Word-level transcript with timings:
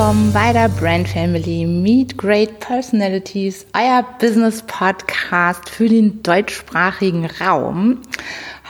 Willkommen 0.00 0.32
bei 0.32 0.54
der 0.54 0.70
Brand 0.70 1.06
Family 1.10 1.66
Meet 1.66 2.16
Great 2.16 2.58
Personalities, 2.58 3.66
euer 3.74 4.02
Business 4.18 4.62
Podcast 4.62 5.68
für 5.68 5.90
den 5.90 6.22
deutschsprachigen 6.22 7.26
Raum. 7.26 7.98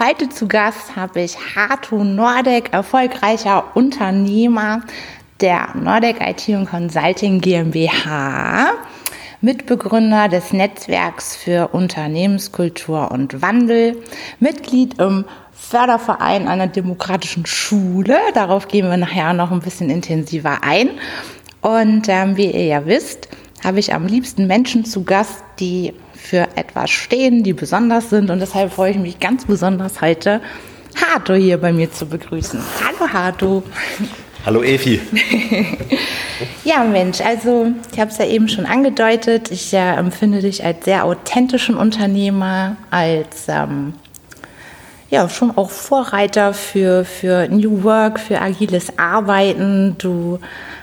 Heute 0.00 0.28
zu 0.28 0.48
Gast 0.48 0.96
habe 0.96 1.20
ich 1.20 1.36
Hato 1.54 2.02
Nordek, 2.02 2.72
erfolgreicher 2.72 3.76
Unternehmer 3.76 4.82
der 5.40 5.68
Nordek 5.76 6.16
IT 6.20 6.48
und 6.48 6.68
Consulting 6.68 7.40
GmbH. 7.40 8.72
Mitbegründer 9.40 10.28
des 10.28 10.52
Netzwerks 10.52 11.36
für 11.36 11.68
Unternehmenskultur 11.68 13.12
und 13.12 13.40
Wandel, 13.40 14.02
Mitglied 14.40 14.98
im 14.98 15.24
Förderverein 15.60 16.48
einer 16.48 16.66
demokratischen 16.66 17.46
Schule. 17.46 18.18
Darauf 18.34 18.66
gehen 18.66 18.88
wir 18.88 18.96
nachher 18.96 19.34
noch 19.34 19.52
ein 19.52 19.60
bisschen 19.60 19.90
intensiver 19.90 20.62
ein. 20.62 20.90
Und 21.60 22.08
ähm, 22.08 22.36
wie 22.36 22.50
ihr 22.50 22.64
ja 22.64 22.86
wisst, 22.86 23.28
habe 23.62 23.78
ich 23.78 23.92
am 23.92 24.06
liebsten 24.06 24.46
Menschen 24.46 24.84
zu 24.84 25.04
Gast, 25.04 25.44
die 25.60 25.92
für 26.14 26.48
etwas 26.56 26.90
stehen, 26.90 27.42
die 27.42 27.52
besonders 27.52 28.10
sind. 28.10 28.30
Und 28.30 28.40
deshalb 28.40 28.72
freue 28.72 28.92
ich 28.92 28.98
mich 28.98 29.20
ganz 29.20 29.44
besonders 29.44 30.00
heute, 30.00 30.40
Hato 30.96 31.34
hier 31.34 31.58
bei 31.58 31.72
mir 31.72 31.92
zu 31.92 32.06
begrüßen. 32.06 32.60
Hallo 32.84 33.12
Hato. 33.12 33.62
Hallo 34.44 34.62
Efi. 34.62 35.00
ja, 36.64 36.82
Mensch, 36.82 37.20
also 37.20 37.72
ich 37.92 38.00
habe 38.00 38.10
es 38.10 38.16
ja 38.16 38.24
eben 38.24 38.48
schon 38.48 38.64
angedeutet. 38.64 39.50
Ich 39.50 39.72
äh, 39.74 39.94
empfinde 39.96 40.40
dich 40.40 40.64
als 40.64 40.86
sehr 40.86 41.04
authentischen 41.04 41.76
Unternehmer, 41.76 42.76
als 42.90 43.46
ähm, 43.48 43.92
ja 45.10 45.28
schon 45.28 45.56
auch 45.56 45.70
Vorreiter 45.70 46.54
für, 46.54 47.04
für 47.04 47.48
New 47.48 47.82
Work, 47.82 48.18
für 48.20 48.40
agiles 48.40 48.98
Arbeiten. 48.98 49.96
Du 49.98 50.38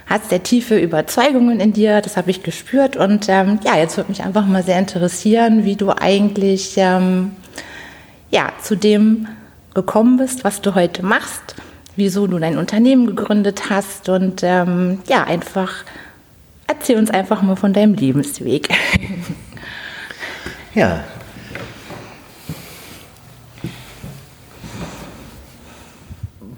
hast 0.05 0.29
sehr 0.29 0.43
tiefe 0.43 0.77
Überzeugungen 0.77 1.59
in 1.59 1.73
dir, 1.73 2.01
das 2.01 2.17
habe 2.17 2.29
ich 2.29 2.43
gespürt. 2.43 2.95
Und 2.95 3.27
ähm, 3.29 3.59
ja, 3.63 3.77
jetzt 3.77 3.97
würde 3.97 4.11
mich 4.11 4.23
einfach 4.23 4.45
mal 4.45 4.63
sehr 4.63 4.79
interessieren, 4.79 5.65
wie 5.65 5.75
du 5.75 5.91
eigentlich 5.91 6.75
ähm, 6.77 7.31
ja, 8.29 8.51
zu 8.61 8.75
dem 8.75 9.27
gekommen 9.73 10.17
bist, 10.17 10.43
was 10.43 10.61
du 10.61 10.75
heute 10.75 11.03
machst 11.03 11.55
wieso 11.97 12.27
du 12.27 12.39
dein 12.39 12.57
Unternehmen 12.57 13.07
gegründet 13.07 13.69
hast 13.69 14.07
und 14.07 14.41
ähm, 14.43 14.99
ja, 15.07 15.23
einfach 15.23 15.83
erzähl 16.67 16.97
uns 16.97 17.09
einfach 17.09 17.41
mal 17.41 17.55
von 17.55 17.73
deinem 17.73 17.95
Lebensweg. 17.95 18.69
ja. 20.75 21.03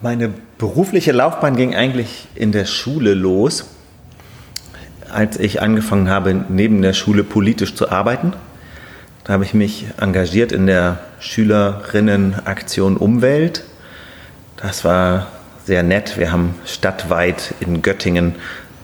Meine 0.01 0.31
berufliche 0.57 1.11
Laufbahn 1.11 1.55
ging 1.55 1.75
eigentlich 1.75 2.27
in 2.35 2.51
der 2.51 2.65
Schule 2.65 3.13
los, 3.13 3.65
als 5.09 5.37
ich 5.37 5.61
angefangen 5.61 6.09
habe, 6.09 6.45
neben 6.49 6.81
der 6.81 6.93
Schule 6.93 7.23
politisch 7.23 7.75
zu 7.75 7.91
arbeiten. 7.91 8.33
Da 9.23 9.33
habe 9.33 9.43
ich 9.43 9.53
mich 9.53 9.87
engagiert 9.99 10.51
in 10.51 10.67
der 10.67 10.99
Schülerinnenaktion 11.19 12.97
Umwelt 12.97 13.63
das 14.61 14.83
war 14.83 15.27
sehr 15.63 15.83
nett. 15.83 16.17
Wir 16.17 16.33
haben 16.33 16.55
stadtweit 16.65 17.53
in 17.61 17.81
Göttingen 17.81 18.35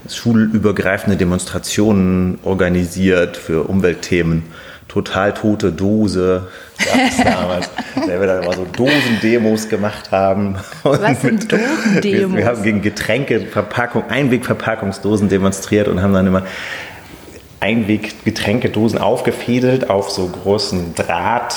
schulübergreifende 0.08 1.18
Demonstrationen 1.18 2.40
organisiert 2.44 3.36
für 3.36 3.64
Umweltthemen. 3.64 4.44
Total 4.96 5.34
tote 5.34 5.74
Dose 5.74 6.48
gab 6.78 7.26
damals, 7.26 7.70
weil 7.96 8.18
wir 8.22 8.28
da 8.28 8.40
immer 8.40 8.54
so 8.54 8.66
Dosendemos 8.72 9.68
gemacht 9.68 10.10
haben. 10.12 10.56
Und 10.84 11.02
Was 11.02 11.22
sind 11.22 11.52
Dosendemos? 11.52 12.04
Wir, 12.04 12.34
wir 12.34 12.46
haben 12.46 12.64
gegen 12.64 12.82
Getränkeverpackung, 12.82 14.10
Einwegverpackungsdosen 14.10 15.28
demonstriert 15.28 15.90
und 15.90 16.02
haben 16.02 16.14
dann 16.14 16.28
immer 16.28 16.44
Einweggetränkedosen 17.60 18.98
aufgefädelt 18.98 19.90
auf 19.90 20.12
so 20.12 20.28
großen 20.28 20.96
Draht, 20.96 21.54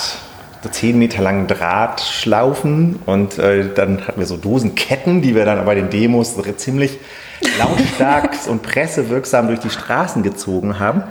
zehn 0.72 0.98
Meter 0.98 1.22
langen 1.22 1.46
Drahtschlaufen 1.46 2.98
und 3.06 3.38
äh, 3.38 3.72
dann 3.72 4.08
hatten 4.08 4.18
wir 4.18 4.26
so 4.26 4.36
Dosenketten, 4.36 5.22
die 5.22 5.36
wir 5.36 5.44
dann 5.44 5.64
bei 5.64 5.76
den 5.76 5.90
Demos 5.90 6.34
ziemlich 6.56 6.98
lautstark 7.56 8.30
und 8.48 8.64
pressewirksam 8.64 9.46
durch 9.46 9.60
die 9.60 9.70
Straßen 9.70 10.24
gezogen 10.24 10.80
haben 10.80 11.04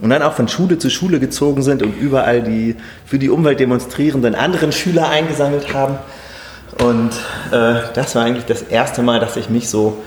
und 0.00 0.10
dann 0.10 0.22
auch 0.22 0.34
von 0.34 0.48
Schule 0.48 0.78
zu 0.78 0.90
Schule 0.90 1.20
gezogen 1.20 1.62
sind 1.62 1.82
und 1.82 1.96
überall 1.96 2.42
die 2.42 2.76
für 3.06 3.18
die 3.18 3.30
Umwelt 3.30 3.60
demonstrierenden 3.60 4.34
anderen 4.34 4.72
Schüler 4.72 5.08
eingesammelt 5.08 5.72
haben. 5.72 5.98
Und 6.82 7.10
äh, 7.52 7.80
das 7.94 8.14
war 8.14 8.24
eigentlich 8.24 8.46
das 8.46 8.62
erste 8.62 9.02
Mal, 9.02 9.20
dass 9.20 9.36
ich 9.36 9.48
mich 9.48 9.68
so 9.68 10.02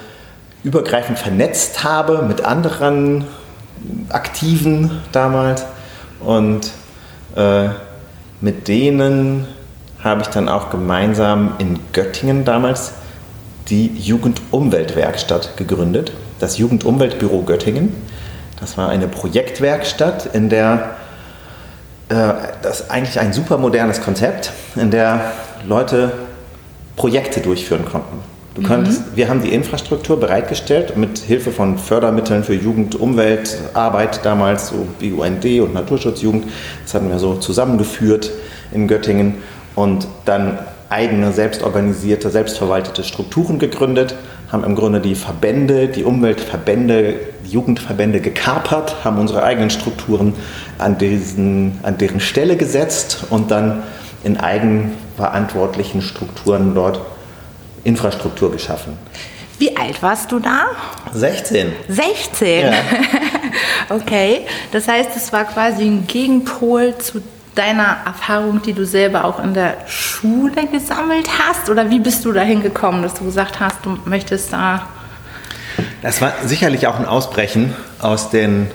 übergreifend 0.63 1.17
vernetzt 1.17 1.83
habe 1.83 2.23
mit 2.23 2.43
anderen 2.43 3.25
Aktiven 4.09 4.91
damals. 5.11 5.65
Und 6.19 6.71
äh, 7.35 7.69
mit 8.41 8.67
denen 8.67 9.47
habe 10.03 10.21
ich 10.21 10.27
dann 10.27 10.49
auch 10.49 10.69
gemeinsam 10.69 11.53
in 11.57 11.79
Göttingen 11.93 12.45
damals 12.45 12.91
die 13.69 13.87
Jugendumweltwerkstatt 13.97 15.57
gegründet, 15.57 16.11
das 16.39 16.57
Jugendumweltbüro 16.57 17.43
Göttingen. 17.43 17.95
Das 18.59 18.77
war 18.77 18.89
eine 18.89 19.07
Projektwerkstatt, 19.07 20.33
in 20.33 20.49
der 20.49 20.95
äh, 22.09 22.33
das 22.61 22.81
ist 22.81 22.91
eigentlich 22.91 23.19
ein 23.19 23.33
super 23.33 23.57
modernes 23.57 24.01
Konzept, 24.01 24.51
in 24.75 24.91
der 24.91 25.31
Leute 25.65 26.11
Projekte 26.95 27.41
durchführen 27.41 27.85
konnten. 27.85 28.19
Du 28.55 28.63
könntest, 28.63 29.01
mhm. 29.01 29.15
Wir 29.15 29.29
haben 29.29 29.43
die 29.43 29.53
Infrastruktur 29.53 30.19
bereitgestellt 30.19 30.97
mit 30.97 31.19
Hilfe 31.19 31.51
von 31.51 31.77
Fördermitteln 31.77 32.43
für 32.43 32.55
Jugend, 32.55 32.95
Umweltarbeit 32.95 34.25
damals, 34.25 34.69
so 34.69 34.87
wie 34.99 35.11
UND 35.11 35.45
und 35.61 35.75
Naturschutzjugend. 35.75 36.45
Das 36.83 36.95
hatten 36.95 37.09
wir 37.09 37.19
so 37.19 37.35
zusammengeführt 37.35 38.31
in 38.71 38.87
Göttingen 38.87 39.35
und 39.75 40.07
dann 40.25 40.57
eigene 40.89 41.33
selbstorganisierte, 41.33 42.29
selbstverwaltete 42.31 43.03
Strukturen 43.03 43.59
gegründet, 43.59 44.15
haben 44.51 44.63
im 44.63 44.75
Grunde 44.75 45.01
die 45.01 45.15
Verbände, 45.15 45.87
die 45.87 46.03
Umweltverbände, 46.03 47.15
die 47.45 47.51
Jugendverbände 47.51 48.21
gekapert, 48.21 49.03
haben 49.03 49.17
unsere 49.17 49.43
eigenen 49.43 49.69
Strukturen 49.69 50.33
an, 50.77 50.97
diesen, 50.97 51.79
an 51.83 51.97
deren 51.97 52.19
Stelle 52.19 52.55
gesetzt 52.55 53.25
und 53.29 53.51
dann 53.51 53.83
in 54.23 54.37
eigenverantwortlichen 54.37 56.01
Strukturen 56.01 56.73
dort 56.75 57.01
Infrastruktur 57.83 58.51
geschaffen. 58.51 58.97
Wie 59.59 59.75
alt 59.75 60.01
warst 60.03 60.31
du 60.31 60.39
da? 60.39 60.67
16. 61.13 61.73
16? 61.89 62.61
Ja. 62.61 62.73
okay, 63.89 64.41
das 64.71 64.87
heißt, 64.87 65.09
es 65.15 65.33
war 65.33 65.45
quasi 65.45 65.83
ein 65.83 66.05
Gegenpol 66.05 66.95
zu 66.97 67.21
deiner 67.57 67.97
Erfahrung, 68.05 68.61
die 68.61 68.73
du 68.73 68.85
selber 68.85 69.25
auch 69.25 69.43
in 69.43 69.53
der 69.53 69.77
Schule 69.87 70.67
gesammelt 70.71 71.27
hast? 71.39 71.69
Oder 71.69 71.89
wie 71.89 71.99
bist 71.99 72.25
du 72.25 72.31
dahin 72.31 72.61
gekommen, 72.61 73.01
dass 73.01 73.15
du 73.15 73.25
gesagt 73.25 73.59
hast, 73.59 73.77
du 73.83 73.97
möchtest 74.05 74.53
da... 74.53 74.87
Das 76.01 76.21
war 76.21 76.33
sicherlich 76.45 76.87
auch 76.87 76.99
ein 76.99 77.05
Ausbrechen 77.05 77.75
aus 77.99 78.29
den 78.29 78.67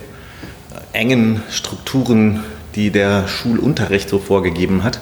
engen 0.93 1.43
Strukturen, 1.51 2.43
die 2.75 2.91
der 2.91 3.29
Schulunterricht 3.29 4.09
so 4.09 4.19
vorgegeben 4.19 4.85
hat. 4.85 5.01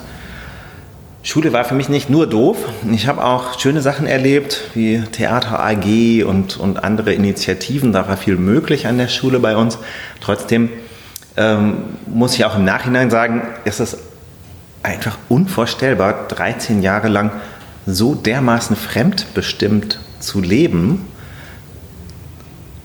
Schule 1.23 1.53
war 1.53 1.65
für 1.65 1.75
mich 1.75 1.91
nicht 1.91 2.09
nur 2.09 2.27
doof. 2.27 2.57
Ich 2.91 3.07
habe 3.07 3.23
auch 3.23 3.61
schöne 3.61 3.83
Sachen 3.83 4.07
erlebt, 4.07 4.63
wie 4.75 5.03
Theater 5.13 5.61
AG 5.61 6.25
und, 6.25 6.57
und 6.57 6.83
andere 6.83 7.13
Initiativen. 7.13 7.93
Da 7.93 8.09
war 8.09 8.17
viel 8.17 8.37
möglich 8.37 8.87
an 8.87 8.97
der 8.97 9.09
Schule 9.09 9.39
bei 9.39 9.57
uns. 9.57 9.79
Trotzdem 10.21 10.71
ähm, 11.41 11.85
muss 12.07 12.35
ich 12.35 12.45
auch 12.45 12.57
im 12.57 12.65
Nachhinein 12.65 13.11
sagen, 13.11 13.43
ist 13.65 13.81
es 13.81 13.97
einfach 14.83 15.17
unvorstellbar, 15.31 16.29
13 16.29 16.83
Jahre 16.83 17.09
lang 17.09 17.33
so 17.87 18.15
dermaßen 18.15 18.77
fremdbestimmt 18.77 20.01
zu 20.21 20.43
leben 20.43 21.09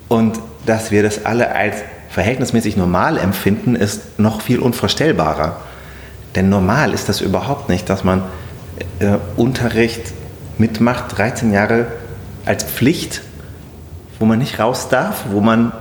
und 0.07 0.40
dass 0.66 0.90
wir 0.90 1.04
das 1.04 1.25
alle 1.25 1.54
als 1.54 1.75
verhältnismäßig 2.10 2.78
normal 2.78 3.18
empfinden, 3.18 3.75
ist 3.75 4.19
noch 4.19 4.40
viel 4.40 4.60
unvorstellbarer. 4.60 5.58
Denn 6.36 6.48
normal 6.48 6.94
ist 6.94 7.10
das 7.10 7.19
überhaupt 7.19 7.68
nicht, 7.68 7.90
dass 7.90 8.06
man 8.06 8.24
äh, 9.00 9.18
Unterricht 9.36 10.13
mitmacht, 10.58 11.18
13 11.18 11.51
Jahre 11.51 11.88
als 12.46 12.63
Pflicht, 12.63 13.22
wo 14.18 14.25
man 14.25 14.40
nicht 14.40 14.60
raus 14.60 14.88
darf, 14.88 15.25
wo 15.31 15.42
man 15.42 15.74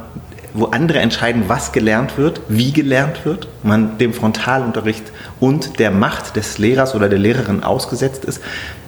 wo 0.55 0.67
andere 0.67 1.01
entscheiden, 1.01 1.45
was 1.49 1.73
gelernt 1.73 2.17
wird, 2.17 2.41
wie 2.49 2.73
gelernt 2.73 3.25
wird, 3.25 3.49
man 3.63 3.99
dem 3.99 4.15
Frontalunterricht 4.15 5.13
und 5.41 5.81
der 5.81 5.91
Macht 5.91 6.37
des 6.37 6.59
Lehrers 6.59 6.95
oder 6.95 7.09
der 7.09 7.19
Lehrerin 7.19 7.63
ausgesetzt 7.63 8.25
ist, 8.25 8.41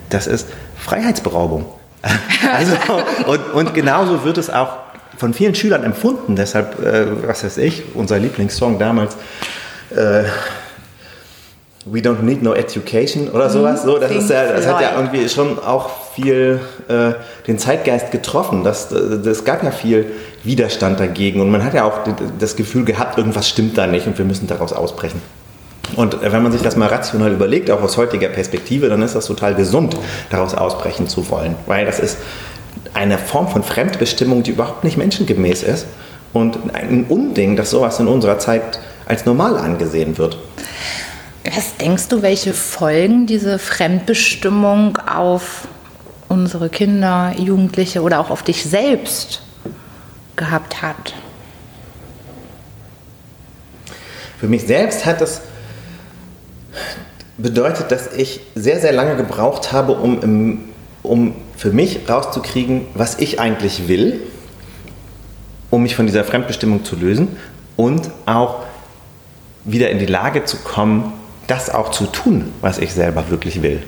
das 0.08 0.28
ist 0.28 0.48
Freiheitsberaubung. 0.78 1.66
also, 2.52 2.76
und, 3.26 3.52
und 3.52 3.74
genauso 3.74 4.24
wird 4.24 4.38
es 4.38 4.48
auch 4.48 4.76
von 5.18 5.34
vielen 5.34 5.56
Schülern 5.56 5.82
empfunden. 5.82 6.36
Deshalb, 6.36 6.80
äh, 6.84 7.26
was 7.26 7.42
weiß 7.42 7.58
ich, 7.58 7.82
unser 7.94 8.18
Lieblingssong 8.18 8.78
damals, 8.78 9.16
äh, 9.90 10.24
We 11.88 12.00
don't 12.00 12.22
need 12.22 12.42
no 12.42 12.52
education 12.52 13.28
oder 13.28 13.48
sowas. 13.48 13.84
So, 13.84 13.98
das, 13.98 14.10
ist 14.10 14.28
ja, 14.28 14.52
das 14.52 14.66
hat 14.66 14.80
ja 14.80 14.96
irgendwie 14.96 15.28
schon 15.28 15.56
auch 15.60 15.88
viel 16.14 16.58
äh, 16.88 17.12
den 17.46 17.60
Zeitgeist 17.60 18.10
getroffen. 18.10 18.64
Das, 18.64 18.88
das 18.88 19.44
gab 19.44 19.62
ja 19.62 19.70
viel 19.70 20.06
Widerstand 20.46 21.00
dagegen 21.00 21.40
und 21.40 21.50
man 21.50 21.64
hat 21.64 21.74
ja 21.74 21.84
auch 21.84 22.00
das 22.38 22.56
Gefühl 22.56 22.84
gehabt, 22.84 23.18
irgendwas 23.18 23.48
stimmt 23.48 23.76
da 23.76 23.86
nicht 23.86 24.06
und 24.06 24.16
wir 24.18 24.24
müssen 24.24 24.46
daraus 24.46 24.72
ausbrechen. 24.72 25.20
Und 25.94 26.20
wenn 26.20 26.42
man 26.42 26.52
sich 26.52 26.62
das 26.62 26.76
mal 26.76 26.88
rational 26.88 27.32
überlegt, 27.32 27.70
auch 27.70 27.80
aus 27.80 27.96
heutiger 27.96 28.28
Perspektive, 28.28 28.88
dann 28.88 29.02
ist 29.02 29.14
das 29.14 29.26
total 29.26 29.54
gesund, 29.54 29.96
daraus 30.30 30.54
ausbrechen 30.54 31.06
zu 31.06 31.30
wollen. 31.30 31.54
Weil 31.66 31.86
das 31.86 32.00
ist 32.00 32.18
eine 32.92 33.18
Form 33.18 33.48
von 33.48 33.62
Fremdbestimmung, 33.62 34.42
die 34.42 34.50
überhaupt 34.50 34.84
nicht 34.84 34.96
menschengemäß 34.96 35.62
ist. 35.62 35.86
Und 36.32 36.58
ein 36.74 37.06
Unding, 37.08 37.56
dass 37.56 37.70
sowas 37.70 38.00
in 38.00 38.08
unserer 38.08 38.38
Zeit 38.38 38.80
als 39.06 39.24
normal 39.24 39.56
angesehen 39.56 40.18
wird. 40.18 40.38
Was 41.54 41.76
denkst 41.76 42.08
du, 42.08 42.22
welche 42.22 42.52
Folgen 42.52 43.26
diese 43.26 43.58
Fremdbestimmung 43.58 44.98
auf 44.98 45.68
unsere 46.28 46.68
Kinder, 46.68 47.32
Jugendliche 47.38 48.02
oder 48.02 48.18
auch 48.18 48.30
auf 48.30 48.42
dich 48.42 48.64
selbst 48.64 49.42
gehabt 50.36 50.82
hat? 50.82 51.14
Für 54.38 54.48
mich 54.48 54.62
selbst 54.66 55.06
hat 55.06 55.20
das 55.20 55.40
bedeutet, 57.38 57.90
dass 57.90 58.12
ich 58.12 58.40
sehr, 58.54 58.80
sehr 58.80 58.92
lange 58.92 59.16
gebraucht 59.16 59.72
habe, 59.72 59.92
um, 59.92 60.64
um 61.02 61.34
für 61.56 61.70
mich 61.70 62.00
rauszukriegen, 62.08 62.82
was 62.94 63.18
ich 63.18 63.40
eigentlich 63.40 63.88
will, 63.88 64.20
um 65.70 65.82
mich 65.82 65.96
von 65.96 66.06
dieser 66.06 66.24
Fremdbestimmung 66.24 66.84
zu 66.84 66.96
lösen 66.96 67.36
und 67.76 68.10
auch 68.26 68.64
wieder 69.64 69.90
in 69.90 69.98
die 69.98 70.06
Lage 70.06 70.44
zu 70.44 70.58
kommen, 70.58 71.12
das 71.46 71.70
auch 71.70 71.90
zu 71.90 72.06
tun, 72.06 72.52
was 72.60 72.78
ich 72.78 72.92
selber 72.92 73.30
wirklich 73.30 73.62
will. 73.62 73.82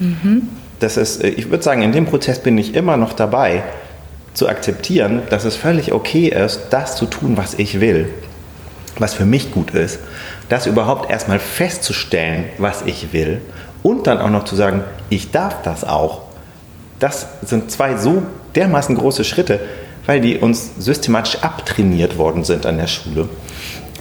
Mhm. 0.00 0.48
Das 0.80 0.96
ist, 0.96 1.22
ich 1.22 1.50
würde 1.50 1.62
sagen, 1.62 1.82
in 1.82 1.92
dem 1.92 2.06
Prozess 2.06 2.40
bin 2.40 2.58
ich 2.58 2.74
immer 2.74 2.96
noch 2.96 3.12
dabei, 3.12 3.62
zu 4.34 4.48
akzeptieren, 4.48 5.22
dass 5.30 5.44
es 5.44 5.56
völlig 5.56 5.92
okay 5.92 6.28
ist, 6.28 6.68
das 6.70 6.96
zu 6.96 7.06
tun, 7.06 7.36
was 7.36 7.54
ich 7.54 7.80
will, 7.80 8.08
was 8.98 9.14
für 9.14 9.26
mich 9.26 9.52
gut 9.52 9.72
ist, 9.72 9.98
das 10.48 10.66
überhaupt 10.66 11.10
erstmal 11.10 11.38
festzustellen, 11.38 12.44
was 12.58 12.82
ich 12.86 13.12
will 13.12 13.40
und 13.82 14.06
dann 14.06 14.18
auch 14.18 14.30
noch 14.30 14.44
zu 14.44 14.56
sagen, 14.56 14.84
ich 15.10 15.30
darf 15.30 15.62
das 15.62 15.84
auch. 15.84 16.22
Das 16.98 17.26
sind 17.42 17.70
zwei 17.70 17.96
so 17.96 18.22
dermaßen 18.54 18.94
große 18.96 19.24
Schritte, 19.24 19.60
weil 20.06 20.20
die 20.20 20.38
uns 20.38 20.72
systematisch 20.78 21.42
abtrainiert 21.42 22.18
worden 22.18 22.44
sind 22.44 22.66
an 22.66 22.76
der 22.76 22.86
Schule. 22.86 23.28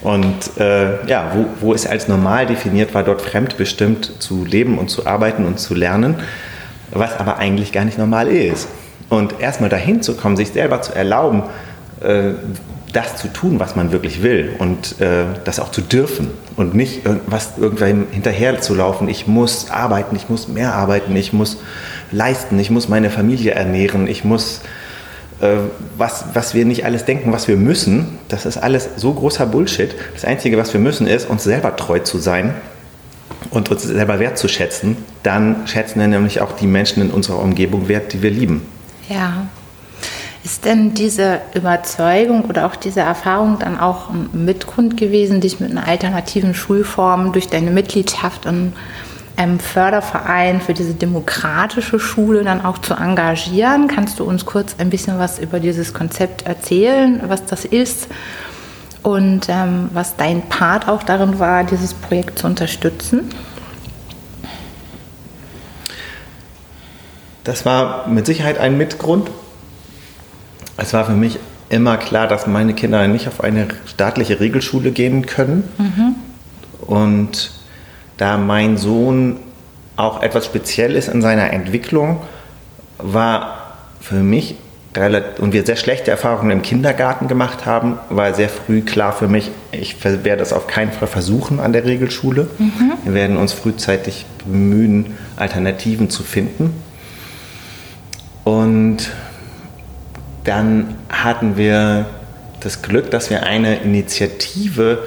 Und 0.02 0.58
äh, 0.60 1.06
ja, 1.08 1.32
wo, 1.36 1.46
wo 1.68 1.74
es 1.74 1.86
als 1.86 2.08
normal 2.08 2.48
definiert 2.48 2.94
war, 2.94 3.04
dort 3.04 3.22
fremdbestimmt 3.22 4.14
zu 4.20 4.46
leben 4.46 4.80
und 4.80 4.90
zu 4.90 5.06
arbeiten 5.06 5.46
und 5.46 5.60
zu 5.60 5.76
lernen, 5.76 6.16
was 6.92 7.18
aber 7.18 7.38
eigentlich 7.38 7.72
gar 7.72 7.86
nicht 7.86 7.98
normal 7.98 8.28
ist. 8.28 8.68
Und 9.12 9.42
erstmal 9.42 9.70
dahin 9.70 10.02
zu 10.02 10.16
kommen, 10.16 10.38
sich 10.38 10.52
selber 10.52 10.82
zu 10.82 10.96
erlauben, 10.96 11.44
äh, 12.00 12.32
das 12.94 13.18
zu 13.18 13.28
tun, 13.28 13.60
was 13.60 13.76
man 13.76 13.92
wirklich 13.92 14.24
will 14.24 14.56
und 14.58 15.02
äh, 15.02 15.26
das 15.44 15.60
auch 15.60 15.72
zu 15.72 15.82
dürfen 15.82 16.32
und 16.56 16.76
nicht 16.76 17.06
irgendwas 17.06 17.52
irgendwann 17.58 18.08
hinterher 18.10 18.62
zu 18.62 18.74
laufen. 18.74 19.10
Ich 19.10 19.28
muss 19.28 19.70
arbeiten, 19.70 20.16
ich 20.16 20.30
muss 20.30 20.48
mehr 20.48 20.76
arbeiten, 20.76 21.14
ich 21.18 21.34
muss 21.34 21.58
leisten, 22.14 22.58
ich 22.58 22.70
muss 22.70 22.88
meine 22.88 23.10
Familie 23.10 23.52
ernähren, 23.52 24.08
ich 24.08 24.24
muss 24.24 24.62
äh, 25.42 25.58
was, 25.98 26.24
was 26.34 26.54
wir 26.54 26.64
nicht 26.64 26.86
alles 26.86 27.04
denken, 27.04 27.34
was 27.34 27.50
wir 27.50 27.58
müssen, 27.58 28.18
das 28.30 28.46
ist 28.46 28.58
alles 28.58 28.92
so 28.96 29.14
großer 29.14 29.46
Bullshit. 29.46 29.94
Das 30.14 30.24
Einzige, 30.24 30.58
was 30.58 30.72
wir 30.72 30.80
müssen, 30.80 31.06
ist, 31.06 31.30
uns 31.30 31.44
selber 31.44 31.76
treu 31.76 32.00
zu 32.00 32.18
sein 32.18 32.54
und 33.50 33.70
uns 33.72 33.84
selber 33.84 34.20
wertzuschätzen. 34.20 34.96
Dann 35.22 35.68
schätzen 35.68 36.00
wir 36.00 36.08
nämlich 36.08 36.40
auch 36.40 36.54
die 36.54 36.68
Menschen 36.68 37.02
in 37.02 37.12
unserer 37.12 37.40
Umgebung 37.40 37.90
wert, 37.90 38.14
die 38.14 38.22
wir 38.22 38.32
lieben. 38.32 38.66
Ja. 39.12 39.48
Ist 40.44 40.66
denn 40.66 40.96
diese 40.96 41.42
Überzeugung 41.54 42.46
oder 42.46 42.66
auch 42.66 42.76
diese 42.76 43.02
Erfahrung 43.02 43.60
dann 43.60 43.80
auch 43.80 44.10
ein 44.10 44.30
Mitgrund 44.34 44.98
gewesen, 44.98 45.40
dich 45.40 45.60
mit 45.60 45.70
einer 45.70 45.88
alternativen 45.88 46.56
Schulform 46.56 47.32
durch 47.32 47.48
deine 47.48 47.70
Mitgliedschaft 47.70 48.46
in 48.46 48.74
einem 49.38 49.60
Förderverein 49.60 50.60
für 50.60 50.74
diese 50.74 50.94
demokratische 50.94 52.00
Schule 52.00 52.44
dann 52.44 52.64
auch 52.64 52.80
zu 52.80 52.96
engagieren. 52.96 53.88
Kannst 53.88 54.20
du 54.20 54.24
uns 54.24 54.46
kurz 54.46 54.76
ein 54.80 54.90
bisschen 54.90 55.20
was 55.20 55.38
über 55.38 55.60
dieses 55.60 55.94
Konzept 55.94 56.48
erzählen, 56.48 57.22
was 57.28 57.46
das 57.46 57.66
ist 57.66 58.08
und 59.04 59.48
ähm, 59.48 59.90
was 59.94 60.16
dein 60.16 60.42
Part 60.44 60.88
auch 60.88 61.04
darin 61.04 61.40
war, 61.40 61.64
dieses 61.64 61.94
Projekt 61.94 62.40
zu 62.40 62.48
unterstützen? 62.48 63.30
Das 67.44 67.66
war 67.66 68.08
mit 68.08 68.26
Sicherheit 68.26 68.58
ein 68.58 68.78
Mitgrund. 68.78 69.30
Es 70.78 70.94
war 70.94 71.06
für 71.06 71.14
mich 71.14 71.40
immer 71.70 71.98
klar, 71.98 72.28
dass 72.28 72.48
meine 72.48 72.74
Kinder 72.74 73.08
nicht 73.08 73.28
auf 73.28 73.44
eine 73.44 73.68
staatliche 73.86 74.40
Regelschule 74.40 74.92
gehen 74.92 75.26
können. 75.26 75.64
Mhm. 75.78 76.16
Und 76.86 77.52
da 78.18 78.38
mein 78.38 78.78
Sohn 78.78 79.38
auch 79.96 80.22
etwas 80.22 80.46
speziell 80.46 80.96
ist 80.96 81.08
in 81.08 81.22
seiner 81.22 81.52
Entwicklung, 81.52 82.22
war 82.98 83.76
für 84.00 84.16
mich 84.16 84.56
und 85.40 85.54
wir 85.54 85.66
sehr 85.66 85.78
schlechte 85.78 86.12
Erfahrungen 86.12 86.52
im 86.52 86.62
Kindergarten 86.64 87.30
gemacht 87.30 87.66
haben, 87.66 87.98
war 88.10 88.34
sehr 88.34 88.50
früh 88.50 88.82
klar 88.82 89.14
für 89.14 89.30
mich, 89.30 89.50
ich 89.72 90.04
werde 90.04 90.36
das 90.38 90.52
auf 90.52 90.68
keinen 90.68 90.92
Fall 90.92 91.08
versuchen 91.08 91.62
an 91.62 91.72
der 91.72 91.86
Regelschule. 91.86 92.50
Mhm. 92.58 92.92
Wir 93.06 93.14
werden 93.14 93.38
uns 93.38 93.54
frühzeitig 93.54 94.26
bemühen, 94.46 95.16
Alternativen 95.38 96.10
zu 96.10 96.24
finden. 96.24 96.74
Und 98.44 99.12
dann 100.44 100.96
hatten 101.10 101.58
wir 101.58 102.06
das 102.60 102.82
Glück, 102.82 103.12
dass 103.12 103.30
wir 103.30 103.44
eine 103.44 103.80
Initiative 103.80 105.00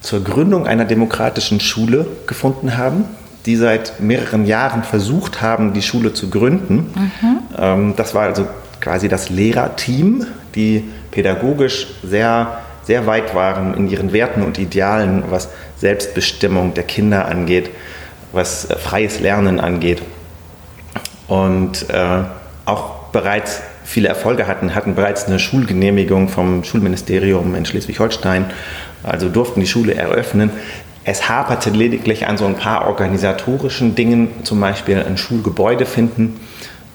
zur 0.00 0.22
Gründung 0.22 0.66
einer 0.66 0.84
demokratischen 0.84 1.60
Schule 1.60 2.06
gefunden 2.26 2.76
haben, 2.76 3.04
die 3.46 3.56
seit 3.56 4.00
mehreren 4.00 4.46
Jahren 4.46 4.82
versucht 4.82 5.42
haben, 5.42 5.72
die 5.72 5.82
Schule 5.82 6.12
zu 6.12 6.30
gründen. 6.30 6.92
Mhm. 7.56 7.94
Das 7.96 8.14
war 8.14 8.22
also 8.22 8.46
quasi 8.80 9.08
das 9.08 9.30
Lehrerteam, 9.30 10.26
die 10.54 10.84
pädagogisch 11.10 11.86
sehr, 12.02 12.58
sehr 12.82 13.06
weit 13.06 13.34
waren 13.34 13.74
in 13.74 13.88
ihren 13.88 14.12
Werten 14.12 14.42
und 14.42 14.58
Idealen, 14.58 15.24
was 15.30 15.48
Selbstbestimmung 15.78 16.74
der 16.74 16.84
Kinder 16.84 17.26
angeht, 17.26 17.70
was 18.32 18.68
äh, 18.68 18.76
freies 18.76 19.20
Lernen 19.20 19.60
angeht. 19.60 20.02
Und 21.28 21.88
äh, 21.88 22.24
auch 22.64 23.04
bereits 23.12 23.62
viele 23.84 24.08
Erfolge 24.08 24.46
hatten, 24.46 24.74
hatten 24.74 24.94
bereits 24.94 25.26
eine 25.26 25.38
Schulgenehmigung 25.38 26.28
vom 26.28 26.64
Schulministerium 26.64 27.54
in 27.54 27.66
Schleswig-Holstein 27.66 28.46
also 29.04 29.28
durften 29.28 29.60
die 29.60 29.66
Schule 29.66 29.94
eröffnen. 29.94 30.50
Es 31.04 31.28
haperte 31.28 31.70
lediglich 31.70 32.26
an 32.26 32.38
so 32.38 32.46
ein 32.46 32.56
paar 32.56 32.86
organisatorischen 32.86 33.94
Dingen, 33.94 34.28
zum 34.42 34.58
Beispiel 34.60 35.02
ein 35.02 35.18
Schulgebäude 35.18 35.84
finden. 35.84 36.40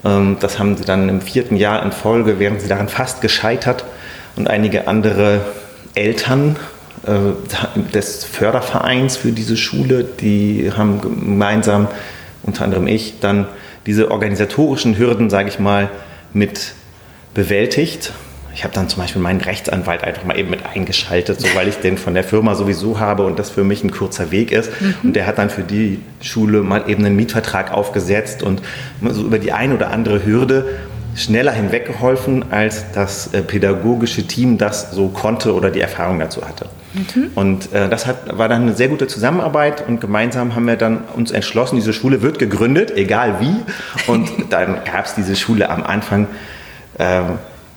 Ähm, 0.04 0.38
das 0.40 0.58
haben 0.58 0.76
sie 0.76 0.84
dann 0.84 1.08
im 1.08 1.22
vierten 1.22 1.56
Jahr 1.56 1.84
in 1.84 1.92
Folge, 1.92 2.40
wären 2.40 2.60
sie 2.60 2.68
daran 2.68 2.90
fast 2.90 3.22
gescheitert. 3.22 3.86
Und 4.36 4.50
einige 4.50 4.88
andere 4.88 5.42
Eltern 5.94 6.56
äh, 7.06 7.92
des 7.94 8.26
Fördervereins 8.26 9.16
für 9.16 9.32
diese 9.32 9.58
Schule, 9.58 10.04
die 10.04 10.72
haben 10.76 11.02
gemeinsam, 11.02 11.88
unter 12.42 12.64
anderem 12.64 12.88
ich, 12.88 13.20
dann 13.20 13.48
diese 13.86 14.12
organisatorischen 14.12 14.98
Hürden, 14.98 15.30
sage 15.30 15.50
ich 15.50 15.60
mal, 15.60 15.90
mit 16.34 16.74
bewältigt 17.34 18.14
ich 18.54 18.64
habe 18.64 18.74
dann 18.74 18.90
zum 18.90 19.02
Beispiel 19.02 19.22
meinen 19.22 19.42
Rechtsanwalt 19.42 20.04
einfach 20.04 20.24
mal 20.26 20.38
eben 20.38 20.50
mit 20.50 20.66
eingeschaltet, 20.66 21.40
so 21.40 21.48
weil 21.56 21.68
ich 21.68 21.76
den 21.78 21.98
von 21.98 22.14
der 22.14 22.24
Firma 22.24 22.56
sowieso 22.56 23.00
habe 23.00 23.26
und 23.26 23.40
das 23.40 23.50
für 23.50 23.64
mich 23.64 23.84
ein 23.84 23.92
kurzer 23.92 24.32
Weg 24.32 24.52
ist. 24.52 24.70
Mhm. 24.82 24.96
Und 25.04 25.16
der 25.16 25.28
hat 25.28 25.38
dann 25.38 25.50
für 25.50 25.64
die 25.64 26.00
Schule 26.22 26.62
mal 26.62 26.90
eben 26.90 27.06
einen 27.06 27.16
Mietvertrag 27.16 27.72
aufgesetzt 27.72 28.44
und 28.44 28.62
so 29.02 29.24
über 29.24 29.40
die 29.40 29.52
ein 29.52 29.72
oder 29.72 29.92
andere 29.92 30.26
Hürde 30.26 30.66
schneller 31.16 31.52
hinweggeholfen, 31.52 32.52
als 32.52 32.92
das 32.94 33.34
äh, 33.34 33.42
pädagogische 33.42 34.28
Team 34.28 34.58
das 34.58 34.92
so 34.92 35.08
konnte 35.08 35.54
oder 35.54 35.72
die 35.72 35.82
Erfahrung 35.82 36.20
dazu 36.20 36.48
hatte. 36.48 36.68
Mhm. 36.94 37.32
Und 37.36 37.74
äh, 37.74 37.90
das 37.90 38.06
hat, 38.06 38.38
war 38.38 38.50
dann 38.50 38.64
eine 38.64 38.74
sehr 38.74 38.88
gute 38.88 39.08
Zusammenarbeit 39.08 39.88
und 39.88 40.02
gemeinsam 40.02 40.56
haben 40.56 40.66
wir 40.66 40.76
dann 40.76 41.04
uns 41.16 41.32
entschlossen, 41.32 41.76
diese 41.76 41.94
Schule 41.94 42.22
wird 42.22 42.40
gegründet, 42.40 42.92
egal 42.96 43.40
wie. 43.40 44.12
Und 44.12 44.30
dann 44.50 44.80
gab 44.86 45.06
es 45.06 45.16
diese 45.16 45.36
Schule 45.36 45.70
am 45.70 45.84
Anfang. 45.84 46.28
Äh, 46.98 47.22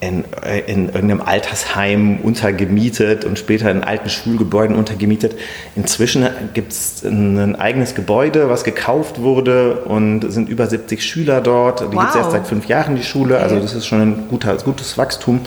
in, 0.02 0.24
äh, 0.42 0.58
in 0.66 0.86
irgendeinem 0.86 1.22
Altersheim 1.22 2.18
untergemietet 2.22 3.24
und 3.24 3.38
später 3.38 3.70
in 3.70 3.84
alten 3.84 4.10
Schulgebäuden 4.10 4.74
untergemietet. 4.74 5.36
Inzwischen 5.76 6.26
gibt 6.54 6.72
es 6.72 7.04
ein 7.04 7.54
eigenes 7.54 7.94
Gebäude, 7.94 8.48
was 8.48 8.64
gekauft 8.64 9.20
wurde 9.20 9.76
und 9.84 10.32
sind 10.32 10.48
über 10.48 10.66
70 10.66 11.04
Schüler 11.04 11.40
dort. 11.40 11.80
Die 11.80 11.84
wow. 11.84 11.92
gibt 11.92 12.08
es 12.10 12.16
erst 12.16 12.32
seit 12.32 12.46
fünf 12.48 12.66
Jahren, 12.66 12.96
die 12.96 13.04
Schule. 13.04 13.38
Also 13.38 13.60
das 13.60 13.74
ist 13.74 13.86
schon 13.86 14.00
ein 14.00 14.24
guter, 14.28 14.56
gutes 14.56 14.98
Wachstum. 14.98 15.40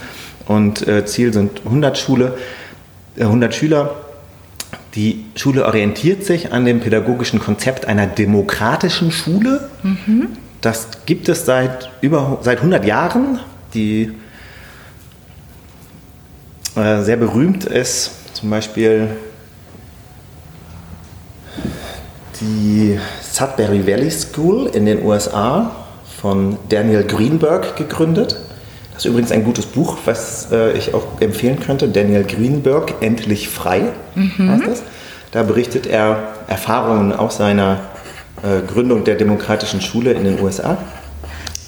Und 0.48 0.88
äh, 0.88 1.06
Ziel 1.06 1.34
sind 1.34 1.62
100 1.66 1.98
Schule, 1.98 2.38
äh, 3.18 3.24
100 3.24 3.54
Schüler 3.54 3.96
Die 4.94 5.26
Schule 5.36 5.66
orientiert 5.66 6.24
sich 6.24 6.54
an 6.54 6.64
dem 6.64 6.80
pädagogischen 6.80 7.42
Konzept 7.42 7.88
einer 7.88 8.08
demokratischen 8.08 9.12
Schule. 9.12 9.70
Das 10.62 10.88
gibt 11.06 11.28
es 11.28 11.46
seit 11.46 11.90
über 12.00 12.38
seit 12.42 12.60
100 12.60 12.86
Jahren. 12.86 13.40
Die 13.74 14.14
äh, 16.75 17.01
sehr 17.01 17.17
berühmt 17.17 17.65
ist 17.65 18.12
zum 18.34 18.50
Beispiel 18.50 19.10
die 22.41 23.00
Sudbury 23.22 23.88
Valley 23.88 24.12
School 24.12 24.67
in 24.67 24.86
den 24.86 25.03
USA 25.05 25.72
von 26.22 26.58
Daniel 26.70 27.03
Greenberg 27.03 27.75
gegründet. 27.77 28.38
Das 28.94 29.05
ist 29.05 29.12
übrigens 29.12 29.32
ein 29.32 29.44
gutes 29.44 29.65
Buch, 29.65 29.98
was 30.05 30.51
äh, 30.51 30.72
ich 30.74 30.94
auch 30.94 31.22
empfehlen 31.22 31.60
könnte. 31.60 31.88
Daniel 31.88 32.24
Greenberg, 32.24 32.96
Endlich 33.01 33.50
frei 33.50 33.91
heißt 34.15 34.67
das. 34.67 34.84
Da 35.32 35.44
berichtet 35.44 35.86
er 35.86 36.36
Erfahrungen 36.48 37.12
aus 37.12 37.38
seiner 37.38 37.79
äh, 38.41 38.65
Gründung 38.65 39.03
der 39.03 39.15
demokratischen 39.15 39.82
Schule 39.82 40.13
in 40.13 40.24
den 40.24 40.41
USA. 40.41 40.77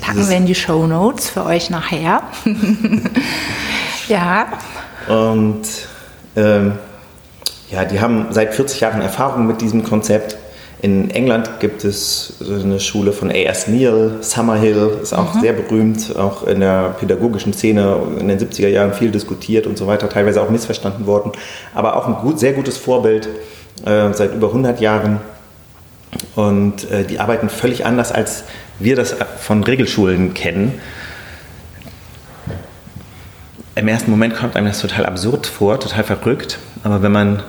Packen 0.02 0.30
wir 0.30 0.38
in 0.38 0.46
die 0.46 0.56
Show 0.56 0.88
Notes 0.88 1.30
für 1.30 1.46
euch 1.46 1.70
nachher. 1.70 2.22
ja. 4.08 4.48
Und 5.08 5.64
ähm, 6.36 6.74
ja, 7.70 7.86
die 7.86 8.00
haben 8.00 8.28
seit 8.32 8.54
40 8.54 8.80
Jahren 8.80 9.02
Erfahrung 9.02 9.48
mit 9.48 9.62
diesem 9.62 9.84
Konzept. 9.84 10.38
In 10.80 11.10
England 11.10 11.60
gibt 11.60 11.84
es 11.84 12.36
eine 12.48 12.80
Schule 12.80 13.12
von 13.12 13.32
A.S. 13.32 13.68
Neil, 13.68 14.18
Summerhill, 14.22 15.00
ist 15.02 15.14
auch 15.14 15.40
sehr 15.42 15.54
berühmt, 15.54 16.16
auch 16.16 16.46
in 16.46 16.60
der 16.60 16.96
pädagogischen 17.00 17.52
Szene 17.52 17.98
in 18.20 18.28
den 18.28 18.38
70er 18.38 18.68
Jahren 18.68 18.94
viel 18.94 19.10
diskutiert 19.10 19.66
und 19.66 19.76
so 19.78 19.88
weiter, 19.88 20.08
teilweise 20.08 20.40
auch 20.40 20.52
missverstanden 20.52 21.08
worden, 21.08 21.32
aber 21.74 21.96
auch 21.96 22.08
ein 22.08 22.16
gut, 22.18 22.40
sehr 22.40 22.54
gutes 22.54 22.78
Vorbild 22.78 23.28
äh, 23.86 24.14
seit 24.14 24.36
über 24.36 24.48
100 24.48 24.80
Jahren. 24.80 25.20
Und 26.36 26.90
äh, 26.92 27.04
die 27.04 27.20
arbeiten 27.20 27.50
völlig 27.50 27.86
anders, 27.86 28.12
als 28.12 28.44
wir 28.80 28.96
das 28.96 29.16
von 29.40 29.64
Regelschulen 29.64 30.36
kennen. 30.36 30.80
Im 33.78 33.88
ersten 33.88 34.10
Moment 34.10 34.36
kommt 34.36 34.56
einem 34.56 34.66
das 34.66 34.80
total 34.82 35.06
absurd 35.06 35.46
vor, 35.46 35.80
total 35.80 36.04
verrückt, 36.04 36.58
aber 36.84 37.04
wenn 37.04 37.12
man 37.12 37.44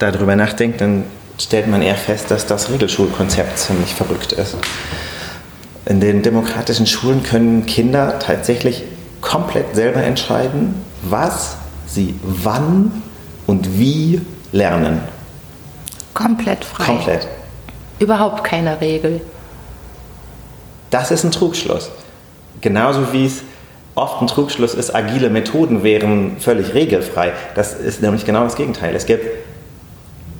darüber 0.00 0.34
nachdenkt, 0.34 0.80
dann 0.80 1.04
stellt 1.38 1.68
man 1.68 1.80
eher 1.80 1.94
fest, 1.94 2.32
dass 2.32 2.44
das 2.44 2.70
Regelschulkonzept 2.70 3.56
ziemlich 3.56 3.94
verrückt 3.94 4.32
ist. 4.32 4.56
In 5.86 6.00
den 6.00 6.22
demokratischen 6.22 6.88
Schulen 6.88 7.22
können 7.22 7.66
Kinder 7.66 8.18
tatsächlich 8.18 8.82
komplett 9.20 9.76
selber 9.76 10.02
entscheiden, 10.02 10.74
was 11.02 11.56
sie 11.86 12.16
wann 12.24 13.02
und 13.46 13.78
wie 13.78 14.22
lernen. 14.50 15.00
Komplett 16.14 16.64
frei. 16.64 16.84
Komplett. 16.84 17.28
Überhaupt 18.00 18.42
keine 18.42 18.80
Regel. 18.80 19.20
Das 20.90 21.12
ist 21.12 21.22
ein 21.22 21.30
Trugschluss. 21.30 21.92
Genauso 22.60 23.12
wie 23.12 23.26
es 23.26 23.42
oft 24.00 24.22
ein 24.22 24.26
Trugschluss 24.26 24.74
ist, 24.74 24.94
agile 24.94 25.28
Methoden 25.28 25.82
wären 25.82 26.38
völlig 26.38 26.74
regelfrei. 26.74 27.32
Das 27.54 27.74
ist 27.74 28.00
nämlich 28.00 28.24
genau 28.24 28.44
das 28.44 28.56
Gegenteil. 28.56 28.94
Es 28.96 29.04
gibt 29.04 29.26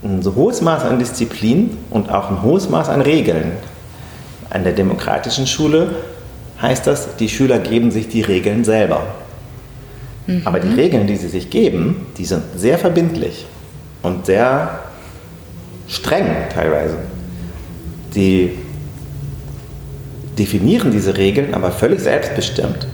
ein 0.02 0.24
hohes 0.34 0.62
Maß 0.62 0.84
an 0.84 0.98
Disziplin 0.98 1.76
und 1.90 2.10
auch 2.10 2.30
ein 2.30 2.42
hohes 2.42 2.70
Maß 2.70 2.88
an 2.88 3.02
Regeln. 3.02 3.52
An 4.48 4.64
der 4.64 4.72
demokratischen 4.72 5.46
Schule 5.46 5.94
heißt 6.62 6.86
das, 6.86 7.16
die 7.16 7.28
Schüler 7.28 7.58
geben 7.58 7.90
sich 7.90 8.08
die 8.08 8.22
Regeln 8.22 8.64
selber. 8.64 9.02
Aber 10.44 10.60
die 10.60 10.72
Regeln, 10.72 11.06
die 11.06 11.16
sie 11.16 11.28
sich 11.28 11.50
geben, 11.50 12.06
die 12.16 12.24
sind 12.24 12.42
sehr 12.56 12.78
verbindlich 12.78 13.46
und 14.02 14.26
sehr 14.26 14.80
streng 15.88 16.26
teilweise. 16.54 16.96
Die 18.14 18.52
definieren 20.38 20.92
diese 20.92 21.16
Regeln 21.16 21.52
aber 21.52 21.72
völlig 21.72 22.00
selbstbestimmt. 22.00 22.86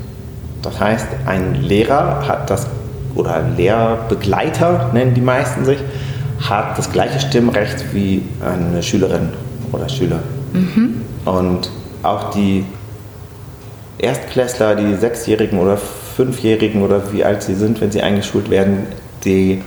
Das 0.66 0.80
heißt, 0.80 1.06
ein 1.26 1.54
Lehrer 1.62 2.26
hat 2.26 2.50
das, 2.50 2.66
oder 3.14 3.36
ein 3.36 3.56
Lehrbegleiter 3.56 4.90
nennen 4.92 5.14
die 5.14 5.20
meisten 5.20 5.64
sich, 5.64 5.78
hat 6.40 6.76
das 6.76 6.90
gleiche 6.90 7.20
Stimmrecht 7.20 7.94
wie 7.94 8.22
eine 8.44 8.82
Schülerin 8.82 9.30
oder 9.70 9.88
Schüler. 9.88 10.18
Und 11.24 11.70
auch 12.02 12.30
die 12.30 12.64
Erstklässler, 13.98 14.74
die 14.74 14.96
Sechsjährigen 14.96 15.58
oder 15.60 15.76
Fünfjährigen 15.76 16.82
oder 16.82 17.12
wie 17.12 17.24
alt 17.24 17.44
sie 17.44 17.54
sind, 17.54 17.80
wenn 17.80 17.92
sie 17.92 18.02
eingeschult 18.02 18.50
werden, 18.50 18.86
die 19.24 19.62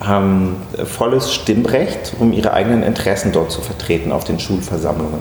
haben 0.00 0.56
volles 0.84 1.32
Stimmrecht, 1.32 2.14
um 2.18 2.32
ihre 2.32 2.54
eigenen 2.54 2.82
Interessen 2.82 3.30
dort 3.32 3.52
zu 3.52 3.60
vertreten 3.60 4.10
auf 4.10 4.24
den 4.24 4.40
Schulversammlungen. 4.40 5.20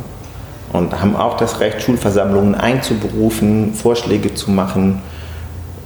Und 0.73 0.99
haben 1.01 1.15
auch 1.15 1.37
das 1.37 1.59
Recht, 1.59 1.81
Schulversammlungen 1.81 2.55
einzuberufen, 2.55 3.73
Vorschläge 3.73 4.33
zu 4.33 4.51
machen. 4.51 5.01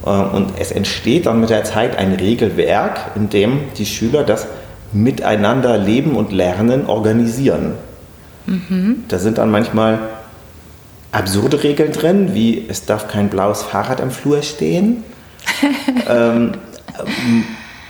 Äh, 0.04 0.08
Und 0.08 0.52
es 0.58 0.70
entsteht 0.72 1.26
dann 1.26 1.40
mit 1.40 1.50
der 1.50 1.64
Zeit 1.64 1.96
ein 1.96 2.12
Regelwerk, 2.12 3.12
in 3.14 3.28
dem 3.28 3.60
die 3.76 3.86
Schüler 3.86 4.24
das 4.24 4.46
Miteinander 4.92 5.76
leben 5.76 6.14
und 6.14 6.30
lernen 6.30 6.86
organisieren. 6.86 7.72
Da 9.08 9.18
sind 9.18 9.38
dann 9.38 9.50
manchmal 9.50 9.98
absurde 11.10 11.62
Regeln 11.62 11.92
drin, 11.92 12.34
wie 12.34 12.66
es 12.68 12.84
darf 12.84 13.08
kein 13.08 13.28
blaues 13.28 13.62
Fahrrad 13.62 14.00
im 14.00 14.10
Flur 14.10 14.42
stehen. 14.42 15.02
ähm, 16.08 16.52
ähm, 16.98 17.44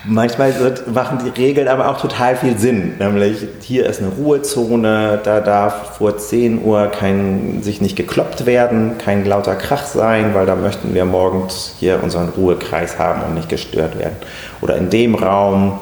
manchmal 0.06 0.58
wird, 0.58 0.92
machen 0.92 1.18
die 1.24 1.40
Regeln 1.40 1.68
aber 1.68 1.88
auch 1.88 2.00
total 2.00 2.36
viel 2.36 2.58
Sinn. 2.58 2.94
Nämlich, 2.98 3.46
hier 3.60 3.86
ist 3.86 4.00
eine 4.00 4.10
Ruhezone, 4.10 5.20
da 5.22 5.40
darf 5.40 5.96
vor 5.98 6.16
10 6.16 6.62
Uhr 6.62 6.86
kein, 6.88 7.62
sich 7.62 7.80
nicht 7.80 7.96
gekloppt 7.96 8.46
werden, 8.46 8.98
kein 8.98 9.24
lauter 9.24 9.56
Krach 9.56 9.84
sein, 9.84 10.34
weil 10.34 10.46
da 10.46 10.56
möchten 10.56 10.94
wir 10.94 11.04
morgens 11.04 11.74
hier 11.78 12.02
unseren 12.02 12.28
Ruhekreis 12.30 12.98
haben 12.98 13.22
und 13.22 13.34
nicht 13.34 13.48
gestört 13.48 13.98
werden. 13.98 14.16
Oder 14.60 14.76
in 14.76 14.90
dem 14.90 15.14
Raum 15.14 15.78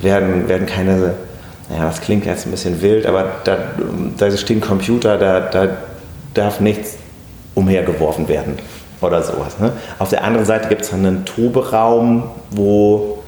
werden, 0.00 0.48
werden 0.48 0.66
keine, 0.66 1.14
naja, 1.68 1.84
das 1.84 2.00
klingt 2.00 2.26
jetzt 2.26 2.46
ein 2.46 2.50
bisschen 2.50 2.80
wild, 2.82 3.06
aber 3.06 3.26
da, 3.44 3.58
da 4.18 4.30
stehen 4.36 4.60
Computer, 4.60 5.18
da, 5.18 5.40
da 5.40 5.68
darf 6.34 6.60
nichts 6.60 6.96
umhergeworfen 7.54 8.28
werden 8.28 8.54
oder 9.02 9.22
sowas. 9.22 9.58
Ne? 9.58 9.72
Auf 9.98 10.08
der 10.08 10.24
anderen 10.24 10.46
Seite 10.46 10.68
gibt 10.68 10.82
es 10.82 10.92
einen 10.92 11.24
Toberaum, 11.24 12.30
wo 12.50 13.21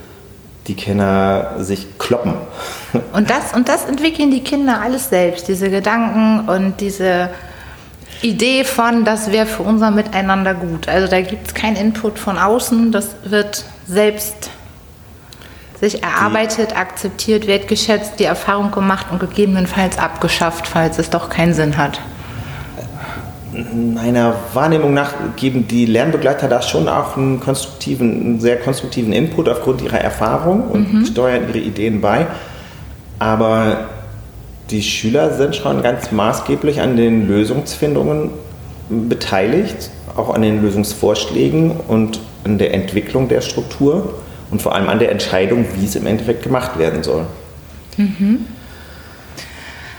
die 0.67 0.75
Kinder 0.75 1.57
sich 1.59 1.99
kloppen. 1.99 2.35
Und 3.13 3.31
das, 3.31 3.53
und 3.55 3.69
das 3.69 3.85
entwickeln 3.85 4.31
die 4.31 4.43
Kinder 4.43 4.81
alles 4.81 5.11
selbst, 5.11 5.49
diese 5.49 5.71
Gedanken 5.71 6.49
und 6.49 6.81
diese 6.81 7.31
Idee 8.23 8.65
von, 8.65 9.05
das 9.05 9.31
wäre 9.33 9.47
für 9.47 9.63
unser 9.63 9.91
Miteinander 9.91 10.55
gut. 10.55 10.89
Also 10.89 11.09
da 11.09 11.21
gibt 11.21 11.49
es 11.49 11.55
keinen 11.55 11.77
Input 11.77 12.19
von 12.19 12.39
außen, 12.39 12.93
das 12.93 13.17
wird 13.25 13.65
selbst 13.87 14.51
sich 15.81 16.03
erarbeitet, 16.03 16.77
akzeptiert, 16.77 17.47
wertgeschätzt, 17.47 18.19
die 18.19 18.25
Erfahrung 18.25 18.71
gemacht 18.71 19.07
und 19.11 19.21
gegebenenfalls 19.21 19.99
abgeschafft, 19.99 20.67
falls 20.67 20.99
es 20.99 21.11
doch 21.11 21.29
keinen 21.29 21.53
Sinn 21.53 21.77
hat. 21.77 22.01
Meiner 23.95 24.35
Wahrnehmung 24.53 24.95
nach 24.95 25.13
geben 25.37 25.69
die 25.69 25.87
Lernbegleiter 25.87 26.49
da 26.49 26.61
schon 26.61 26.89
auch 26.89 27.17
einen 27.17 27.41
konstruktiven, 27.41 28.11
einen 28.11 28.41
sehr 28.41 28.59
konstruktiven 28.59 29.13
Input 29.13 29.49
aufgrund 29.49 29.83
ihrer 29.83 30.01
Erfahrung 30.01 30.69
und 30.69 31.07
steuern 31.07 31.45
ihre 31.49 31.59
Ideen 31.59 32.01
bei. 32.01 32.27
Aber 33.19 33.89
die 34.71 34.83
Schüler 34.83 35.35
sind 35.35 35.55
schon 35.55 35.83
ganz 35.83 36.11
maßgeblich 36.11 36.81
an 36.81 36.97
den 36.97 37.29
Lösungsfindungen 37.29 38.31
beteiligt, 38.89 39.91
auch 40.17 40.35
an 40.35 40.43
den 40.43 40.63
Lösungsvorschlägen 40.63 41.73
und 41.89 42.21
an 42.45 42.59
der 42.59 42.75
Entwicklung 42.75 43.29
der 43.29 43.41
Struktur 43.41 44.15
und 44.51 44.63
vor 44.63 44.75
allem 44.75 44.89
an 44.89 44.99
der 44.99 45.11
Entscheidung, 45.11 45.65
wie 45.77 45.85
es 45.85 45.97
im 45.97 46.07
Endeffekt 46.07 46.43
gemacht 46.43 46.79
werden 46.79 47.03
soll. 47.03 47.27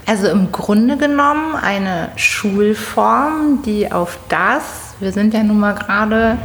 Also 0.07 0.27
im 0.27 0.51
Grunde 0.51 0.97
genommen 0.97 1.55
eine 1.55 2.09
Schulform, 2.15 3.63
die 3.65 3.91
auf 3.91 4.19
das, 4.29 4.93
wir 4.99 5.11
sind 5.11 5.33
ja 5.33 5.41
nun 5.43 5.59
mal 5.59 5.73
gerade 5.73 6.37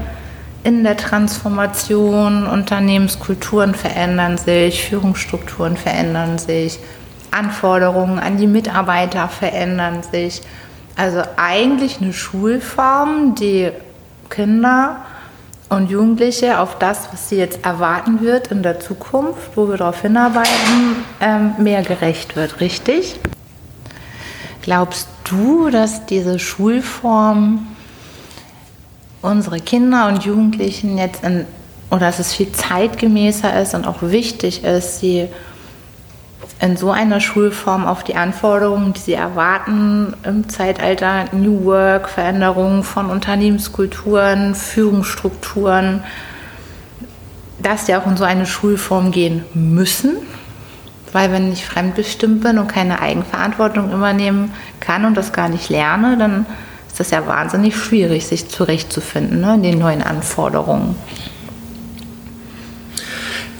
in 0.64 0.82
der 0.82 0.96
Transformation, 0.96 2.46
Unternehmenskulturen 2.46 3.74
verändern 3.74 4.38
sich, 4.38 4.88
Führungsstrukturen 4.88 5.76
verändern 5.76 6.38
sich, 6.38 6.78
Anforderungen 7.30 8.18
an 8.18 8.38
die 8.38 8.46
Mitarbeiter 8.46 9.28
verändern 9.28 10.02
sich. 10.10 10.40
Also 10.96 11.22
eigentlich 11.36 12.00
eine 12.00 12.12
Schulform, 12.12 13.34
die 13.34 13.70
Kinder 14.30 14.96
und 15.68 15.90
Jugendliche 15.90 16.58
auf 16.58 16.78
das, 16.78 17.08
was 17.12 17.28
sie 17.28 17.36
jetzt 17.36 17.64
erwarten 17.64 18.20
wird 18.20 18.48
in 18.48 18.62
der 18.62 18.80
Zukunft, 18.80 19.54
wo 19.54 19.68
wir 19.68 19.76
darauf 19.76 20.00
hinarbeiten, 20.00 21.04
ähm, 21.20 21.54
mehr 21.58 21.82
gerecht 21.82 22.36
wird, 22.36 22.60
richtig? 22.60 23.20
Glaubst 24.62 25.08
du, 25.24 25.70
dass 25.70 26.06
diese 26.06 26.38
Schulform 26.38 27.66
unsere 29.22 29.60
Kinder 29.60 30.08
und 30.08 30.24
Jugendlichen 30.24 30.98
jetzt 30.98 31.24
in, 31.24 31.46
oder 31.90 32.00
dass 32.00 32.18
es 32.18 32.32
viel 32.32 32.52
zeitgemäßer 32.52 33.60
ist 33.60 33.74
und 33.74 33.86
auch 33.86 34.02
wichtig 34.02 34.64
ist, 34.64 35.00
sie 35.00 35.28
in 36.60 36.76
so 36.76 36.90
einer 36.90 37.20
Schulform 37.20 37.86
auf 37.86 38.04
die 38.04 38.16
Anforderungen, 38.16 38.92
die 38.92 39.00
sie 39.00 39.14
erwarten 39.14 40.14
im 40.24 40.48
Zeitalter 40.48 41.24
New 41.32 41.64
Work, 41.64 42.10
Veränderungen 42.10 42.82
von 42.82 43.06
Unternehmenskulturen, 43.06 44.54
Führungsstrukturen, 44.54 46.04
dass 47.62 47.86
sie 47.86 47.94
auch 47.96 48.06
in 48.06 48.16
so 48.16 48.24
eine 48.24 48.44
Schulform 48.44 49.10
gehen 49.10 49.44
müssen. 49.54 50.16
Weil 51.12 51.32
wenn 51.32 51.52
ich 51.52 51.64
fremdbestimmt 51.64 52.42
bin 52.42 52.58
und 52.58 52.68
keine 52.68 53.00
Eigenverantwortung 53.00 53.92
übernehmen 53.92 54.52
kann 54.78 55.04
und 55.04 55.16
das 55.16 55.32
gar 55.32 55.48
nicht 55.48 55.68
lerne, 55.68 56.16
dann 56.16 56.46
ist 56.86 57.00
das 57.00 57.10
ja 57.10 57.26
wahnsinnig 57.26 57.76
schwierig, 57.76 58.26
sich 58.26 58.48
zurechtzufinden 58.48 59.40
ne, 59.40 59.54
in 59.54 59.62
den 59.62 59.78
neuen 59.78 60.02
Anforderungen. 60.02 60.94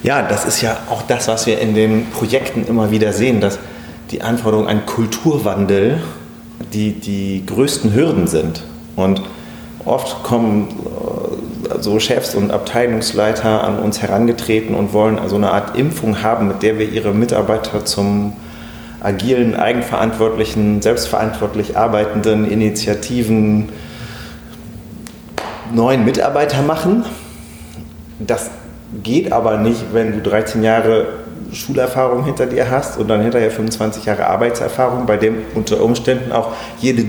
Ja, 0.03 0.23
das 0.23 0.47
ist 0.47 0.63
ja 0.63 0.79
auch 0.89 1.03
das, 1.03 1.29
was 1.29 1.47
wir 1.47 1.61
in 1.61 1.75
den 1.75 2.11
Projekten 2.11 2.67
immer 2.67 2.91
wieder 2.91 3.13
sehen, 3.13 3.41
dass 3.41 3.59
die 4.11 4.23
Anforderungen 4.23 4.69
an 4.69 4.87
Kulturwandel 4.87 6.01
die, 6.73 6.93
die 6.93 7.45
größten 7.47 7.93
Hürden 7.93 8.27
sind. 8.27 8.63
Und 8.97 9.23
oft 9.85 10.23
kommen 10.23 10.69
äh, 10.69 11.30
so 11.81 11.99
Chefs 11.99 12.35
und 12.35 12.51
Abteilungsleiter 12.51 13.65
an 13.65 13.79
uns 13.79 14.03
herangetreten 14.03 14.75
und 14.75 14.93
wollen 14.93 15.19
also 15.19 15.37
eine 15.37 15.51
Art 15.51 15.77
Impfung 15.77 16.23
haben, 16.23 16.49
mit 16.49 16.63
der 16.63 16.79
wir 16.79 16.89
ihre 16.89 17.13
Mitarbeiter 17.13 17.85
zum 17.85 18.35
agilen, 19.01 19.57
eigenverantwortlichen, 19.57 20.83
selbstverantwortlich 20.83 21.77
arbeitenden 21.77 22.51
Initiativen 22.51 23.71
neuen 25.73 26.05
Mitarbeiter 26.05 26.63
machen. 26.63 27.05
Das 28.19 28.51
geht 29.03 29.33
aber 29.33 29.57
nicht, 29.59 29.93
wenn 29.93 30.13
du 30.13 30.29
13 30.29 30.63
Jahre 30.63 31.07
Schulerfahrung 31.53 32.25
hinter 32.25 32.47
dir 32.47 32.71
hast 32.71 32.99
und 32.99 33.09
dann 33.09 33.23
hinterher 33.23 33.51
25 33.51 34.05
Jahre 34.05 34.27
Arbeitserfahrung, 34.27 35.07
bei 35.07 35.17
dem 35.17 35.39
unter 35.55 35.83
Umständen 35.83 36.33
auch 36.33 36.53
jede 36.81 37.05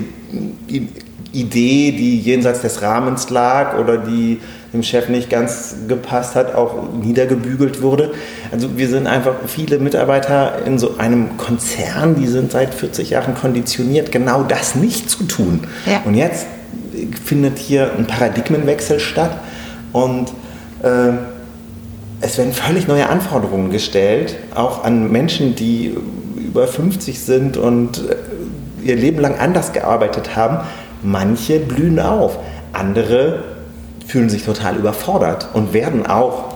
Idee, 1.33 1.91
die 1.91 2.19
jenseits 2.19 2.61
des 2.61 2.81
Rahmens 2.81 3.29
lag 3.29 3.77
oder 3.77 3.97
die 3.97 4.39
dem 4.73 4.83
Chef 4.83 5.09
nicht 5.09 5.29
ganz 5.29 5.75
gepasst 5.88 6.35
hat, 6.35 6.55
auch 6.55 6.75
niedergebügelt 6.93 7.81
wurde. 7.81 8.13
Also 8.51 8.77
wir 8.77 8.88
sind 8.88 9.05
einfach 9.05 9.33
viele 9.47 9.79
Mitarbeiter 9.79 10.65
in 10.65 10.79
so 10.79 10.97
einem 10.97 11.38
Konzern, 11.38 12.15
die 12.15 12.27
sind 12.27 12.53
seit 12.53 12.73
40 12.73 13.09
Jahren 13.09 13.35
konditioniert, 13.35 14.11
genau 14.11 14.43
das 14.43 14.75
nicht 14.75 15.09
zu 15.09 15.23
tun. 15.23 15.67
Ja. 15.85 16.01
Und 16.05 16.15
jetzt 16.15 16.47
findet 17.25 17.57
hier 17.57 17.91
ein 17.97 18.07
Paradigmenwechsel 18.07 19.00
statt 19.00 19.39
und 19.91 20.29
äh, 20.83 21.13
es 22.21 22.38
werden 22.38 22.53
völlig 22.53 22.88
neue 22.88 23.09
Anforderungen 23.09 23.71
gestellt, 23.71 24.38
auch 24.55 24.83
an 24.83 25.11
Menschen, 25.11 25.55
die 25.55 25.97
über 26.38 26.67
50 26.67 27.19
sind 27.19 27.57
und 27.57 28.09
äh, 28.09 28.88
ihr 28.88 28.95
Leben 28.95 29.19
lang 29.19 29.38
anders 29.38 29.73
gearbeitet 29.73 30.35
haben. 30.35 30.59
Manche 31.03 31.60
blühen 31.60 32.00
auf, 32.00 32.38
andere 32.74 33.43
fühlen 34.05 34.29
sich 34.29 34.43
total 34.43 34.75
überfordert 34.75 35.50
und 35.53 35.74
werden 35.74 36.05
auch, 36.05 36.53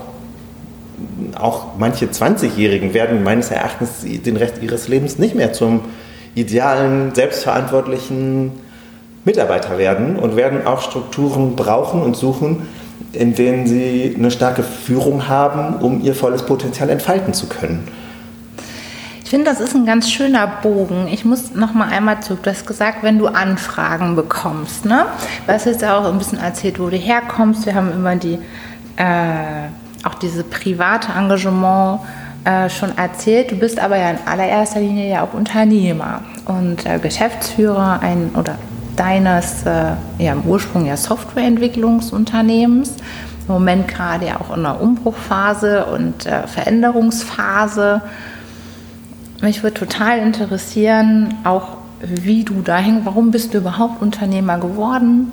auch 1.38 1.66
manche 1.78 2.06
20-Jährigen 2.06 2.94
werden 2.94 3.24
meines 3.24 3.50
Erachtens 3.50 4.04
den 4.04 4.36
Rest 4.36 4.62
ihres 4.62 4.88
Lebens 4.88 5.18
nicht 5.18 5.34
mehr 5.34 5.52
zum 5.52 5.80
idealen, 6.34 7.14
selbstverantwortlichen 7.14 8.52
Mitarbeiter 9.24 9.78
werden 9.78 10.16
und 10.16 10.36
werden 10.36 10.66
auch 10.66 10.82
Strukturen 10.82 11.56
brauchen 11.56 12.02
und 12.02 12.16
suchen, 12.16 12.68
in 13.12 13.34
denen 13.34 13.66
sie 13.66 14.14
eine 14.16 14.30
starke 14.30 14.62
Führung 14.62 15.28
haben, 15.28 15.76
um 15.76 16.02
ihr 16.02 16.14
volles 16.14 16.42
Potenzial 16.42 16.90
entfalten 16.90 17.34
zu 17.34 17.46
können. 17.46 17.88
Ich 19.26 19.30
finde, 19.30 19.50
das 19.50 19.58
ist 19.58 19.74
ein 19.74 19.84
ganz 19.86 20.08
schöner 20.08 20.46
Bogen. 20.46 21.08
Ich 21.08 21.24
muss 21.24 21.52
noch 21.52 21.74
mal 21.74 21.88
einmal 21.88 22.20
zurück. 22.20 22.44
Du 22.44 22.50
hast 22.50 22.64
gesagt, 22.64 23.02
wenn 23.02 23.18
du 23.18 23.26
Anfragen 23.26 24.14
bekommst, 24.14 24.84
ne? 24.84 25.06
Hast 25.48 25.66
jetzt 25.66 25.84
auch 25.84 26.04
ein 26.04 26.16
bisschen 26.16 26.38
erzählt, 26.38 26.78
wo 26.78 26.88
du 26.90 26.96
herkommst. 26.96 27.66
Wir 27.66 27.74
haben 27.74 27.90
immer 27.90 28.14
die, 28.14 28.38
äh, 28.94 29.66
auch 30.04 30.14
diese 30.14 30.44
private 30.44 31.08
Engagement 31.18 32.02
äh, 32.44 32.70
schon 32.70 32.96
erzählt. 32.96 33.50
Du 33.50 33.56
bist 33.56 33.80
aber 33.80 33.96
ja 33.98 34.10
in 34.10 34.18
allererster 34.26 34.78
Linie 34.78 35.10
ja 35.10 35.24
auch 35.24 35.34
Unternehmer 35.34 36.20
und 36.44 36.86
äh, 36.86 37.00
Geschäftsführer 37.00 37.98
ein 38.02 38.30
oder 38.36 38.56
deines 38.94 39.66
äh, 39.66 39.94
ja, 40.18 40.34
im 40.34 40.42
Ursprung 40.42 40.86
ja 40.86 40.96
Softwareentwicklungsunternehmens. 40.96 42.90
Im 43.48 43.54
Moment 43.54 43.88
gerade 43.88 44.26
ja 44.26 44.40
auch 44.40 44.56
in 44.56 44.62
der 44.62 44.80
Umbruchphase 44.80 45.86
und 45.86 46.26
äh, 46.26 46.46
Veränderungsphase. 46.46 48.02
Mich 49.40 49.62
würde 49.62 49.74
total 49.74 50.18
interessieren, 50.18 51.34
auch 51.44 51.76
wie 52.00 52.44
du 52.44 52.62
dahin, 52.62 53.00
warum 53.04 53.30
bist 53.30 53.54
du 53.54 53.58
überhaupt 53.58 54.02
Unternehmer 54.02 54.58
geworden? 54.58 55.32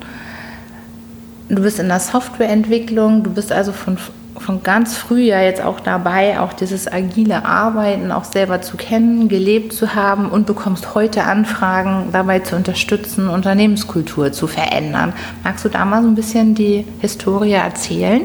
Du 1.48 1.62
bist 1.62 1.78
in 1.78 1.88
der 1.88 2.00
Softwareentwicklung, 2.00 3.22
du 3.22 3.30
bist 3.30 3.52
also 3.52 3.72
von 3.72 3.98
von 4.44 4.62
ganz 4.62 4.96
früh 4.96 5.22
ja 5.22 5.40
jetzt 5.40 5.62
auch 5.62 5.80
dabei, 5.80 6.40
auch 6.40 6.52
dieses 6.52 6.90
agile 6.90 7.44
Arbeiten 7.44 8.12
auch 8.12 8.24
selber 8.24 8.60
zu 8.60 8.76
kennen, 8.76 9.28
gelebt 9.28 9.72
zu 9.72 9.94
haben 9.94 10.28
und 10.28 10.46
bekommst 10.46 10.94
heute 10.94 11.24
Anfragen, 11.24 12.08
dabei 12.12 12.40
zu 12.40 12.56
unterstützen, 12.56 13.28
Unternehmenskultur 13.28 14.32
zu 14.32 14.46
verändern. 14.46 15.12
Magst 15.42 15.64
du 15.64 15.68
da 15.68 15.84
mal 15.84 16.02
so 16.02 16.08
ein 16.08 16.14
bisschen 16.14 16.54
die 16.54 16.84
Historie 17.00 17.52
erzählen, 17.52 18.22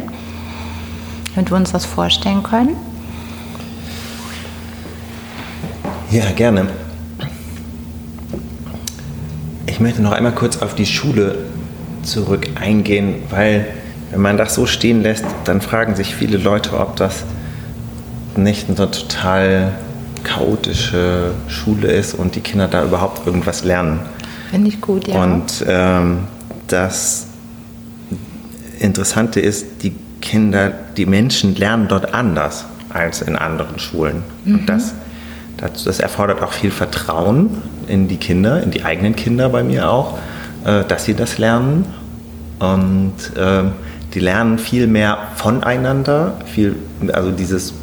damit 1.36 1.52
wir 1.52 1.58
uns 1.58 1.72
das 1.72 1.86
vorstellen 1.86 2.44
können? 2.44 2.89
Ja, 6.12 6.32
gerne. 6.36 6.68
Ich 9.68 9.80
möchte 9.80 10.02
noch 10.02 10.12
einmal 10.12 10.32
kurz 10.32 10.58
auf 10.58 10.74
die 10.74 10.88
Schule 10.88 11.38
zurück 12.02 12.48
eingehen, 12.56 13.24
weil 13.30 13.68
wenn 14.12 14.22
man 14.22 14.38
das 14.38 14.56
so 14.56 14.66
stehen 14.66 15.04
lässt, 15.04 15.26
dann 15.44 15.62
fragen 15.62 15.96
sich 15.96 16.16
viele 16.16 16.38
Leute, 16.38 16.80
ob 16.80 16.96
das 16.96 17.24
nicht 18.36 18.68
eine 18.68 18.76
total 18.76 19.74
chaotische 20.24 21.32
Schule 21.48 21.90
ist 21.90 22.16
und 22.16 22.36
die 22.36 22.42
Kinder 22.42 22.68
da 22.68 22.84
überhaupt 22.84 23.28
irgendwas 23.28 23.64
lernen. 23.64 24.00
Finde 24.50 24.70
ich 24.70 24.82
gut, 24.82 25.08
ja. 25.08 25.24
Und 25.24 25.64
ähm, 25.68 26.22
das 26.68 27.28
Interessante 28.80 29.40
ist, 29.40 29.84
die 29.84 29.94
Kinder, 30.22 30.74
die 30.98 31.06
Menschen 31.06 31.56
lernen 31.56 31.88
dort 31.88 32.14
anders 32.14 32.66
als 32.90 33.22
in 33.22 33.36
anderen 33.36 33.78
Schulen. 33.78 34.24
Mhm. 34.46 34.56
Und 34.56 34.70
das, 34.70 34.94
das, 35.60 35.84
das, 35.84 36.00
erfordert 36.00 36.42
auch 36.42 36.54
viel 36.54 36.72
Vertrauen 36.72 37.62
in 37.88 38.08
die 38.08 38.18
Kinder, 38.18 38.64
in 38.64 38.72
die 38.72 38.84
eigenen 38.84 39.16
Kinder 39.16 39.50
bei 39.50 39.64
mir 39.64 39.90
auch, 39.90 40.18
äh, 40.66 40.84
dass 40.86 41.06
sie 41.06 41.14
das 41.14 41.38
lernen. 41.38 41.86
Und 42.60 43.16
äh, 43.36 43.64
die 44.14 44.20
lernen 44.20 44.58
viel 44.58 44.88
mehr 44.88 45.18
voneinander, 45.36 46.34
viel, 46.46 46.76
also 47.14 47.32
dieses 47.32 47.74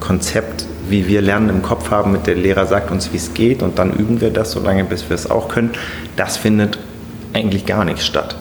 Konzept, 0.00 0.66
wie 0.88 1.06
wir 1.06 1.22
Lernen 1.22 1.48
im 1.48 1.62
Kopf 1.62 1.90
haben, 1.90 2.12
mit 2.12 2.26
der 2.26 2.34
Lehrer 2.34 2.66
sagt 2.66 2.90
uns, 2.90 3.12
wie 3.12 3.16
es 3.16 3.34
geht 3.34 3.62
und 3.62 3.78
dann 3.78 3.92
üben 3.92 4.20
wir 4.20 4.30
das 4.30 4.52
so 4.52 4.60
lange, 4.60 4.84
bis 4.84 5.08
wir 5.08 5.14
es 5.14 5.30
auch 5.30 5.48
können, 5.48 5.70
das 6.16 6.36
findet 6.36 6.78
eigentlich 7.32 7.66
gar 7.66 7.84
nicht 7.84 8.02
statt. 8.02 8.36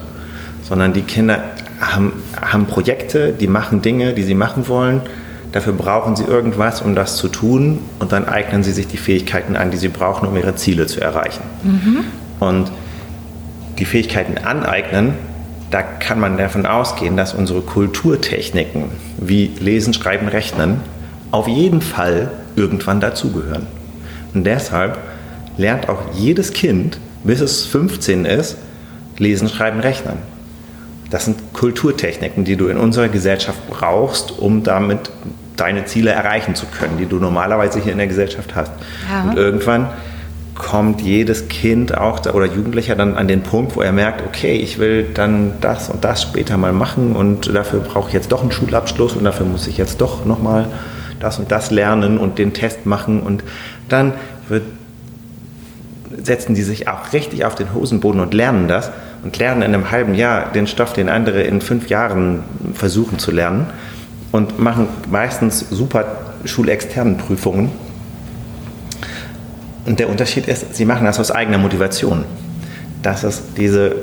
Sondern 0.63 0.93
die 0.93 1.01
Kinder 1.01 1.43
haben, 1.79 2.13
haben 2.39 2.65
Projekte, 2.65 3.33
die 3.33 3.47
machen 3.47 3.81
Dinge, 3.81 4.13
die 4.13 4.23
sie 4.23 4.35
machen 4.35 4.67
wollen. 4.67 5.01
Dafür 5.51 5.73
brauchen 5.73 6.15
sie 6.15 6.23
irgendwas, 6.23 6.81
um 6.81 6.95
das 6.95 7.17
zu 7.17 7.27
tun 7.27 7.79
und 7.99 8.11
dann 8.11 8.25
eignen 8.27 8.63
sie 8.63 8.71
sich 8.71 8.87
die 8.87 8.97
Fähigkeiten 8.97 9.55
an, 9.55 9.71
die 9.71 9.77
sie 9.77 9.89
brauchen, 9.89 10.27
um 10.27 10.37
ihre 10.37 10.55
Ziele 10.55 10.87
zu 10.87 11.01
erreichen. 11.01 11.43
Mhm. 11.63 12.03
Und 12.39 12.71
die 13.77 13.85
Fähigkeiten 13.85 14.37
aneignen 14.37 15.15
da 15.71 15.81
kann 15.81 16.19
man 16.19 16.37
davon 16.37 16.65
ausgehen, 16.65 17.15
dass 17.15 17.33
unsere 17.33 17.61
Kulturtechniken 17.61 18.91
wie 19.17 19.51
Lesen, 19.59 19.93
Schreiben, 19.93 20.27
Rechnen 20.27 20.81
auf 21.31 21.47
jeden 21.47 21.81
Fall 21.81 22.29
irgendwann 22.57 22.99
dazugehören. 22.99 23.67
Und 24.33 24.43
deshalb 24.43 24.97
lernt 25.57 25.87
auch 25.87 26.13
jedes 26.13 26.51
Kind, 26.51 26.99
bis 27.23 27.39
es 27.39 27.65
15 27.65 28.25
ist, 28.25 28.57
Lesen, 29.17 29.47
Schreiben, 29.47 29.79
Rechnen. 29.79 30.17
Das 31.09 31.25
sind 31.25 31.53
Kulturtechniken, 31.53 32.43
die 32.43 32.57
du 32.57 32.67
in 32.67 32.77
unserer 32.77 33.07
Gesellschaft 33.07 33.59
brauchst, 33.69 34.39
um 34.39 34.63
damit 34.63 35.09
deine 35.61 35.85
Ziele 35.85 36.09
erreichen 36.11 36.55
zu 36.55 36.65
können, 36.65 36.97
die 36.97 37.05
du 37.05 37.17
normalerweise 37.17 37.79
hier 37.79 37.91
in 37.91 37.99
der 37.99 38.07
Gesellschaft 38.07 38.55
hast. 38.55 38.71
Ja. 39.11 39.29
Und 39.29 39.37
irgendwann 39.37 39.89
kommt 40.55 41.01
jedes 41.01 41.47
Kind 41.47 41.97
auch 41.97 42.25
oder 42.33 42.45
Jugendlicher 42.45 42.95
dann 42.95 43.15
an 43.15 43.27
den 43.27 43.41
Punkt, 43.41 43.75
wo 43.75 43.81
er 43.81 43.91
merkt, 43.91 44.23
okay, 44.25 44.55
ich 44.55 44.79
will 44.79 45.05
dann 45.13 45.53
das 45.61 45.89
und 45.89 46.03
das 46.03 46.23
später 46.23 46.57
mal 46.57 46.73
machen 46.73 47.15
und 47.15 47.53
dafür 47.53 47.79
brauche 47.79 48.09
ich 48.09 48.13
jetzt 48.13 48.31
doch 48.31 48.41
einen 48.41 48.51
Schulabschluss 48.51 49.13
und 49.13 49.23
dafür 49.23 49.45
muss 49.45 49.67
ich 49.67 49.77
jetzt 49.77 50.01
doch 50.01 50.25
nochmal 50.25 50.65
das 51.19 51.37
und 51.37 51.51
das 51.51 51.69
lernen 51.69 52.17
und 52.17 52.39
den 52.39 52.53
Test 52.53 52.85
machen 52.85 53.21
und 53.21 53.43
dann 53.87 54.13
wird, 54.49 54.63
setzen 56.21 56.55
die 56.55 56.63
sich 56.63 56.87
auch 56.87 57.13
richtig 57.13 57.45
auf 57.45 57.55
den 57.55 57.73
Hosenboden 57.73 58.19
und 58.19 58.33
lernen 58.33 58.67
das 58.67 58.91
und 59.23 59.37
lernen 59.37 59.61
in 59.61 59.73
einem 59.73 59.91
halben 59.91 60.15
Jahr 60.15 60.51
den 60.51 60.65
Stoff, 60.65 60.93
den 60.93 61.09
andere 61.09 61.43
in 61.43 61.61
fünf 61.61 61.89
Jahren 61.89 62.43
versuchen 62.73 63.19
zu 63.19 63.31
lernen 63.31 63.67
und 64.31 64.59
machen 64.59 64.87
meistens 65.09 65.65
super 65.69 66.05
schulexternen 66.45 67.17
Prüfungen 67.17 67.71
Und 69.85 69.99
der 69.99 70.09
Unterschied 70.09 70.47
ist, 70.47 70.75
sie 70.75 70.85
machen 70.85 71.05
das 71.05 71.19
aus 71.19 71.31
eigener 71.31 71.57
Motivation. 71.57 72.23
Das 73.01 73.23
ist 73.23 73.43
diese 73.57 73.95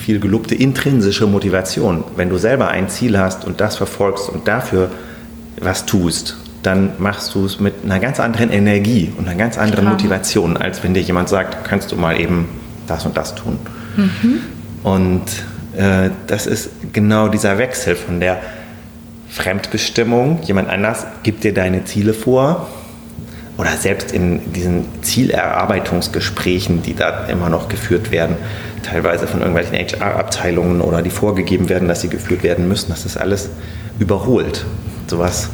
viel 0.00 0.20
gelobte 0.20 0.54
intrinsische 0.54 1.26
Motivation. 1.26 2.04
Wenn 2.16 2.30
du 2.30 2.36
selber 2.36 2.68
ein 2.68 2.88
Ziel 2.88 3.18
hast 3.18 3.44
und 3.44 3.60
das 3.60 3.76
verfolgst 3.76 4.28
und 4.28 4.48
dafür 4.48 4.90
was 5.60 5.86
tust, 5.86 6.36
dann 6.62 6.92
machst 6.98 7.34
du 7.34 7.44
es 7.44 7.60
mit 7.60 7.74
einer 7.84 8.00
ganz 8.00 8.18
anderen 8.18 8.50
Energie 8.50 9.12
und 9.16 9.28
einer 9.28 9.38
ganz 9.38 9.58
anderen 9.58 9.82
Klar. 9.82 9.92
Motivation, 9.94 10.56
als 10.56 10.82
wenn 10.82 10.94
dir 10.94 11.02
jemand 11.02 11.28
sagt, 11.28 11.64
kannst 11.64 11.92
du 11.92 11.96
mal 11.96 12.20
eben 12.20 12.48
das 12.86 13.06
und 13.06 13.16
das 13.16 13.34
tun. 13.34 13.58
Mhm. 13.96 14.40
Und 14.82 15.24
äh, 15.76 16.10
das 16.26 16.46
ist 16.46 16.70
genau 16.92 17.28
dieser 17.28 17.58
Wechsel 17.58 17.94
von 17.94 18.18
der 18.18 18.40
Fremdbestimmung. 19.30 20.40
Jemand 20.42 20.68
anders 20.68 21.06
gibt 21.22 21.44
dir 21.44 21.54
deine 21.54 21.84
Ziele 21.84 22.14
vor. 22.14 22.68
Oder 23.56 23.70
selbst 23.72 24.12
in 24.12 24.52
diesen 24.52 24.84
Zielerarbeitungsgesprächen, 25.02 26.82
die 26.82 26.94
da 26.94 27.26
immer 27.26 27.48
noch 27.48 27.68
geführt 27.68 28.12
werden, 28.12 28.36
teilweise 28.84 29.26
von 29.26 29.40
irgendwelchen 29.40 29.74
HR-Abteilungen 29.74 30.80
oder 30.80 31.02
die 31.02 31.10
vorgegeben 31.10 31.68
werden, 31.68 31.88
dass 31.88 32.00
sie 32.00 32.08
geführt 32.08 32.44
werden 32.44 32.68
müssen, 32.68 32.90
das 32.90 33.04
ist 33.04 33.16
alles 33.16 33.50
überholt. 33.98 34.64
Sowas. 35.08 35.50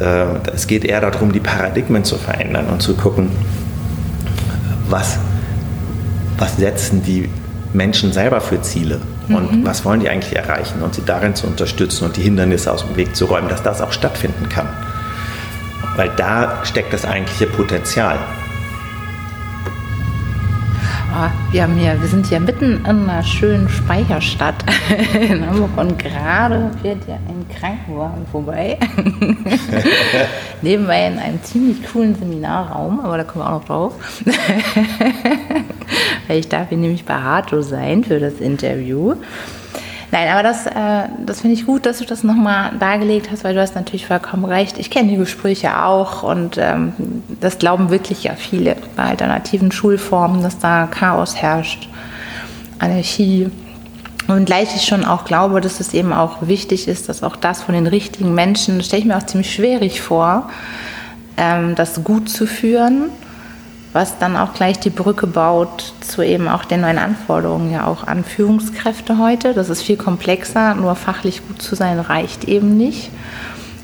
Äh, 0.00 0.26
es 0.54 0.66
geht 0.66 0.84
eher 0.84 1.00
darum, 1.00 1.32
die 1.32 1.40
Paradigmen 1.40 2.04
zu 2.04 2.16
verändern 2.16 2.66
und 2.66 2.82
zu 2.82 2.94
gucken, 2.94 3.30
was, 4.90 5.18
was 6.36 6.58
setzen 6.58 7.02
die 7.02 7.30
Menschen 7.72 8.12
selber 8.12 8.42
für 8.42 8.60
Ziele 8.60 9.00
und 9.28 9.52
mhm. 9.52 9.66
was 9.66 9.84
wollen 9.84 10.00
die 10.00 10.08
eigentlich 10.08 10.34
erreichen 10.36 10.82
und 10.82 10.94
sie 10.94 11.04
darin 11.04 11.34
zu 11.34 11.46
unterstützen 11.46 12.04
und 12.04 12.16
die 12.16 12.22
Hindernisse 12.22 12.72
aus 12.72 12.86
dem 12.86 12.96
Weg 12.96 13.14
zu 13.14 13.26
räumen, 13.26 13.48
dass 13.48 13.62
das 13.62 13.80
auch 13.80 13.92
stattfinden 13.92 14.48
kann. 14.48 14.68
Weil 15.96 16.10
da 16.16 16.64
steckt 16.64 16.92
das 16.92 17.04
eigentliche 17.04 17.46
Potenzial. 17.46 18.18
Oh, 21.20 21.30
wir, 21.50 21.62
haben 21.62 21.74
hier, 21.74 22.00
wir 22.00 22.06
sind 22.06 22.26
hier 22.26 22.38
mitten 22.38 22.84
in 22.84 23.08
einer 23.08 23.24
schönen 23.24 23.68
Speicherstadt 23.68 24.62
in 25.20 25.44
Hamburg 25.44 25.70
und 25.76 25.98
gerade 25.98 26.70
fährt 26.80 27.04
hier 27.06 27.14
ein 27.14 27.44
Krankenwagen 27.58 28.26
vorbei. 28.30 28.78
Nebenbei 30.62 31.08
in 31.08 31.18
einem 31.18 31.42
ziemlich 31.42 31.78
coolen 31.90 32.14
Seminarraum, 32.14 33.00
aber 33.00 33.16
da 33.16 33.24
kommen 33.24 33.44
wir 33.44 33.48
auch 33.48 33.60
noch 33.60 33.64
drauf. 33.64 33.94
ich 36.36 36.48
darf 36.48 36.68
hier 36.68 36.78
nämlich 36.78 37.04
bei 37.04 37.14
Hato 37.14 37.62
sein 37.62 38.04
für 38.04 38.20
das 38.20 38.34
Interview. 38.34 39.14
Nein, 40.10 40.28
aber 40.28 40.42
das, 40.42 40.66
äh, 40.66 41.08
das 41.24 41.42
finde 41.42 41.54
ich 41.54 41.66
gut, 41.66 41.84
dass 41.84 41.98
du 41.98 42.04
das 42.04 42.24
nochmal 42.24 42.72
dargelegt 42.78 43.30
hast, 43.30 43.44
weil 43.44 43.54
du 43.54 43.60
hast 43.60 43.74
natürlich 43.74 44.06
vollkommen 44.06 44.46
recht. 44.46 44.78
Ich 44.78 44.90
kenne 44.90 45.10
die 45.10 45.16
Gespräche 45.16 45.82
auch 45.82 46.22
und 46.22 46.56
ähm, 46.56 46.94
das 47.40 47.58
glauben 47.58 47.90
wirklich 47.90 48.24
ja 48.24 48.34
viele 48.34 48.76
bei 48.96 49.04
alternativen 49.04 49.70
Schulformen, 49.70 50.42
dass 50.42 50.58
da 50.58 50.86
Chaos 50.86 51.36
herrscht, 51.36 51.88
Anarchie. 52.78 53.50
Und 54.28 54.46
gleich 54.46 54.74
ich 54.76 54.82
schon 54.82 55.04
auch 55.04 55.24
glaube, 55.24 55.60
dass 55.60 55.80
es 55.80 55.92
eben 55.92 56.12
auch 56.12 56.46
wichtig 56.46 56.88
ist, 56.88 57.08
dass 57.08 57.22
auch 57.22 57.36
das 57.36 57.62
von 57.62 57.74
den 57.74 57.86
richtigen 57.86 58.34
Menschen, 58.34 58.78
das 58.78 58.86
stelle 58.86 59.00
ich 59.00 59.08
mir 59.08 59.16
auch 59.16 59.26
ziemlich 59.26 59.52
schwierig 59.52 60.00
vor, 60.00 60.48
ähm, 61.36 61.74
das 61.74 62.02
gut 62.02 62.30
zu 62.30 62.46
führen 62.46 63.10
was 63.92 64.18
dann 64.18 64.36
auch 64.36 64.54
gleich 64.54 64.78
die 64.78 64.90
Brücke 64.90 65.26
baut 65.26 65.92
zu 66.00 66.22
eben 66.22 66.48
auch 66.48 66.64
den 66.64 66.82
neuen 66.82 66.98
Anforderungen 66.98 67.72
ja 67.72 67.86
auch 67.86 68.06
an 68.06 68.24
Führungskräfte 68.24 69.18
heute. 69.18 69.54
Das 69.54 69.70
ist 69.70 69.82
viel 69.82 69.96
komplexer, 69.96 70.74
nur 70.74 70.94
fachlich 70.94 71.46
gut 71.46 71.62
zu 71.62 71.74
sein 71.74 71.98
reicht 71.98 72.44
eben 72.44 72.76
nicht. 72.76 73.10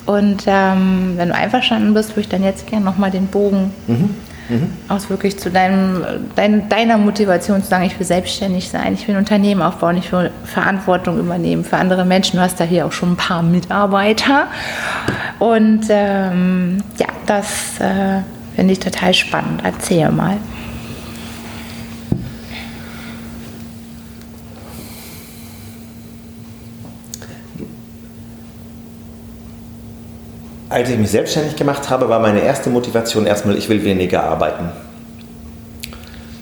Und 0.07 0.45
ähm, 0.47 1.15
wenn 1.17 1.29
du 1.29 1.35
einverstanden 1.35 1.95
bist, 1.95 2.11
würde 2.11 2.21
ich 2.23 2.29
dann 2.29 2.45
jetzt 2.45 2.67
gerne 2.67 2.85
nochmal 2.85 3.11
den 3.11 3.27
Bogen 3.29 3.73
mhm. 3.87 4.15
Mhm. 4.51 4.71
aus 4.89 5.09
wirklich 5.09 5.39
zu 5.39 5.51
deinem, 5.51 6.05
dein, 6.37 6.69
deiner 6.69 6.99
Motivation 6.99 7.63
zu 7.63 7.69
sagen, 7.69 7.85
ich 7.85 7.99
will 7.99 8.07
selbstständig 8.07 8.69
sein, 8.69 8.93
ich 8.93 9.09
will 9.09 9.15
ein 9.15 9.21
Unternehmen 9.21 9.63
aufbauen, 9.63 9.97
ich 9.97 10.13
will 10.13 10.31
Verantwortung 10.45 11.19
übernehmen 11.19 11.65
für 11.65 11.79
andere 11.79 12.05
Menschen. 12.05 12.37
Du 12.37 12.43
hast 12.43 12.61
da 12.61 12.65
hier 12.65 12.85
auch 12.85 12.93
schon 12.93 13.13
ein 13.13 13.17
paar 13.17 13.43
Mitarbeiter. 13.43 14.49
Und 15.39 15.87
ähm, 15.89 16.79
ja, 16.99 17.07
das 17.27 17.81
äh, 17.81 18.21
Finde 18.55 18.73
ich 18.73 18.79
total 18.79 19.13
spannend. 19.15 19.63
Erzähl 19.65 20.11
mal. 20.11 20.39
Als 30.69 30.91
ich 30.91 30.99
mich 30.99 31.11
selbstständig 31.11 31.55
gemacht 31.55 31.89
habe, 31.89 32.09
war 32.09 32.19
meine 32.19 32.41
erste 32.41 32.69
Motivation 32.69 33.27
erstmal, 33.27 33.57
ich 33.57 33.69
will 33.69 33.85
weniger 33.85 34.25
arbeiten. 34.25 34.71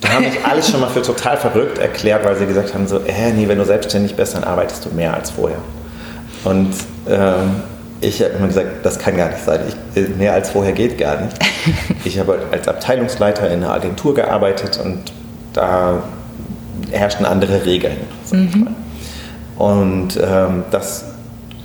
Da 0.01 0.09
haben 0.09 0.25
mich 0.25 0.43
alles 0.43 0.71
schon 0.71 0.81
mal 0.81 0.89
für 0.89 1.03
total 1.03 1.37
verrückt 1.37 1.79
erklärt, 1.79 2.25
weil 2.25 2.37
sie 2.37 2.47
gesagt 2.47 2.73
haben, 2.73 2.87
so, 2.87 2.99
äh, 3.01 3.33
nee, 3.33 3.47
wenn 3.47 3.59
du 3.59 3.65
selbstständig 3.65 4.17
bist, 4.17 4.35
dann 4.35 4.43
arbeitest 4.43 4.87
du 4.87 4.91
mehr 4.91 5.13
als 5.15 5.31
vorher. 5.31 5.59
Und 6.45 6.73
ähm, 7.09 7.63
ich 8.03 8.23
habe 8.23 8.35
immer 8.35 8.49
gesagt, 8.49 8.85
das 8.85 8.99
kann 8.99 9.17
gar 9.17 9.29
nicht 9.29 9.45
sein. 9.45 9.61
Ich, 9.95 10.17
mehr 10.17 10.35
als 10.35 10.51
vorher 10.51 10.73
geht 10.73 10.99
gar 10.99 11.21
nicht. 11.21 11.37
Ich 12.05 12.19
habe 12.19 12.41
als 12.51 12.67
Abteilungsleiter 12.67 13.49
in 13.49 13.63
einer 13.63 13.73
Agentur 13.73 14.15
gearbeitet 14.15 14.81
und 14.85 15.13
da 15.53 16.03
herrschten 16.91 17.25
andere 17.25 17.65
Regeln. 17.65 17.99
Mhm. 18.33 18.67
Und 19.57 20.19
ähm, 20.21 20.65
das 20.73 21.05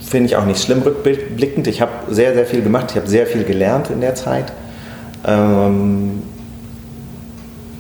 finde 0.07 0.27
ich 0.27 0.35
auch 0.35 0.45
nicht 0.45 0.61
schlimm 0.61 0.83
rückblickend. 0.83 1.65
Ich 1.65 1.81
habe 1.81 1.91
sehr, 2.09 2.35
sehr 2.35 2.45
viel 2.45 2.61
gemacht. 2.61 2.91
Ich 2.91 2.97
habe 2.97 3.07
sehr 3.07 3.25
viel 3.25 3.43
gelernt 3.43 3.89
in 3.89 4.01
der 4.01 4.13
Zeit. 4.13 4.53
Ähm, 5.25 6.21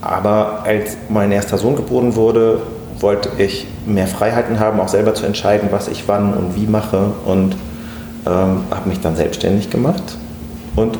aber 0.01 0.63
als 0.63 0.97
mein 1.09 1.31
erster 1.31 1.59
Sohn 1.59 1.75
geboren 1.75 2.15
wurde, 2.15 2.61
wollte 2.99 3.29
ich 3.37 3.67
mehr 3.85 4.07
Freiheiten 4.07 4.59
haben, 4.59 4.79
auch 4.79 4.87
selber 4.87 5.13
zu 5.13 5.27
entscheiden, 5.27 5.69
was 5.71 5.87
ich 5.87 6.07
wann 6.07 6.33
und 6.33 6.55
wie 6.55 6.65
mache. 6.65 7.11
Und 7.25 7.55
ähm, 8.27 8.63
habe 8.69 8.89
mich 8.89 8.99
dann 8.99 9.15
selbstständig 9.15 9.69
gemacht 9.69 10.03
und 10.75 10.99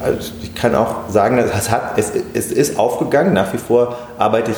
also 0.00 0.32
ich 0.42 0.54
kann 0.54 0.74
auch 0.74 1.08
sagen, 1.08 1.38
es, 1.38 1.70
hat, 1.70 1.96
es, 1.96 2.12
es 2.34 2.50
ist 2.50 2.76
aufgegangen. 2.78 3.34
Nach 3.34 3.52
wie 3.52 3.58
vor 3.58 3.96
arbeite 4.18 4.50
ich 4.50 4.56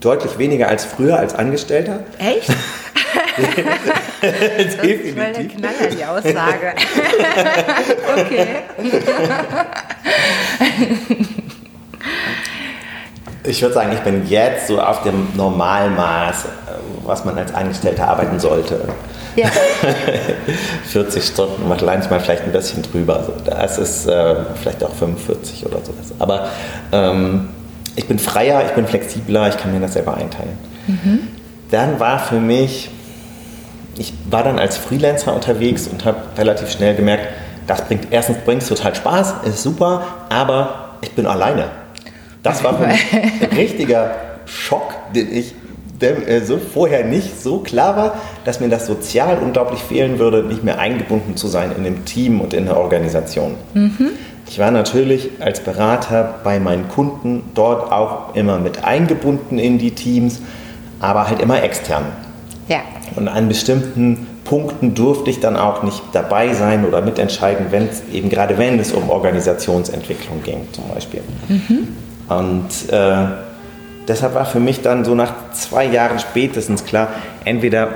deutlich 0.00 0.38
weniger 0.38 0.68
als 0.68 0.84
früher 0.84 1.18
als 1.18 1.34
Angestellter. 1.34 2.00
Echt? 2.18 2.54
Definitiv. 3.36 3.94
Das 4.20 4.32
ist 4.32 4.82
der 4.82 5.44
Knaller, 5.44 5.90
die 5.94 6.04
Aussage. 6.04 6.72
okay. 8.16 8.46
Ich 13.44 13.62
würde 13.62 13.74
sagen, 13.74 13.92
ich 13.92 14.00
bin 14.00 14.26
jetzt 14.26 14.66
so 14.66 14.80
auf 14.80 15.02
dem 15.02 15.28
Normalmaß, 15.36 16.46
was 17.06 17.24
man 17.24 17.36
als 17.38 17.54
Angestellter 17.54 18.08
arbeiten 18.08 18.38
sollte. 18.38 18.80
Ja. 19.36 19.48
40 20.88 21.24
Stunden, 21.24 21.68
manchmal 21.68 22.20
vielleicht 22.20 22.44
ein 22.44 22.52
bisschen 22.52 22.82
drüber. 22.82 23.28
Das 23.44 23.78
ist 23.78 24.06
äh, 24.06 24.34
vielleicht 24.60 24.82
auch 24.82 24.94
45 24.94 25.66
oder 25.66 25.78
sowas. 25.84 26.12
Aber 26.18 26.48
ähm, 26.92 27.48
ich 27.96 28.06
bin 28.06 28.18
freier, 28.18 28.64
ich 28.66 28.72
bin 28.72 28.86
flexibler, 28.86 29.48
ich 29.48 29.56
kann 29.56 29.72
mir 29.72 29.80
das 29.80 29.94
selber 29.94 30.16
einteilen. 30.16 30.58
Mhm. 30.86 31.28
Dann 31.70 31.98
war 31.98 32.18
für 32.18 32.40
mich, 32.40 32.90
ich 33.98 34.12
war 34.30 34.44
dann 34.44 34.58
als 34.58 34.76
Freelancer 34.76 35.34
unterwegs 35.34 35.88
und 35.88 36.04
habe 36.04 36.18
relativ 36.38 36.70
schnell 36.70 36.94
gemerkt, 36.94 37.28
das 37.66 37.82
bringt 37.82 38.08
erstens 38.10 38.38
bringt 38.44 38.66
total 38.66 38.94
Spaß, 38.94 39.34
ist 39.44 39.62
super, 39.62 40.04
aber 40.28 40.96
ich 41.00 41.12
bin 41.12 41.26
alleine. 41.26 41.64
Das 42.42 42.62
war 42.62 42.78
für 42.78 42.86
mich 42.86 43.12
ein 43.12 43.56
richtiger 43.56 44.14
Schock, 44.46 44.94
den 45.14 45.34
ich 45.34 45.54
so 46.44 46.58
vorher 46.58 47.04
nicht 47.04 47.40
so 47.40 47.58
klar 47.58 47.96
war, 47.96 48.14
dass 48.44 48.60
mir 48.60 48.68
das 48.68 48.86
sozial 48.86 49.38
unglaublich 49.38 49.80
fehlen 49.80 50.18
würde, 50.18 50.42
nicht 50.42 50.64
mehr 50.64 50.78
eingebunden 50.78 51.36
zu 51.36 51.48
sein 51.48 51.72
in 51.76 51.84
dem 51.84 52.04
Team 52.04 52.40
und 52.40 52.54
in 52.54 52.66
der 52.66 52.76
Organisation. 52.76 53.54
Mhm. 53.74 54.10
Ich 54.48 54.58
war 54.58 54.70
natürlich 54.70 55.30
als 55.40 55.60
Berater 55.60 56.36
bei 56.44 56.60
meinen 56.60 56.88
Kunden 56.88 57.50
dort 57.54 57.90
auch 57.90 58.34
immer 58.34 58.58
mit 58.58 58.84
eingebunden 58.84 59.58
in 59.58 59.78
die 59.78 59.90
Teams, 59.92 60.40
aber 61.00 61.28
halt 61.28 61.40
immer 61.40 61.62
extern. 61.62 62.04
Ja. 62.68 62.80
Und 63.16 63.28
an 63.28 63.48
bestimmten 63.48 64.26
Punkten 64.44 64.94
durfte 64.94 65.30
ich 65.30 65.40
dann 65.40 65.56
auch 65.56 65.82
nicht 65.82 66.00
dabei 66.12 66.54
sein 66.54 66.84
oder 66.84 67.02
mitentscheiden, 67.02 67.66
wenn 67.70 67.88
es 67.88 68.02
eben 68.12 68.28
gerade 68.30 68.58
wenn 68.58 68.78
es 68.78 68.92
um 68.92 69.10
Organisationsentwicklung 69.10 70.42
ging 70.42 70.68
zum 70.72 70.84
Beispiel. 70.94 71.22
Mhm. 71.48 71.88
Und 72.28 72.92
äh, 72.92 73.45
deshalb 74.08 74.34
war 74.34 74.46
für 74.46 74.60
mich 74.60 74.82
dann 74.82 75.04
so 75.04 75.14
nach 75.14 75.32
zwei 75.52 75.84
Jahren 75.84 76.18
spätestens 76.18 76.84
klar, 76.84 77.08
entweder 77.44 77.88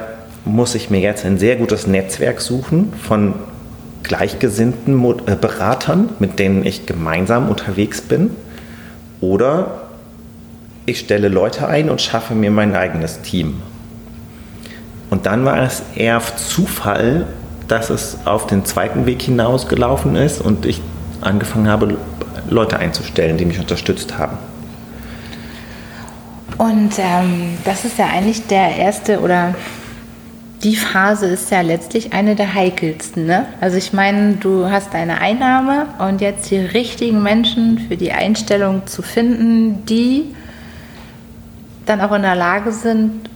muss 0.44 0.74
ich 0.74 0.90
mir 0.90 1.00
jetzt 1.00 1.24
ein 1.24 1.38
sehr 1.38 1.56
gutes 1.56 1.86
Netzwerk 1.86 2.40
suchen 2.40 2.92
von 2.94 3.34
gleichgesinnten 4.02 5.02
äh, 5.26 5.36
Beratern, 5.36 6.10
mit 6.18 6.38
denen 6.38 6.64
ich 6.64 6.86
gemeinsam 6.86 7.48
unterwegs 7.48 8.00
bin, 8.00 8.30
oder 9.20 9.82
ich 10.86 11.00
stelle 11.00 11.28
Leute 11.28 11.68
ein 11.68 11.90
und 11.90 12.00
schaffe 12.00 12.34
mir 12.34 12.50
mein 12.50 12.74
eigenes 12.74 13.20
Team. 13.20 13.62
Und 15.10 15.26
dann 15.26 15.44
war 15.44 15.62
es 15.62 15.82
eher 15.94 16.20
Zufall, 16.36 17.26
dass 17.68 17.90
es 17.90 18.18
auf 18.24 18.46
den 18.46 18.64
zweiten 18.64 19.06
Weg 19.06 19.22
hinausgelaufen 19.22 20.16
ist 20.16 20.40
und 20.40 20.64
ich 20.66 20.80
angefangen 21.20 21.68
habe, 21.68 21.96
Leute 22.48 22.78
einzustellen, 22.78 23.36
die 23.36 23.44
mich 23.44 23.60
unterstützt 23.60 24.18
haben. 24.18 24.38
Und 26.60 26.98
ähm, 26.98 27.56
das 27.64 27.86
ist 27.86 27.96
ja 27.96 28.08
eigentlich 28.08 28.46
der 28.46 28.76
erste 28.76 29.20
oder 29.20 29.54
die 30.62 30.76
Phase 30.76 31.24
ist 31.24 31.50
ja 31.50 31.62
letztlich 31.62 32.12
eine 32.12 32.36
der 32.36 32.52
heikelsten. 32.52 33.24
Ne? 33.24 33.46
Also 33.62 33.78
ich 33.78 33.94
meine, 33.94 34.34
du 34.34 34.70
hast 34.70 34.92
deine 34.92 35.22
Einnahme 35.22 35.86
und 35.98 36.20
jetzt 36.20 36.50
die 36.50 36.58
richtigen 36.58 37.22
Menschen 37.22 37.78
für 37.78 37.96
die 37.96 38.12
Einstellung 38.12 38.86
zu 38.86 39.00
finden, 39.00 39.86
die 39.86 40.34
dann 41.86 42.02
auch 42.02 42.12
in 42.12 42.20
der 42.20 42.36
Lage 42.36 42.72
sind, 42.72 43.29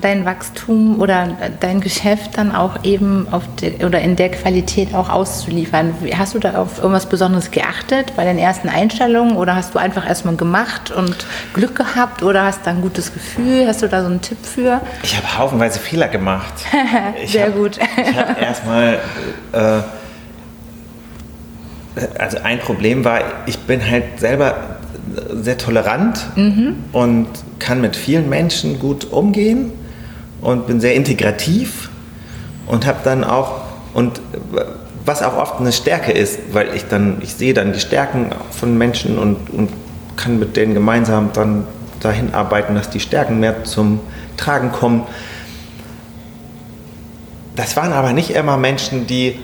dein 0.00 0.24
Wachstum 0.24 1.00
oder 1.00 1.28
dein 1.60 1.80
Geschäft 1.80 2.38
dann 2.38 2.54
auch 2.54 2.84
eben 2.84 3.26
auf 3.30 3.42
de, 3.60 3.84
oder 3.84 4.00
in 4.00 4.16
der 4.16 4.30
Qualität 4.30 4.94
auch 4.94 5.08
auszuliefern. 5.08 5.94
Hast 6.16 6.34
du 6.34 6.38
da 6.38 6.54
auf 6.54 6.78
irgendwas 6.78 7.06
Besonderes 7.06 7.50
geachtet 7.50 8.12
bei 8.16 8.24
den 8.24 8.38
ersten 8.38 8.68
Einstellungen 8.68 9.36
oder 9.36 9.56
hast 9.56 9.74
du 9.74 9.78
einfach 9.78 10.06
erstmal 10.06 10.36
gemacht 10.36 10.90
und 10.90 11.16
Glück 11.54 11.76
gehabt 11.76 12.22
oder 12.22 12.44
hast 12.44 12.66
da 12.66 12.70
ein 12.70 12.82
gutes 12.82 13.12
Gefühl? 13.12 13.66
Hast 13.66 13.82
du 13.82 13.88
da 13.88 14.02
so 14.02 14.08
einen 14.08 14.20
Tipp 14.20 14.38
für? 14.42 14.80
Ich 15.02 15.16
habe 15.16 15.38
haufenweise 15.38 15.78
Fehler 15.78 16.08
gemacht. 16.08 16.54
Sehr 17.26 17.46
hab, 17.46 17.56
gut. 17.56 17.78
ich 17.78 18.16
habe 18.16 18.40
erstmal 18.40 18.98
äh, 19.52 19.80
also 22.18 22.38
ein 22.42 22.58
Problem 22.58 23.04
war, 23.04 23.20
ich 23.46 23.58
bin 23.60 23.84
halt 23.84 24.20
selber 24.20 24.76
sehr 25.32 25.56
tolerant 25.56 26.26
mhm. 26.36 26.76
und 26.92 27.28
kann 27.58 27.80
mit 27.80 27.96
vielen 27.96 28.28
Menschen 28.28 28.78
gut 28.78 29.12
umgehen 29.12 29.72
und 30.46 30.68
bin 30.68 30.80
sehr 30.80 30.94
integrativ 30.94 31.90
und 32.66 32.86
habe 32.86 32.98
dann 33.02 33.24
auch 33.24 33.62
und 33.94 34.20
was 35.04 35.20
auch 35.22 35.36
oft 35.36 35.58
eine 35.58 35.72
Stärke 35.72 36.12
ist, 36.12 36.38
weil 36.52 36.72
ich 36.76 36.84
dann 36.86 37.18
ich 37.20 37.34
sehe 37.34 37.52
dann 37.52 37.72
die 37.72 37.80
Stärken 37.80 38.30
von 38.52 38.78
Menschen 38.78 39.18
und, 39.18 39.50
und 39.50 39.70
kann 40.14 40.38
mit 40.38 40.56
denen 40.56 40.72
gemeinsam 40.72 41.30
dann 41.32 41.64
dahin 41.98 42.32
arbeiten, 42.32 42.76
dass 42.76 42.90
die 42.90 43.00
Stärken 43.00 43.40
mehr 43.40 43.64
zum 43.64 43.98
Tragen 44.36 44.70
kommen. 44.70 45.02
Das 47.56 47.76
waren 47.76 47.92
aber 47.92 48.12
nicht 48.12 48.30
immer 48.30 48.56
Menschen, 48.56 49.08
die 49.08 49.40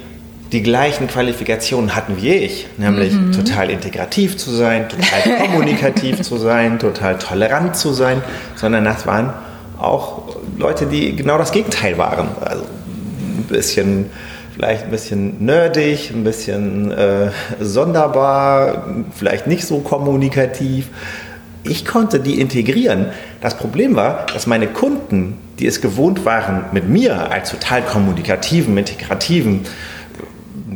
die 0.53 0.63
gleichen 0.63 1.09
Qualifikationen 1.09 1.97
hatten 1.97 2.19
wie 2.23 2.29
ich, 2.29 2.69
nämlich 2.77 3.13
mhm. 3.13 3.33
total 3.33 3.71
integrativ 3.71 4.37
zu 4.37 4.53
sein, 4.53 4.89
total 4.89 5.39
kommunikativ 5.51 6.21
zu 6.21 6.37
sein, 6.37 6.79
total 6.79 7.19
tolerant 7.19 7.75
zu 7.75 7.93
sein, 7.93 8.23
sondern 8.55 8.85
das 8.85 9.05
waren 9.05 9.33
auch 9.79 10.32
Leute, 10.59 10.87
die 10.87 11.17
genau 11.17 11.39
das 11.39 11.53
Gegenteil 11.53 11.99
waren. 11.99 12.29
Also 12.41 12.65
ein 12.65 13.45
bisschen, 13.49 14.11
vielleicht 14.55 14.85
ein 14.85 14.91
bisschen 14.91 15.45
nerdig, 15.45 16.11
ein 16.11 16.25
bisschen 16.25 16.91
äh, 16.93 17.31
sonderbar, 17.61 18.87
vielleicht 19.15 19.47
nicht 19.47 19.65
so 19.65 19.79
kommunikativ. 19.79 20.89
Ich 21.65 21.85
konnte 21.85 22.21
die 22.21 22.41
integrieren. 22.41 23.07
Das 23.41 23.57
Problem 23.57 23.95
war, 23.95 24.27
dass 24.33 24.47
meine 24.47 24.67
Kunden, 24.67 25.39
die 25.59 25.67
es 25.67 25.81
gewohnt 25.81 26.25
waren, 26.25 26.65
mit 26.73 26.89
mir 26.89 27.31
als 27.31 27.51
total 27.51 27.83
kommunikativen, 27.83 28.77
integrativen 28.77 29.61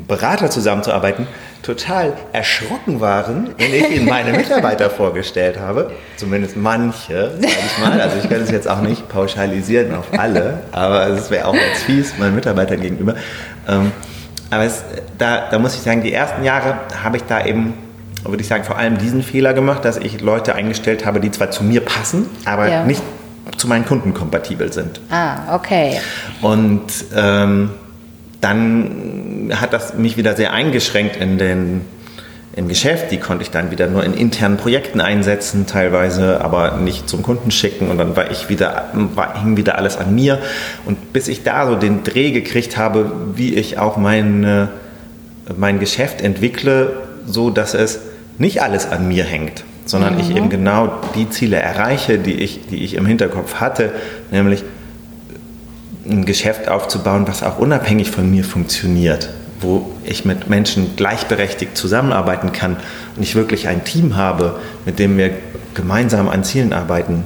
Berater 0.07 0.51
zusammenzuarbeiten, 0.51 1.27
total 1.67 2.13
erschrocken 2.33 3.01
waren, 3.01 3.51
wenn 3.59 3.75
ich 3.75 3.91
ihnen 3.91 4.07
meine 4.07 4.33
Mitarbeiter 4.33 4.89
vorgestellt 4.89 5.59
habe. 5.59 5.91
Zumindest 6.17 6.57
manche, 6.57 7.33
sag 7.41 7.51
ich 7.51 7.79
mal. 7.85 8.01
Also 8.01 8.19
ich 8.23 8.31
kann 8.31 8.41
es 8.41 8.51
jetzt 8.51 8.69
auch 8.69 8.81
nicht 8.81 9.09
pauschalisieren 9.09 9.95
auf 9.95 10.07
alle, 10.17 10.61
aber 10.71 11.09
es 11.09 11.31
wäre 11.31 11.47
auch 11.47 11.55
jetzt 11.55 11.83
fies 11.83 12.17
meinen 12.19 12.37
Mitarbeitern 12.37 12.81
gegenüber. 12.81 13.17
Ähm, 13.69 13.91
aber 14.51 14.63
es, 14.63 14.85
da, 15.19 15.49
da 15.51 15.59
muss 15.59 15.75
ich 15.75 15.81
sagen, 15.81 16.03
die 16.03 16.13
ersten 16.13 16.45
Jahre 16.45 16.79
habe 17.03 17.17
ich 17.17 17.25
da 17.25 17.45
eben, 17.45 17.75
würde 18.25 18.43
ich 18.43 18.49
sagen, 18.49 18.63
vor 18.63 18.79
allem 18.79 18.99
diesen 18.99 19.25
Fehler 19.25 19.53
gemacht, 19.53 19.85
dass 19.85 19.97
ich 19.97 20.21
Leute 20.21 20.55
eingestellt 20.55 21.05
habe, 21.05 21.19
die 21.19 21.33
zwar 21.33 21.51
zu 21.51 21.65
mir 21.65 21.81
passen, 21.81 22.27
aber 22.45 22.69
ja. 22.69 22.85
nicht 22.85 23.03
zu 23.57 23.67
meinen 23.67 23.87
Kunden 23.87 24.15
kompatibel 24.15 24.73
sind. 24.73 25.01
Ah, 25.11 25.55
okay. 25.55 25.99
Und 26.43 26.93
ähm, 27.15 27.71
dann 28.41 29.36
hat 29.55 29.73
das 29.73 29.95
mich 29.95 30.17
wieder 30.17 30.37
sehr 30.37 30.53
eingeschränkt 30.53 31.17
in 31.17 31.39
den, 31.39 31.81
im 32.55 32.69
Geschäft. 32.69 33.11
Die 33.11 33.19
konnte 33.19 33.43
ich 33.43 33.51
dann 33.51 33.71
wieder 33.71 33.87
nur 33.87 34.05
in 34.05 34.15
internen 34.15 34.57
Projekten 34.57 35.01
einsetzen, 35.01 35.67
teilweise, 35.67 36.41
aber 36.41 36.79
nicht 36.79 37.09
zum 37.09 37.23
Kunden 37.23 37.51
schicken. 37.51 37.89
Und 37.89 37.99
dann 37.99 38.17
war 38.17 38.31
ich 38.31 38.49
wieder, 38.49 38.91
war, 39.15 39.41
hing 39.41 39.57
wieder 39.57 39.77
alles 39.79 39.97
an 39.97 40.15
mir. 40.15 40.39
Und 40.85 41.13
bis 41.13 41.29
ich 41.29 41.43
da 41.43 41.67
so 41.67 41.77
den 41.77 42.03
Dreh 42.03 42.31
gekriegt 42.31 42.77
habe, 42.77 43.11
wie 43.35 43.55
ich 43.55 43.79
auch 43.79 43.97
mein, 43.97 44.69
mein 45.57 45.79
Geschäft 45.79 46.21
entwickle, 46.21 46.93
so 47.27 47.51
dass 47.51 47.75
es 47.75 48.01
nicht 48.39 48.63
alles 48.63 48.91
an 48.91 49.09
mir 49.09 49.25
hängt, 49.25 49.65
sondern 49.85 50.15
mhm. 50.15 50.21
ich 50.21 50.37
eben 50.37 50.51
genau 50.51 51.01
die 51.15 51.29
Ziele 51.31 51.57
erreiche, 51.57 52.19
die 52.19 52.35
ich, 52.35 52.67
die 52.69 52.85
ich 52.85 52.95
im 52.95 53.07
Hinterkopf 53.07 53.57
hatte, 53.57 53.93
nämlich 54.31 54.63
ein 56.09 56.25
Geschäft 56.25 56.69
aufzubauen, 56.69 57.27
was 57.27 57.43
auch 57.43 57.59
unabhängig 57.59 58.11
von 58.11 58.31
mir 58.31 58.45
funktioniert, 58.45 59.31
wo 59.61 59.91
ich 60.05 60.25
mit 60.25 60.49
Menschen 60.49 60.97
gleichberechtigt 60.97 61.77
zusammenarbeiten 61.77 62.53
kann 62.53 62.77
und 63.17 63.23
ich 63.23 63.35
wirklich 63.35 63.69
ein 63.69 63.85
Team 63.85 64.17
habe, 64.17 64.61
mit 64.85 64.99
dem 64.99 65.17
wir 65.17 65.31
gemeinsam 65.75 66.29
an 66.29 66.45
Zielen 66.45 66.73
arbeiten, 66.73 67.25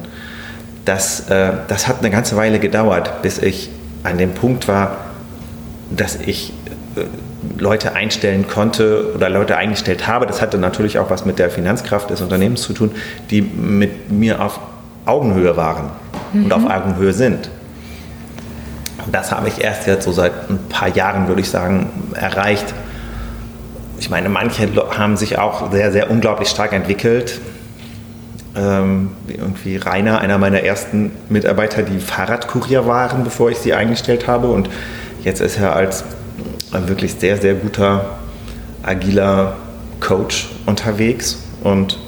das, 0.84 1.28
äh, 1.28 1.52
das 1.68 1.88
hat 1.88 2.00
eine 2.00 2.10
ganze 2.10 2.36
Weile 2.36 2.58
gedauert, 2.58 3.22
bis 3.22 3.38
ich 3.38 3.70
an 4.02 4.18
dem 4.18 4.32
Punkt 4.32 4.66
war, 4.66 4.96
dass 5.90 6.16
ich 6.16 6.52
äh, 6.96 7.02
Leute 7.58 7.94
einstellen 7.94 8.46
konnte 8.48 9.12
oder 9.14 9.28
Leute 9.28 9.56
eingestellt 9.56 10.06
habe. 10.06 10.26
Das 10.26 10.40
hatte 10.40 10.58
natürlich 10.58 10.98
auch 10.98 11.10
was 11.10 11.24
mit 11.24 11.38
der 11.38 11.50
Finanzkraft 11.50 12.10
des 12.10 12.20
Unternehmens 12.22 12.62
zu 12.62 12.72
tun, 12.72 12.92
die 13.30 13.42
mit 13.42 14.10
mir 14.10 14.42
auf 14.42 14.60
Augenhöhe 15.04 15.56
waren 15.56 15.90
mhm. 16.32 16.44
und 16.44 16.52
auf 16.52 16.62
mhm. 16.62 16.70
Augenhöhe 16.70 17.12
sind. 17.12 17.50
Das 19.12 19.32
habe 19.32 19.48
ich 19.48 19.60
erst 19.60 19.86
jetzt 19.86 20.04
so 20.04 20.12
seit 20.12 20.50
ein 20.50 20.58
paar 20.68 20.88
Jahren, 20.88 21.26
würde 21.26 21.40
ich 21.40 21.50
sagen, 21.50 21.90
erreicht. 22.14 22.74
Ich 23.98 24.08
meine, 24.08 24.28
manche 24.28 24.68
haben 24.96 25.16
sich 25.16 25.38
auch 25.38 25.70
sehr, 25.72 25.92
sehr 25.92 26.10
unglaublich 26.10 26.48
stark 26.48 26.72
entwickelt. 26.72 27.40
Ähm, 28.56 29.10
irgendwie 29.28 29.76
Rainer, 29.76 30.20
einer 30.20 30.38
meiner 30.38 30.62
ersten 30.62 31.12
Mitarbeiter, 31.28 31.82
die 31.82 31.98
Fahrradkurier 31.98 32.86
waren, 32.86 33.24
bevor 33.24 33.50
ich 33.50 33.58
sie 33.58 33.74
eingestellt 33.74 34.26
habe. 34.26 34.48
Und 34.48 34.70
jetzt 35.22 35.40
ist 35.40 35.58
er 35.58 35.74
als 35.74 36.04
wirklich 36.72 37.14
sehr, 37.14 37.36
sehr 37.36 37.54
guter, 37.54 38.18
agiler 38.82 39.56
Coach 40.00 40.48
unterwegs 40.66 41.44
und 41.62 41.98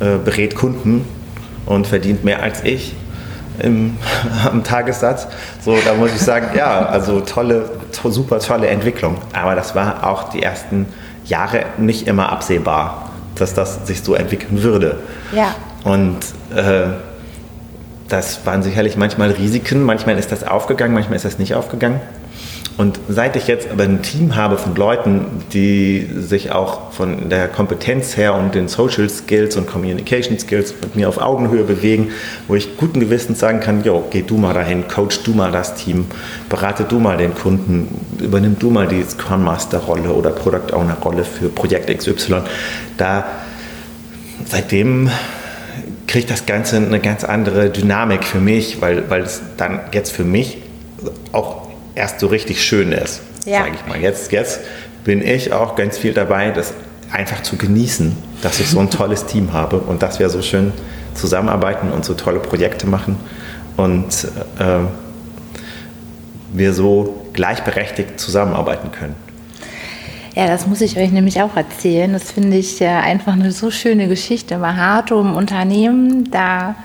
äh, 0.00 0.16
berät 0.22 0.54
Kunden 0.54 1.04
und 1.66 1.86
verdient 1.86 2.24
mehr 2.24 2.42
als 2.42 2.64
ich 2.64 2.94
im, 3.60 3.96
am 4.44 4.64
Tagessatz. 4.64 5.26
So, 5.64 5.76
da 5.84 5.94
muss 5.94 6.14
ich 6.14 6.20
sagen, 6.20 6.48
ja, 6.56 6.86
also 6.86 7.20
tolle, 7.20 7.68
to, 7.92 8.10
super 8.10 8.38
tolle 8.40 8.68
Entwicklung. 8.68 9.16
Aber 9.32 9.54
das 9.54 9.74
war 9.74 10.06
auch 10.06 10.30
die 10.30 10.42
ersten 10.42 10.86
Jahre 11.24 11.64
nicht 11.76 12.06
immer 12.06 12.30
absehbar, 12.30 13.10
dass 13.34 13.54
das 13.54 13.86
sich 13.86 14.02
so 14.02 14.14
entwickeln 14.14 14.62
würde. 14.62 14.96
Ja. 15.32 15.54
Und 15.84 16.18
äh, 16.54 16.88
das 18.08 18.44
waren 18.46 18.62
sicherlich 18.62 18.96
manchmal 18.96 19.30
Risiken, 19.30 19.82
manchmal 19.82 20.18
ist 20.18 20.32
das 20.32 20.44
aufgegangen, 20.44 20.94
manchmal 20.94 21.16
ist 21.16 21.24
das 21.24 21.38
nicht 21.38 21.54
aufgegangen. 21.54 22.00
Und 22.78 23.00
seit 23.08 23.34
ich 23.34 23.48
jetzt 23.48 23.72
aber 23.72 23.82
ein 23.82 24.02
Team 24.02 24.36
habe 24.36 24.56
von 24.56 24.76
Leuten, 24.76 25.26
die 25.52 26.08
sich 26.16 26.52
auch 26.52 26.92
von 26.92 27.28
der 27.28 27.48
Kompetenz 27.48 28.16
her 28.16 28.34
und 28.34 28.54
den 28.54 28.68
Social 28.68 29.10
Skills 29.10 29.56
und 29.56 29.66
Communication 29.66 30.38
Skills 30.38 30.72
mit 30.80 30.94
mir 30.94 31.08
auf 31.08 31.18
Augenhöhe 31.18 31.64
bewegen, 31.64 32.12
wo 32.46 32.54
ich 32.54 32.76
guten 32.76 33.00
Gewissens 33.00 33.40
sagen 33.40 33.58
kann, 33.58 33.82
jo, 33.82 34.04
geh 34.08 34.22
du 34.22 34.36
mal 34.36 34.54
dahin, 34.54 34.86
coach 34.86 35.24
du 35.24 35.32
mal 35.32 35.50
das 35.50 35.74
Team, 35.74 36.06
berate 36.48 36.84
du 36.84 37.00
mal 37.00 37.16
den 37.16 37.34
Kunden, 37.34 37.88
übernimm 38.20 38.56
du 38.60 38.70
mal 38.70 38.86
die 38.86 39.02
Scrum 39.02 39.42
Master 39.42 39.78
Rolle 39.78 40.12
oder 40.12 40.30
Product 40.30 40.72
Owner 40.72 40.98
Rolle 41.02 41.24
für 41.24 41.48
Projekt 41.48 41.92
XY. 41.92 42.42
Da 42.96 43.24
seitdem 44.46 45.10
kriegt 46.06 46.30
das 46.30 46.46
Ganze 46.46 46.76
eine 46.76 47.00
ganz 47.00 47.24
andere 47.24 47.70
Dynamik 47.70 48.22
für 48.22 48.38
mich, 48.38 48.80
weil, 48.80 49.10
weil 49.10 49.22
es 49.22 49.42
dann 49.56 49.80
jetzt 49.92 50.12
für 50.12 50.24
mich 50.24 50.58
auch 51.32 51.67
erst 51.98 52.20
so 52.20 52.28
richtig 52.28 52.62
schön 52.62 52.92
ist, 52.92 53.20
ja. 53.44 53.60
sage 53.60 53.72
ich 53.74 53.86
mal. 53.86 54.00
Jetzt, 54.00 54.32
jetzt 54.32 54.60
bin 55.04 55.26
ich 55.26 55.52
auch 55.52 55.76
ganz 55.76 55.98
viel 55.98 56.14
dabei, 56.14 56.50
das 56.50 56.72
einfach 57.10 57.42
zu 57.42 57.56
genießen, 57.56 58.16
dass 58.42 58.60
ich 58.60 58.68
so 58.68 58.80
ein 58.80 58.90
tolles 58.90 59.26
Team 59.26 59.52
habe 59.52 59.78
und 59.78 60.02
dass 60.02 60.18
wir 60.18 60.28
so 60.30 60.42
schön 60.42 60.72
zusammenarbeiten 61.14 61.90
und 61.90 62.04
so 62.04 62.14
tolle 62.14 62.38
Projekte 62.38 62.86
machen 62.86 63.16
und 63.76 64.28
äh, 64.58 64.80
wir 66.52 66.72
so 66.72 67.24
gleichberechtigt 67.32 68.18
zusammenarbeiten 68.20 68.90
können. 68.92 69.14
Ja, 70.34 70.46
das 70.46 70.66
muss 70.66 70.80
ich 70.80 70.96
euch 70.96 71.10
nämlich 71.10 71.42
auch 71.42 71.56
erzählen. 71.56 72.12
Das 72.12 72.30
finde 72.30 72.58
ich 72.58 72.78
ja 72.78 73.00
einfach 73.00 73.32
eine 73.32 73.50
so 73.50 73.70
schöne 73.70 74.08
Geschichte. 74.08 74.58
Bei 74.58 74.74
Hartum 74.74 75.34
Unternehmen, 75.34 76.30
da 76.30 76.76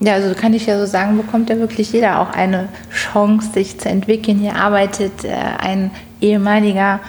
ja, 0.00 0.14
also 0.14 0.34
kann 0.34 0.54
ich 0.54 0.66
ja 0.66 0.78
so 0.78 0.86
sagen, 0.86 1.16
bekommt 1.16 1.50
ja 1.50 1.58
wirklich 1.58 1.92
jeder 1.92 2.20
auch 2.20 2.30
eine 2.30 2.68
Chance, 2.92 3.52
sich 3.52 3.78
zu 3.78 3.88
entwickeln. 3.88 4.38
Hier 4.38 4.56
arbeitet 4.56 5.24
äh, 5.24 5.32
ein 5.32 5.90
ehemaliger 6.20 7.00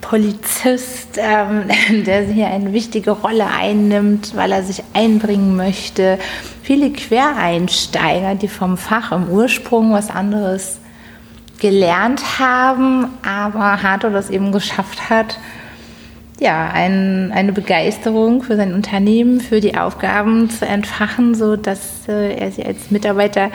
Polizist, 0.00 1.16
ähm, 1.16 1.64
der 2.04 2.22
hier 2.22 2.48
eine 2.48 2.72
wichtige 2.72 3.12
Rolle 3.12 3.46
einnimmt, 3.46 4.36
weil 4.36 4.52
er 4.52 4.62
sich 4.62 4.82
einbringen 4.92 5.56
möchte. 5.56 6.18
Viele 6.62 6.90
Quereinsteiger, 6.90 8.34
die 8.34 8.48
vom 8.48 8.76
Fach 8.76 9.12
im 9.12 9.28
Ursprung 9.28 9.92
was 9.92 10.10
anderes 10.10 10.78
gelernt 11.58 12.40
haben, 12.40 13.06
aber 13.22 13.82
Harto 13.82 14.10
das 14.10 14.30
eben 14.30 14.50
geschafft 14.50 15.08
hat, 15.08 15.38
ja, 16.40 16.70
ein, 16.72 17.32
eine 17.32 17.52
Begeisterung 17.52 18.42
für 18.42 18.56
sein 18.56 18.74
Unternehmen, 18.74 19.40
für 19.40 19.60
die 19.60 19.76
Aufgaben 19.76 20.50
zu 20.50 20.66
entfachen, 20.66 21.34
so 21.34 21.56
dass 21.56 22.08
äh, 22.08 22.36
er 22.36 22.50
sie 22.50 22.64
als 22.64 22.90
Mitarbeiter 22.90 23.50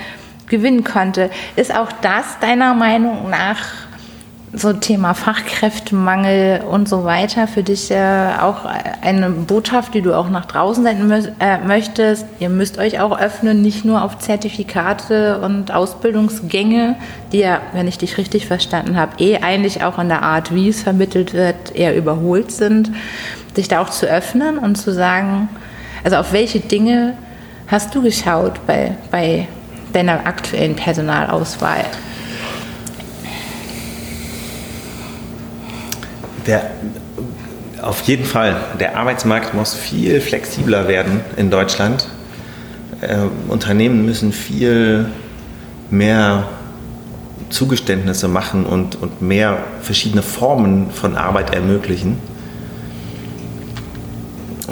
gewinnen 0.47 0.83
konnte. 0.83 1.29
Ist 1.55 1.75
auch 1.75 1.91
das 2.01 2.39
deiner 2.39 2.73
Meinung 2.73 3.29
nach 3.29 3.86
so 4.53 4.71
Thema 4.71 5.13
Fachkräftemangel 5.13 6.61
und 6.61 6.87
so 6.87 7.03
weiter 7.03 7.47
für 7.47 7.63
dich 7.63 7.91
äh, 7.91 8.29
auch 8.39 8.65
eine 9.01 9.29
Botschaft, 9.29 9.93
die 9.93 10.01
du 10.01 10.13
auch 10.13 10.29
nach 10.29 10.45
draußen 10.45 10.83
senden 10.83 11.07
mö 11.07 11.21
äh, 11.39 11.57
möchtest. 11.59 12.25
Ihr 12.39 12.49
müsst 12.49 12.77
euch 12.77 12.99
auch 12.99 13.19
öffnen, 13.19 13.61
nicht 13.61 13.83
nur 13.83 14.03
auf 14.03 14.19
Zertifikate 14.19 15.41
und 15.41 15.73
Ausbildungsgänge, 15.73 16.95
die 17.33 17.39
ja, 17.39 17.59
wenn 17.73 17.87
ich 17.87 17.97
dich 17.97 18.17
richtig 18.17 18.47
verstanden 18.47 18.97
habe, 18.97 19.21
eh 19.21 19.37
eigentlich 19.37 19.83
auch 19.83 19.99
in 19.99 20.07
der 20.07 20.23
Art, 20.23 20.55
wie 20.55 20.69
es 20.69 20.81
vermittelt 20.81 21.33
wird, 21.33 21.75
eher 21.75 21.95
überholt 21.95 22.51
sind, 22.51 22.91
sich 23.53 23.67
da 23.67 23.81
auch 23.81 23.89
zu 23.89 24.05
öffnen 24.05 24.57
und 24.57 24.75
zu 24.75 24.93
sagen, 24.93 25.49
also 26.05 26.17
auf 26.17 26.31
welche 26.31 26.61
Dinge 26.61 27.15
hast 27.67 27.93
du 27.93 28.01
geschaut 28.01 28.65
bei, 28.65 28.95
bei 29.11 29.47
deiner 29.91 30.25
aktuellen 30.25 30.75
Personalauswahl? 30.75 31.83
Der, 36.47 36.71
auf 37.81 38.01
jeden 38.03 38.25
Fall, 38.25 38.55
der 38.79 38.97
Arbeitsmarkt 38.97 39.53
muss 39.53 39.73
viel 39.75 40.21
flexibler 40.21 40.87
werden 40.87 41.21
in 41.35 41.51
Deutschland. 41.51 42.07
Äh, 43.01 43.17
Unternehmen 43.47 44.05
müssen 44.05 44.31
viel 44.31 45.07
mehr 45.91 46.47
Zugeständnisse 47.49 48.27
machen 48.27 48.65
und, 48.65 48.95
und 48.95 49.21
mehr 49.21 49.59
verschiedene 49.81 50.21
Formen 50.21 50.89
von 50.91 51.15
Arbeit 51.15 51.53
ermöglichen. 51.53 52.17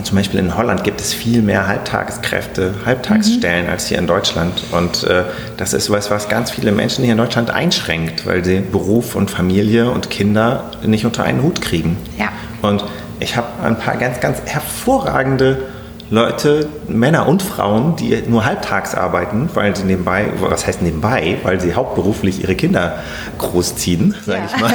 Zum 0.05 0.17
Beispiel 0.17 0.39
in 0.39 0.55
Holland 0.55 0.83
gibt 0.83 1.01
es 1.01 1.15
viel 1.15 1.41
mehr 1.41 1.67
Halbtagskräfte, 1.67 2.75
Halbtagsstellen 2.85 3.65
mhm. 3.65 3.71
als 3.71 3.87
hier 3.87 3.97
in 3.97 4.05
Deutschland. 4.05 4.63
Und 4.71 5.03
äh, 5.03 5.23
das 5.57 5.73
ist 5.73 5.89
was, 5.89 6.11
was 6.11 6.29
ganz 6.29 6.51
viele 6.51 6.71
Menschen 6.71 7.03
hier 7.03 7.13
in 7.13 7.17
Deutschland 7.17 7.49
einschränkt, 7.49 8.27
weil 8.27 8.45
sie 8.45 8.59
Beruf 8.59 9.15
und 9.15 9.31
Familie 9.31 9.89
und 9.89 10.11
Kinder 10.11 10.69
nicht 10.85 11.07
unter 11.07 11.23
einen 11.23 11.41
Hut 11.41 11.59
kriegen. 11.59 11.97
Ja. 12.19 12.29
Und 12.61 12.85
ich 13.19 13.35
habe 13.35 13.47
ein 13.63 13.79
paar 13.79 13.97
ganz, 13.97 14.19
ganz 14.19 14.41
hervorragende 14.45 15.63
Leute, 16.11 16.67
Männer 16.87 17.27
und 17.27 17.41
Frauen, 17.41 17.95
die 17.95 18.21
nur 18.27 18.45
halbtags 18.45 18.93
arbeiten, 18.93 19.49
weil 19.55 19.75
sie 19.75 19.83
nebenbei, 19.83 20.27
was 20.39 20.67
heißt 20.67 20.83
nebenbei, 20.83 21.37
weil 21.41 21.59
sie 21.59 21.73
hauptberuflich 21.73 22.43
ihre 22.43 22.53
Kinder 22.53 22.99
großziehen, 23.39 24.13
sage 24.23 24.39
ja. 24.39 24.45
ich 24.45 24.61
mal. 24.61 24.73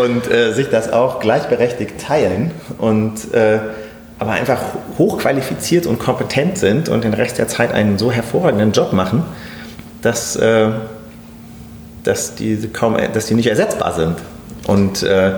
und 0.04 0.30
äh, 0.30 0.52
sich 0.52 0.68
das 0.70 0.92
auch 0.92 1.18
gleichberechtigt 1.18 2.00
teilen 2.00 2.52
und 2.78 3.34
äh, 3.34 3.58
aber 4.20 4.32
einfach 4.32 4.60
hochqualifiziert 4.98 5.86
und 5.86 5.98
kompetent 5.98 6.56
sind 6.56 6.88
und 6.88 7.02
den 7.02 7.14
Rest 7.14 7.38
der 7.38 7.48
Zeit 7.48 7.72
einen 7.72 7.98
so 7.98 8.12
hervorragenden 8.12 8.70
Job 8.70 8.92
machen, 8.92 9.24
dass, 10.02 10.36
äh, 10.36 10.68
dass, 12.04 12.36
die, 12.36 12.68
kaum, 12.72 12.96
dass 13.12 13.26
die 13.26 13.34
nicht 13.34 13.48
ersetzbar 13.48 13.92
sind. 13.94 14.18
Und 14.68 15.02
äh, 15.02 15.32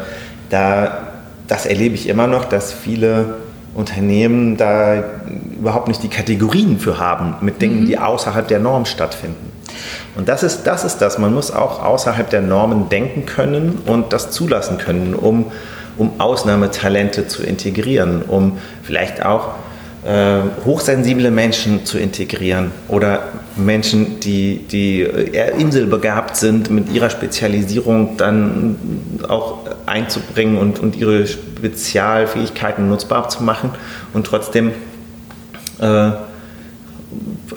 da 0.50 1.13
das 1.46 1.66
erlebe 1.66 1.94
ich 1.94 2.08
immer 2.08 2.26
noch, 2.26 2.44
dass 2.44 2.72
viele 2.72 3.36
Unternehmen 3.74 4.56
da 4.56 5.02
überhaupt 5.58 5.88
nicht 5.88 6.02
die 6.02 6.08
Kategorien 6.08 6.78
für 6.78 6.98
haben, 6.98 7.36
mit 7.40 7.60
Dingen, 7.60 7.80
mhm. 7.80 7.86
die 7.86 7.98
außerhalb 7.98 8.46
der 8.46 8.60
Norm 8.60 8.86
stattfinden. 8.86 9.52
Und 10.14 10.28
das 10.28 10.42
ist, 10.42 10.62
das 10.64 10.84
ist 10.84 10.98
das. 10.98 11.18
Man 11.18 11.34
muss 11.34 11.50
auch 11.50 11.82
außerhalb 11.82 12.30
der 12.30 12.40
Normen 12.40 12.88
denken 12.88 13.26
können 13.26 13.80
und 13.86 14.12
das 14.12 14.30
zulassen 14.30 14.78
können, 14.78 15.14
um, 15.14 15.50
um 15.96 16.20
Ausnahmetalente 16.20 17.26
zu 17.26 17.42
integrieren, 17.42 18.22
um 18.22 18.58
vielleicht 18.82 19.24
auch 19.24 19.54
hochsensible 20.66 21.30
Menschen 21.30 21.86
zu 21.86 21.98
integrieren 21.98 22.72
oder 22.88 23.22
Menschen, 23.56 24.20
die, 24.20 24.58
die 24.70 25.00
eher 25.00 25.54
inselbegabt 25.54 26.36
sind, 26.36 26.70
mit 26.70 26.92
ihrer 26.92 27.08
Spezialisierung 27.08 28.18
dann 28.18 28.76
auch 29.26 29.60
einzubringen 29.86 30.58
und, 30.58 30.78
und 30.78 30.96
ihre 30.96 31.26
Spezialfähigkeiten 31.26 32.86
nutzbar 32.86 33.30
zu 33.30 33.42
machen 33.42 33.70
und 34.12 34.26
trotzdem 34.26 34.72
äh, 35.80 36.10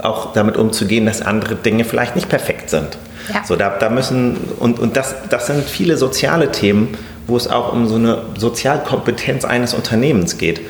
auch 0.02 0.32
damit 0.34 0.56
umzugehen, 0.56 1.06
dass 1.06 1.22
andere 1.22 1.56
Dinge 1.56 1.84
vielleicht 1.84 2.16
nicht 2.16 2.30
perfekt 2.30 2.70
sind. 2.70 2.98
Ja. 3.34 3.44
So, 3.44 3.58
da, 3.58 3.70
da 3.78 3.90
müssen, 3.90 4.38
und, 4.60 4.80
und 4.80 4.96
das, 4.96 5.16
das 5.30 5.48
sind 5.48 5.66
viele 5.66 5.98
soziale 5.98 6.52
Themen, 6.52 6.98
wo 7.28 7.36
es 7.36 7.50
auch 7.50 7.74
um 7.74 7.88
so 7.88 7.96
eine 7.96 8.22
Sozialkompetenz 8.38 9.44
eines 9.44 9.74
Unternehmens 9.74 10.38
geht. 10.38 10.62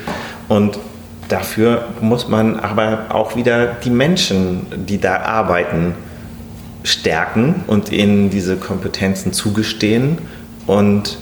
Und 0.48 0.78
Dafür 1.28 1.84
muss 2.00 2.28
man 2.28 2.58
aber 2.58 3.06
auch 3.10 3.36
wieder 3.36 3.66
die 3.66 3.90
Menschen, 3.90 4.66
die 4.86 4.98
da 4.98 5.20
arbeiten, 5.20 5.94
stärken 6.84 7.64
und 7.66 7.92
ihnen 7.92 8.30
diese 8.30 8.56
Kompetenzen 8.56 9.32
zugestehen 9.32 10.18
und 10.66 11.18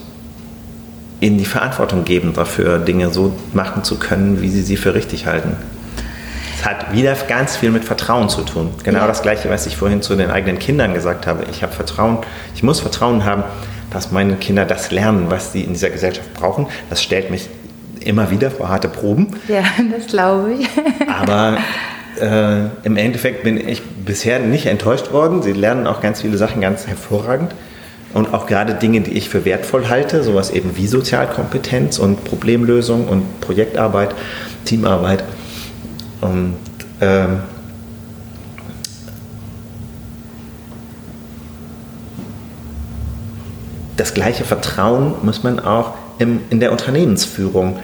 ihnen 1.21 1.39
die 1.39 1.45
Verantwortung 1.45 2.05
geben 2.05 2.35
dafür, 2.35 2.79
Dinge 2.79 3.11
so 3.11 3.35
machen 3.53 3.83
zu 3.83 3.99
können, 3.99 4.43
wie 4.43 4.49
sie 4.49 4.63
sie 4.63 4.77
für 4.77 4.95
richtig 4.95 5.27
halten. 5.27 5.57
Es 6.59 6.65
hat 6.65 6.93
wieder 6.93 7.15
ganz 7.29 7.57
viel 7.57 7.71
mit 7.71 7.85
Vertrauen 7.85 8.29
zu 8.29 8.43
tun. 8.43 8.71
Genau 8.85 9.01
ja. 9.01 9.07
das 9.07 9.23
Gleiche, 9.23 9.51
was 9.51 9.67
ich 9.67 9.77
vorhin 9.77 10.03
zu 10.03 10.15
den 10.15 10.31
eigenen 10.31 10.59
Kindern 10.59 10.95
gesagt 10.95 11.27
habe. 11.27 11.45
Ich 11.51 11.63
habe 11.63 11.73
Vertrauen, 11.73 12.19
ich 12.55 12.63
muss 12.63 12.81
Vertrauen 12.81 13.25
haben, 13.25 13.45
dass 13.91 14.13
meine 14.13 14.37
Kinder 14.37 14.65
das 14.65 14.91
lernen, 14.91 15.27
was 15.29 15.53
sie 15.53 15.63
in 15.63 15.73
dieser 15.73 15.91
Gesellschaft 15.91 16.33
brauchen. 16.35 16.67
Das 16.91 17.03
stellt 17.03 17.31
mich 17.31 17.49
immer 18.07 18.31
wieder 18.31 18.51
vor 18.51 18.69
harte 18.69 18.89
Proben. 18.89 19.29
Ja, 19.49 19.63
das 19.97 20.07
glaube 20.07 20.55
ich. 20.55 20.69
Aber 21.09 21.59
äh, 22.21 22.67
im 22.85 22.97
Endeffekt 22.97 23.43
bin 23.43 23.57
ich 23.69 23.83
bisher 23.83 24.39
nicht 24.39 24.67
enttäuscht 24.67 25.13
worden. 25.13 25.43
Sie 25.43 25.53
lernen 25.53 25.87
auch 25.87 26.01
ganz 26.01 26.23
viele 26.23 26.37
Sachen 26.37 26.61
ganz 26.61 26.87
hervorragend. 26.87 27.55
Und 28.15 28.33
auch 28.33 28.47
gerade 28.47 28.75
Dinge, 28.75 29.03
die 29.03 29.13
ich 29.13 29.29
für 29.29 29.45
wertvoll 29.45 29.89
halte, 29.89 30.23
sowas 30.23 30.51
eben 30.51 30.77
wie 30.77 30.87
Sozialkompetenz 30.87 31.99
und 31.99 32.25
Problemlösung 32.25 33.09
und 33.09 33.41
Projektarbeit, 33.43 34.15
Teamarbeit. 34.65 35.23
Und 36.23 36.55
ähm, 37.01 37.41
das 43.99 44.15
gleiche 44.15 44.45
Vertrauen 44.45 45.15
muss 45.23 45.43
man 45.43 45.61
auch 45.61 45.95
im, 46.19 46.41
in 46.49 46.61
der 46.61 46.73
Unternehmensführung 46.73 47.79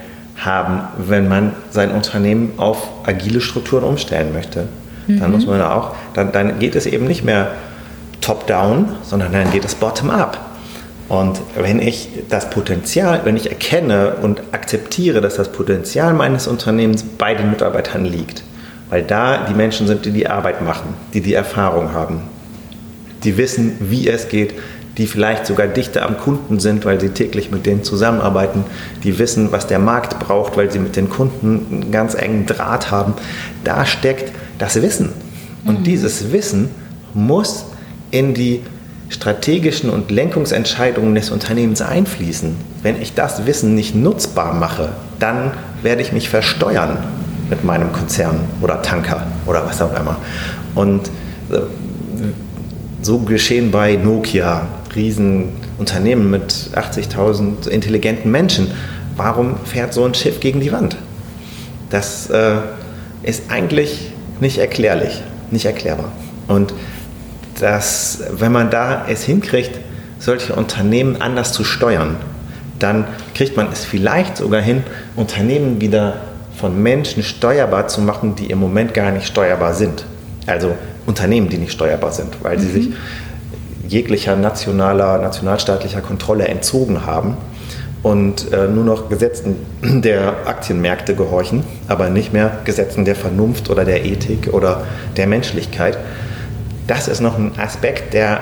haben, 0.45 0.81
wenn 0.99 1.29
man 1.29 1.53
sein 1.71 1.91
Unternehmen 1.91 2.53
auf 2.57 2.89
agile 3.05 3.41
Strukturen 3.41 3.85
umstellen 3.85 4.33
möchte. 4.33 4.69
Mhm. 5.07 5.21
Dann 5.21 5.33
muss 5.33 5.47
man 5.47 5.61
auch, 5.63 5.95
dann, 6.15 6.33
dann 6.33 6.59
geht 6.59 6.75
es 6.75 6.87
eben 6.87 7.07
nicht 7.07 7.25
mehr 7.25 7.53
top-down, 8.21 8.89
sondern 9.03 9.33
dann 9.33 9.51
geht 9.51 9.65
es 9.65 9.75
bottom-up. 9.75 10.39
Und 11.09 11.41
wenn 11.57 11.79
ich 11.81 12.09
das 12.31 12.49
Potenzial, 12.49 13.21
wenn 13.25 13.37
ich 13.37 13.51
erkenne 13.51 14.15
und 14.23 14.43
akzeptiere, 14.53 15.21
dass 15.21 15.35
das 15.35 15.53
Potenzial 15.53 16.15
meines 16.15 16.47
Unternehmens 16.47 17.03
bei 17.03 17.35
den 17.35 17.51
Mitarbeitern 17.51 18.05
liegt, 18.05 18.45
weil 18.89 19.03
da 19.03 19.45
die 19.49 19.55
Menschen 19.55 19.87
sind, 19.87 20.05
die 20.07 20.11
die 20.11 20.29
Arbeit 20.29 20.63
machen, 20.63 20.95
die 21.13 21.21
die 21.21 21.35
Erfahrung 21.35 21.93
haben, 21.93 22.23
die 23.25 23.37
wissen, 23.37 23.77
wie 23.81 24.09
es 24.09 24.29
geht, 24.29 24.55
die 24.99 25.07
vielleicht 25.07 25.47
sogar 25.47 25.67
dichter 25.69 26.05
am 26.05 26.19
Kunden 26.19 26.61
sind, 26.61 26.85
weil 26.85 27.01
sie 27.01 27.11
täglich 27.11 27.51
mit 27.51 27.65
denen 27.65 27.83
zusammenarbeiten, 27.83 28.65
die 29.05 29.19
wissen, 29.19 29.53
was 29.53 29.67
der 29.67 29.79
Markt 29.79 30.19
braucht, 30.19 30.57
weil 30.57 30.71
sie 30.71 30.79
mit 30.79 30.97
den 30.97 31.09
Kunden 31.09 31.67
einen 31.71 31.91
ganz 31.91 32.15
engen 32.15 32.47
Draht 32.47 32.91
haben. 32.91 33.15
Da 33.65 33.87
steckt 33.87 34.33
das 34.59 34.81
Wissen. 34.83 35.11
Und 35.65 35.81
mhm. 35.81 35.85
dieses 35.85 36.33
Wissen 36.33 36.71
muss 37.15 37.65
in 38.11 38.35
die 38.35 38.61
strategischen 39.09 39.91
und 39.91 40.11
Lenkungsentscheidungen 40.11 41.15
des 41.15 41.31
Unternehmens 41.31 41.83
einfließen. 41.83 42.57
Wenn 42.83 43.01
ich 43.01 43.15
das 43.15 43.47
Wissen 43.47 43.75
nicht 43.75 43.95
nutzbar 43.95 44.55
mache, 44.55 44.91
dann 45.19 45.53
werde 45.83 46.03
ich 46.03 46.13
mich 46.13 46.29
versteuern 46.29 46.99
mit 47.51 47.65
meinem 47.65 47.93
Konzern 47.93 48.41
oder 48.61 48.81
Tanker 48.81 49.27
oder 49.47 49.67
was 49.67 49.83
auch 49.83 49.95
immer. 49.99 50.17
Und 50.75 51.09
äh, 51.51 51.59
so 53.03 53.19
geschehen 53.19 53.71
bei 53.71 53.97
Nokia, 53.97 54.67
Riesenunternehmen 54.95 56.31
mit 56.31 56.71
80.000 56.75 57.69
intelligenten 57.69 58.31
Menschen. 58.31 58.71
Warum 59.17 59.57
fährt 59.65 59.95
so 59.95 60.05
ein 60.05 60.15
Schiff 60.15 60.41
gegen 60.41 60.61
die 60.61 60.73
Wand? 60.73 60.97
Das 61.91 62.31
äh, 62.31 62.57
ist 63.23 63.51
eigentlich 63.51 64.13
nicht 64.41 64.59
erklärlich, 64.59 65.23
nicht 65.51 65.67
erklärbar. 65.67 66.11
Und 66.49 66.75
das, 67.61 68.23
wenn 68.33 68.53
man 68.53 68.71
da 68.71 69.07
es 69.09 69.25
hinkriegt, 69.25 69.79
solche 70.19 70.55
Unternehmen 70.55 71.21
anders 71.21 71.53
zu 71.53 71.65
steuern. 71.65 72.17
Dann 72.79 73.05
kriegt 73.35 73.57
man 73.57 73.71
es 73.73 73.85
vielleicht 73.85 74.37
sogar 74.37 74.61
hin, 74.61 74.83
Unternehmen 75.17 75.81
wieder 75.81 76.15
von 76.57 76.81
Menschen 76.83 77.23
steuerbar 77.23 77.89
zu 77.89 78.01
machen, 78.01 78.35
die 78.37 78.47
im 78.47 78.59
Moment 78.59 78.95
gar 78.95 79.11
nicht 79.11 79.27
steuerbar 79.27 79.75
sind. 79.75 80.05
Also 80.47 80.75
Unternehmen, 81.07 81.49
die 81.49 81.59
nicht 81.59 81.73
steuerbar 81.73 82.13
sind, 82.13 82.43
weil 82.43 82.59
sie 82.59 82.69
mhm. 82.69 82.73
sich 82.73 82.91
jeglicher 83.93 84.37
nationaler, 84.37 85.19
nationalstaatlicher 85.19 86.01
Kontrolle 86.01 86.49
entzogen 86.49 87.07
haben 87.07 87.37
und 88.03 88.53
äh, 88.53 88.67
nur 88.67 88.85
noch 88.85 89.09
Gesetzen 89.09 89.57
der 89.83 90.47
Aktienmärkte 90.47 91.15
gehorchen, 91.15 91.63
aber 91.89 92.09
nicht 92.09 92.33
mehr 92.33 92.59
Gesetzen 92.65 93.05
der 93.05 93.15
Vernunft 93.15 93.71
oder 93.71 93.85
der 93.85 94.05
Ethik 94.05 94.53
oder 94.53 94.83
der 95.17 95.27
Menschlichkeit. 95.27 95.99
Das 96.87 97.07
ist 97.07 97.21
noch 97.21 97.39
ein 97.39 97.53
Aspekt, 97.59 98.13
der 98.15 98.41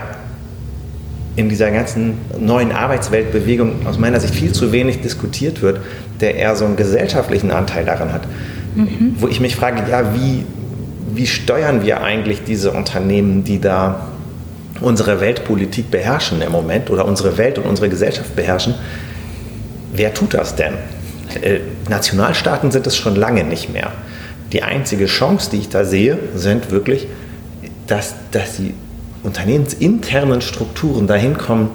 in 1.37 1.49
dieser 1.49 1.71
ganzen 1.71 2.19
neuen 2.39 2.73
Arbeitsweltbewegung 2.73 3.87
aus 3.87 3.99
meiner 3.99 4.21
Sicht 4.21 4.35
viel 4.35 4.53
zu 4.53 4.73
wenig 4.73 5.01
diskutiert 5.01 5.63
wird, 5.63 5.81
der 6.21 6.35
eher 6.37 6.57
so 6.57 6.65
einen 6.65 6.77
gesellschaftlichen 6.77 7.51
Anteil 7.51 7.85
daran 7.85 8.13
hat. 8.13 8.23
Mhm. 8.75 9.15
Wo 9.19 9.29
ich 9.29 9.41
mich 9.41 9.57
frage, 9.57 9.83
ja, 9.91 10.15
wie, 10.15 10.45
wie 11.15 11.27
steuern 11.27 11.83
wir 11.83 12.03
eigentlich 12.03 12.45
diese 12.45 12.73
Unternehmen, 12.73 13.45
die 13.45 13.61
da 13.61 14.09
unsere 14.81 15.21
Weltpolitik 15.21 15.91
beherrschen 15.91 16.41
im 16.43 16.53
Moment 16.53 16.91
oder 16.91 17.05
unsere 17.05 17.37
Welt 17.39 17.59
und 17.59 17.67
unsere 17.67 17.89
Gesellschaft 17.89 18.35
beherrschen? 18.37 18.75
Wer 19.93 20.15
tut 20.15 20.35
das 20.35 20.55
denn? 20.55 20.75
Äh, 21.43 21.61
Nationalstaaten 21.89 22.71
sind 22.71 22.87
es 22.87 22.97
schon 22.97 23.17
lange 23.17 23.45
nicht 23.45 23.73
mehr. 23.73 23.93
Die 24.53 24.63
einzige 24.63 25.07
Chance, 25.07 25.51
die 25.51 25.59
ich 25.59 25.69
da 25.69 25.85
sehe, 25.85 26.19
sind 26.35 26.71
wirklich, 26.71 27.07
dass, 27.87 28.15
dass 28.33 28.57
die 28.57 28.75
unternehmensinternen 29.23 30.41
Strukturen 30.41 31.07
dahin 31.07 31.37
kommen, 31.37 31.71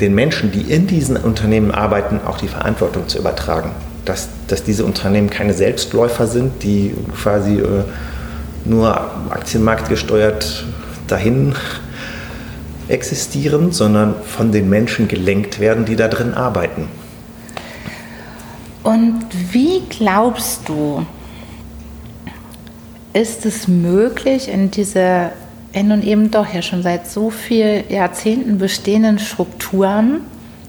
den 0.00 0.14
Menschen, 0.14 0.52
die 0.52 0.62
in 0.62 0.86
diesen 0.86 1.16
Unternehmen 1.16 1.70
arbeiten, 1.70 2.20
auch 2.24 2.38
die 2.38 2.48
Verantwortung 2.48 3.08
zu 3.08 3.18
übertragen. 3.18 3.72
Dass, 4.04 4.28
dass 4.46 4.62
diese 4.62 4.84
Unternehmen 4.84 5.28
keine 5.28 5.52
Selbstläufer 5.52 6.26
sind, 6.26 6.62
die 6.62 6.94
quasi 7.20 7.58
äh, 7.58 7.84
nur 8.64 8.96
aktienmarktgesteuert 9.30 10.64
dahin 11.08 11.54
existieren, 12.88 13.72
sondern 13.72 14.14
von 14.24 14.52
den 14.52 14.68
Menschen 14.68 15.08
gelenkt 15.08 15.60
werden, 15.60 15.84
die 15.84 15.96
da 15.96 16.08
drin 16.08 16.34
arbeiten. 16.34 16.88
Und 18.82 19.26
wie 19.52 19.82
glaubst 19.88 20.68
du, 20.68 21.04
ist 23.12 23.44
es 23.46 23.68
möglich, 23.68 24.48
in 24.48 24.70
diese 24.70 25.30
in 25.72 25.88
nun 25.88 26.02
eben 26.02 26.30
doch 26.30 26.52
ja 26.52 26.62
schon 26.62 26.82
seit 26.82 27.08
so 27.08 27.30
vielen 27.30 27.88
Jahrzehnten 27.90 28.58
bestehenden 28.58 29.18
Strukturen 29.18 30.22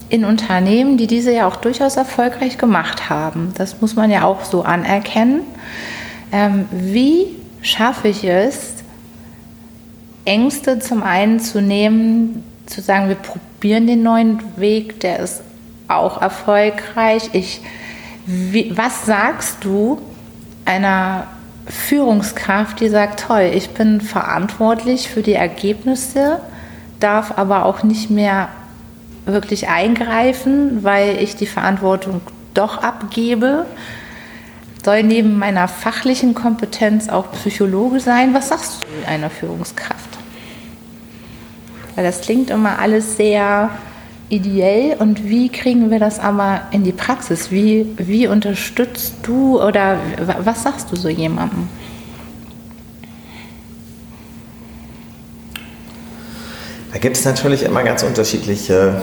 in 0.10 0.26
Unternehmen, 0.26 0.98
die 0.98 1.08
diese 1.08 1.32
ja 1.34 1.48
auch 1.48 1.56
durchaus 1.56 1.96
erfolgreich 1.96 2.58
gemacht 2.58 3.10
haben, 3.10 3.54
das 3.58 3.80
muss 3.82 3.96
man 3.96 4.12
ja 4.12 4.24
auch 4.24 4.44
so 4.44 4.64
anerkennen, 4.64 5.42
ähm, 6.32 6.66
wie 6.72 7.28
schaffe 7.62 8.10
ich 8.10 8.24
es, 8.24 8.74
Ängste 10.30 10.80
zum 10.80 11.04
einen 11.04 11.40
zu 11.40 11.62
nehmen, 11.62 12.44
zu 12.66 12.82
sagen, 12.82 13.10
wir 13.10 13.16
probieren 13.16 13.88
den 13.88 14.04
neuen 14.04 14.40
Weg, 14.58 15.00
der 15.00 15.20
ist 15.20 15.42
auch 15.88 16.22
erfolgreich. 16.22 17.30
Ich 17.34 17.62
wie, 18.32 18.78
was 18.78 19.08
sagst 19.08 19.64
du 19.64 20.00
einer 20.64 21.26
Führungskraft, 21.66 22.80
die 22.80 22.90
sagt, 22.90 23.22
toll, 23.22 23.50
ich 23.56 23.72
bin 23.72 24.02
verantwortlich 24.02 25.10
für 25.10 25.24
die 25.24 25.34
Ergebnisse, 25.34 26.40
darf 27.00 27.40
aber 27.40 27.66
auch 27.66 27.82
nicht 27.82 28.12
mehr 28.12 28.50
wirklich 29.26 29.68
eingreifen, 29.68 30.84
weil 30.84 31.18
ich 31.24 31.38
die 31.38 31.48
Verantwortung 31.48 32.22
doch 32.54 32.84
abgebe, 32.84 33.66
soll 34.86 35.02
neben 35.02 35.40
meiner 35.40 35.68
fachlichen 35.68 36.36
Kompetenz 36.36 37.10
auch 37.10 37.32
Psychologe 37.32 38.00
sein. 38.00 38.34
Was 38.36 38.50
sagst 38.50 38.84
du 38.84 39.08
einer 39.08 39.32
Führungskraft? 39.32 40.09
Weil 42.00 42.06
das 42.06 42.22
klingt 42.22 42.50
immer 42.50 42.80
alles 42.80 43.18
sehr 43.18 43.72
ideell 44.30 44.96
und 45.00 45.28
wie 45.28 45.50
kriegen 45.50 45.92
wir 45.92 46.00
das 46.00 46.18
aber 46.18 46.62
in 46.72 46.86
die 46.86 46.94
Praxis? 46.94 47.52
Wie, 47.52 47.88
wie 47.98 48.26
unterstützt 48.26 49.16
du 49.24 49.62
oder 49.62 49.98
was 50.42 50.64
sagst 50.64 50.90
du 50.94 50.96
so 50.96 51.10
jemandem? 51.10 51.68
Da 56.94 57.00
gibt 57.00 57.18
es 57.18 57.26
natürlich 57.26 57.64
immer 57.64 57.84
ganz 57.84 58.02
unterschiedliche 58.04 59.02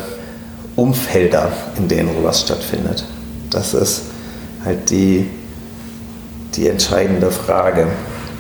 Umfelder, 0.74 1.52
in 1.76 1.88
denen 1.88 2.14
sowas 2.14 2.40
stattfindet. 2.40 3.04
Das 3.50 3.74
ist 3.74 4.04
halt 4.64 4.88
die, 4.88 5.28
die 6.54 6.66
entscheidende 6.66 7.30
Frage. 7.30 7.88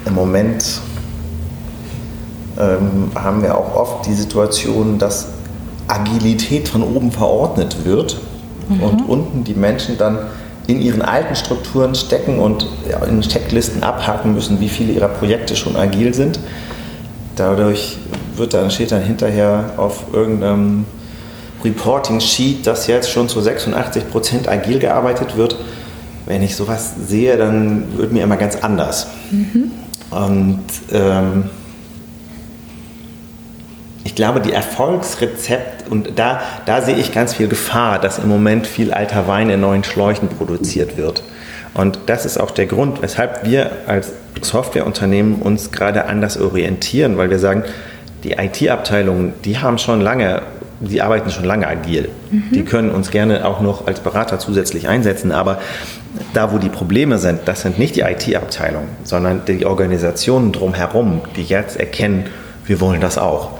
Im 0.06 0.14
Moment 0.14 0.80
ähm, 2.58 3.10
haben 3.14 3.42
wir 3.42 3.56
auch 3.56 3.74
oft 3.74 4.06
die 4.06 4.14
Situation, 4.14 4.98
dass 4.98 5.28
Agilität 5.88 6.68
von 6.68 6.82
oben 6.82 7.12
verordnet 7.12 7.84
wird 7.84 8.18
mhm. 8.68 8.82
und 8.82 9.08
unten 9.08 9.44
die 9.44 9.54
Menschen 9.54 9.98
dann 9.98 10.18
in 10.66 10.80
ihren 10.80 11.02
alten 11.02 11.36
Strukturen 11.36 11.94
stecken 11.94 12.40
und 12.40 12.66
in 13.08 13.20
Checklisten 13.20 13.84
abhaken 13.84 14.34
müssen, 14.34 14.58
wie 14.60 14.68
viele 14.68 14.92
ihrer 14.92 15.08
Projekte 15.08 15.54
schon 15.54 15.76
agil 15.76 16.12
sind. 16.12 16.40
Dadurch 17.36 17.98
wird 18.34 18.54
dann, 18.54 18.70
steht 18.70 18.90
dann 18.90 19.02
hinterher 19.02 19.74
auf 19.76 20.06
irgendeinem 20.12 20.86
Reporting-Sheet, 21.64 22.66
dass 22.66 22.86
jetzt 22.86 23.10
schon 23.10 23.28
zu 23.28 23.40
86 23.40 24.10
Prozent 24.10 24.48
agil 24.48 24.78
gearbeitet 24.78 25.36
wird. 25.36 25.56
Wenn 26.24 26.42
ich 26.42 26.56
sowas 26.56 26.94
sehe, 27.06 27.36
dann 27.36 27.96
wird 27.96 28.12
mir 28.12 28.24
immer 28.24 28.36
ganz 28.36 28.56
anders. 28.56 29.06
Mhm. 29.30 29.70
Und 30.10 30.64
ähm, 30.92 31.44
glaube, 34.16 34.40
die 34.40 34.52
Erfolgsrezept, 34.52 35.88
und 35.88 36.18
da, 36.18 36.40
da 36.64 36.82
sehe 36.82 36.96
ich 36.96 37.12
ganz 37.12 37.34
viel 37.34 37.46
Gefahr, 37.46 38.00
dass 38.00 38.18
im 38.18 38.28
Moment 38.28 38.66
viel 38.66 38.92
alter 38.92 39.28
Wein 39.28 39.50
in 39.50 39.60
neuen 39.60 39.84
Schläuchen 39.84 40.28
produziert 40.28 40.96
wird. 40.96 41.22
Und 41.74 42.00
das 42.06 42.24
ist 42.26 42.40
auch 42.40 42.50
der 42.50 42.66
Grund, 42.66 43.02
weshalb 43.02 43.44
wir 43.44 43.70
als 43.86 44.12
Softwareunternehmen 44.40 45.36
uns 45.36 45.70
gerade 45.70 46.06
anders 46.06 46.40
orientieren, 46.40 47.18
weil 47.18 47.30
wir 47.30 47.38
sagen, 47.38 47.64
die 48.24 48.32
IT-Abteilungen, 48.32 49.34
die 49.44 49.58
haben 49.58 49.78
schon 49.78 50.00
lange, 50.00 50.42
die 50.80 51.02
arbeiten 51.02 51.30
schon 51.30 51.44
lange 51.44 51.66
agil. 51.66 52.08
Mhm. 52.30 52.44
Die 52.52 52.64
können 52.64 52.90
uns 52.90 53.10
gerne 53.10 53.44
auch 53.44 53.60
noch 53.60 53.86
als 53.86 54.00
Berater 54.00 54.38
zusätzlich 54.38 54.88
einsetzen, 54.88 55.30
aber 55.30 55.60
da, 56.32 56.52
wo 56.52 56.58
die 56.58 56.70
Probleme 56.70 57.18
sind, 57.18 57.40
das 57.44 57.60
sind 57.60 57.78
nicht 57.78 57.94
die 57.96 58.00
IT-Abteilungen, 58.00 58.88
sondern 59.04 59.42
die 59.46 59.66
Organisationen 59.66 60.52
drumherum, 60.52 61.20
die 61.36 61.44
jetzt 61.44 61.78
erkennen, 61.78 62.24
wir 62.64 62.80
wollen 62.80 63.02
das 63.02 63.18
auch 63.18 63.50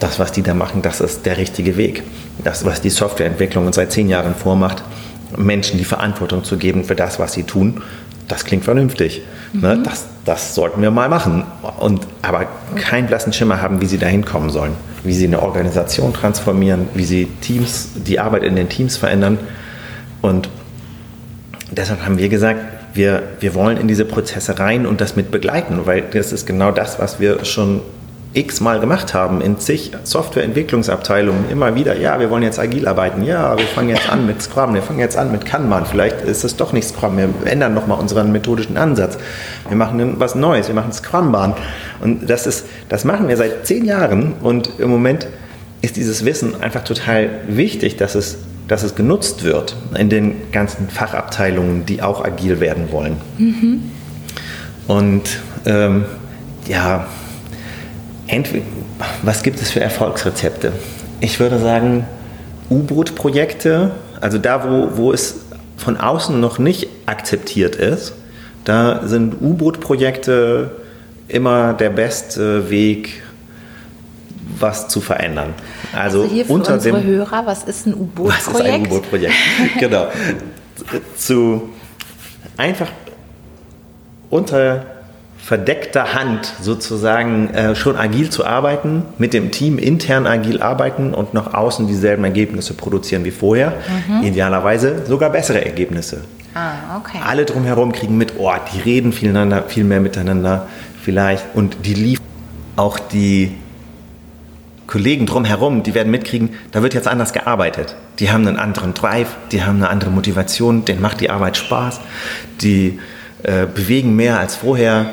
das, 0.00 0.18
was 0.18 0.32
die 0.32 0.42
da 0.42 0.54
machen, 0.54 0.82
das 0.82 1.00
ist 1.00 1.26
der 1.26 1.36
richtige 1.36 1.76
Weg. 1.76 2.02
Das, 2.42 2.64
was 2.64 2.80
die 2.80 2.90
Softwareentwicklung 2.90 3.66
uns 3.66 3.76
seit 3.76 3.92
zehn 3.92 4.08
Jahren 4.08 4.34
vormacht, 4.34 4.82
Menschen 5.36 5.78
die 5.78 5.84
Verantwortung 5.84 6.44
zu 6.44 6.56
geben 6.56 6.84
für 6.84 6.94
das, 6.94 7.18
was 7.18 7.32
sie 7.32 7.44
tun, 7.44 7.82
das 8.28 8.44
klingt 8.44 8.64
vernünftig. 8.64 9.22
Ne? 9.52 9.76
Mhm. 9.76 9.84
Das, 9.84 10.06
das 10.24 10.54
sollten 10.54 10.80
wir 10.82 10.90
mal 10.90 11.08
machen. 11.08 11.44
Und, 11.78 12.06
aber 12.22 12.46
keinen 12.76 13.06
blassen 13.06 13.32
Schimmer 13.32 13.60
haben, 13.60 13.80
wie 13.80 13.86
sie 13.86 13.98
da 13.98 14.06
hinkommen 14.06 14.50
sollen. 14.50 14.72
Wie 15.02 15.12
sie 15.12 15.26
eine 15.26 15.42
Organisation 15.42 16.14
transformieren, 16.14 16.88
wie 16.94 17.04
sie 17.04 17.26
Teams, 17.40 17.90
die 17.94 18.18
Arbeit 18.18 18.42
in 18.42 18.56
den 18.56 18.68
Teams 18.68 18.96
verändern. 18.96 19.38
Und 20.22 20.48
deshalb 21.70 22.04
haben 22.04 22.16
wir 22.16 22.28
gesagt, 22.28 22.60
wir, 22.94 23.22
wir 23.40 23.54
wollen 23.54 23.76
in 23.76 23.88
diese 23.88 24.04
Prozesse 24.04 24.58
rein 24.58 24.86
und 24.86 25.00
das 25.00 25.16
mit 25.16 25.30
begleiten, 25.30 25.80
weil 25.84 26.02
das 26.02 26.32
ist 26.32 26.46
genau 26.46 26.70
das, 26.70 26.98
was 26.98 27.20
wir 27.20 27.44
schon 27.44 27.80
x-mal 28.34 28.80
gemacht 28.80 29.14
haben 29.14 29.40
in 29.40 29.58
zig 29.58 29.92
Softwareentwicklungsabteilungen 30.02 31.48
immer 31.50 31.74
wieder, 31.76 31.96
ja, 31.98 32.18
wir 32.18 32.30
wollen 32.30 32.42
jetzt 32.42 32.58
agil 32.58 32.86
arbeiten, 32.88 33.24
ja, 33.24 33.56
wir 33.56 33.66
fangen 33.66 33.90
jetzt 33.90 34.10
an 34.10 34.26
mit 34.26 34.42
Scrum, 34.42 34.74
wir 34.74 34.82
fangen 34.82 34.98
jetzt 34.98 35.16
an 35.16 35.30
mit 35.30 35.46
Kanban, 35.46 35.86
vielleicht 35.86 36.20
ist 36.22 36.44
es 36.44 36.56
doch 36.56 36.72
nicht 36.72 36.88
Scrum, 36.88 37.16
wir 37.16 37.28
ändern 37.44 37.74
nochmal 37.74 37.98
unseren 38.00 38.32
methodischen 38.32 38.76
Ansatz, 38.76 39.18
wir 39.68 39.76
machen 39.76 40.16
was 40.18 40.34
Neues, 40.34 40.66
wir 40.66 40.74
machen 40.74 40.92
Scrumban 40.92 41.54
und 42.00 42.28
das 42.28 42.46
ist, 42.46 42.66
das 42.88 43.04
machen 43.04 43.28
wir 43.28 43.36
seit 43.36 43.66
zehn 43.66 43.84
Jahren 43.84 44.34
und 44.42 44.78
im 44.78 44.90
Moment 44.90 45.28
ist 45.80 45.96
dieses 45.96 46.24
Wissen 46.24 46.60
einfach 46.60 46.82
total 46.82 47.28
wichtig, 47.46 47.96
dass 47.96 48.14
es, 48.16 48.38
dass 48.66 48.82
es 48.82 48.94
genutzt 48.94 49.44
wird 49.44 49.76
in 49.96 50.08
den 50.08 50.50
ganzen 50.50 50.88
Fachabteilungen, 50.88 51.86
die 51.86 52.02
auch 52.02 52.24
agil 52.24 52.58
werden 52.58 52.90
wollen. 52.90 53.16
Mhm. 53.38 53.90
Und 54.88 55.40
ähm, 55.66 56.06
ja, 56.66 57.06
was 59.22 59.42
gibt 59.42 59.60
es 59.60 59.70
für 59.70 59.80
Erfolgsrezepte? 59.80 60.72
Ich 61.20 61.40
würde 61.40 61.58
sagen, 61.58 62.06
U-Boot-Projekte, 62.70 63.92
also 64.20 64.38
da, 64.38 64.64
wo, 64.68 64.96
wo 64.96 65.12
es 65.12 65.40
von 65.76 65.96
außen 65.96 66.38
noch 66.40 66.58
nicht 66.58 66.88
akzeptiert 67.06 67.76
ist, 67.76 68.14
da 68.64 69.06
sind 69.06 69.40
U-Boot-Projekte 69.40 70.70
immer 71.28 71.74
der 71.74 71.90
beste 71.90 72.70
Weg, 72.70 73.22
was 74.58 74.88
zu 74.88 75.00
verändern. 75.00 75.54
Also, 75.92 76.22
Also 76.22 76.32
hier 76.32 76.46
für 76.46 76.52
unter 76.52 76.74
unsere 76.74 77.00
dem 77.00 77.06
Hörer, 77.06 77.46
was 77.46 77.64
ist 77.64 77.86
ein 77.86 78.10
was 78.16 78.48
ist 78.48 78.48
ein 78.48 78.82
U-Boot-Projekt? 78.82 78.86
U-Boot-Projekt? 78.86 79.34
genau. 79.78 80.08
Zu 81.16 81.70
einfach 82.56 82.90
unter 84.30 84.93
verdeckter 85.44 86.14
Hand 86.14 86.54
sozusagen 86.62 87.50
äh, 87.50 87.74
schon 87.74 87.96
agil 87.96 88.30
zu 88.30 88.46
arbeiten, 88.46 89.02
mit 89.18 89.34
dem 89.34 89.50
Team 89.50 89.76
intern 89.76 90.26
agil 90.26 90.62
arbeiten 90.62 91.12
und 91.12 91.34
nach 91.34 91.52
außen 91.52 91.86
dieselben 91.86 92.24
Ergebnisse 92.24 92.72
produzieren 92.72 93.26
wie 93.26 93.30
vorher. 93.30 93.74
Idealerweise 94.22 95.04
sogar 95.06 95.28
bessere 95.30 95.62
Ergebnisse. 95.62 96.22
Ah, 96.54 96.96
okay. 96.98 97.18
Alle 97.22 97.44
drumherum 97.44 97.92
kriegen 97.92 98.16
mit, 98.16 98.34
oh, 98.38 98.52
die 98.74 98.80
reden 98.80 99.12
viel, 99.12 99.34
viel 99.68 99.84
mehr 99.84 100.00
miteinander 100.00 100.66
vielleicht 101.02 101.44
und 101.54 101.84
die 101.84 101.94
liefern 101.94 102.24
auch 102.76 102.98
die 102.98 103.52
Kollegen 104.86 105.26
drumherum, 105.26 105.82
die 105.82 105.94
werden 105.94 106.10
mitkriegen, 106.10 106.50
da 106.72 106.82
wird 106.82 106.94
jetzt 106.94 107.08
anders 107.08 107.32
gearbeitet. 107.32 107.96
Die 108.18 108.30
haben 108.30 108.46
einen 108.46 108.58
anderen 108.58 108.94
Drive, 108.94 109.28
die 109.52 109.62
haben 109.62 109.76
eine 109.76 109.88
andere 109.88 110.10
Motivation, 110.10 110.84
denen 110.84 111.02
macht 111.02 111.20
die 111.20 111.30
Arbeit 111.30 111.56
Spaß, 111.56 112.00
die 112.60 112.98
äh, 113.42 113.66
bewegen 113.66 114.16
mehr 114.16 114.38
als 114.38 114.56
vorher, 114.56 115.06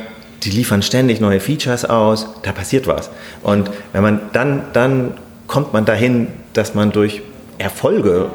die 0.43 0.49
liefern 0.49 0.81
ständig 0.81 1.21
neue 1.21 1.39
Features 1.39 1.85
aus, 1.85 2.27
da 2.43 2.51
passiert 2.51 2.87
was. 2.87 3.09
Und 3.43 3.69
wenn 3.93 4.01
man 4.01 4.19
dann, 4.33 4.63
dann 4.73 5.13
kommt 5.47 5.73
man 5.73 5.85
dahin, 5.85 6.27
dass 6.53 6.73
man 6.73 6.91
durch 6.91 7.21
Erfolge 7.57 8.29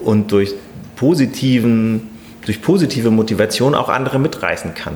und 0.00 0.32
durch 0.32 0.54
positiven, 0.96 2.08
durch 2.44 2.62
positive 2.62 3.10
Motivation 3.10 3.74
auch 3.74 3.88
andere 3.88 4.18
mitreißen 4.18 4.74
kann. 4.74 4.94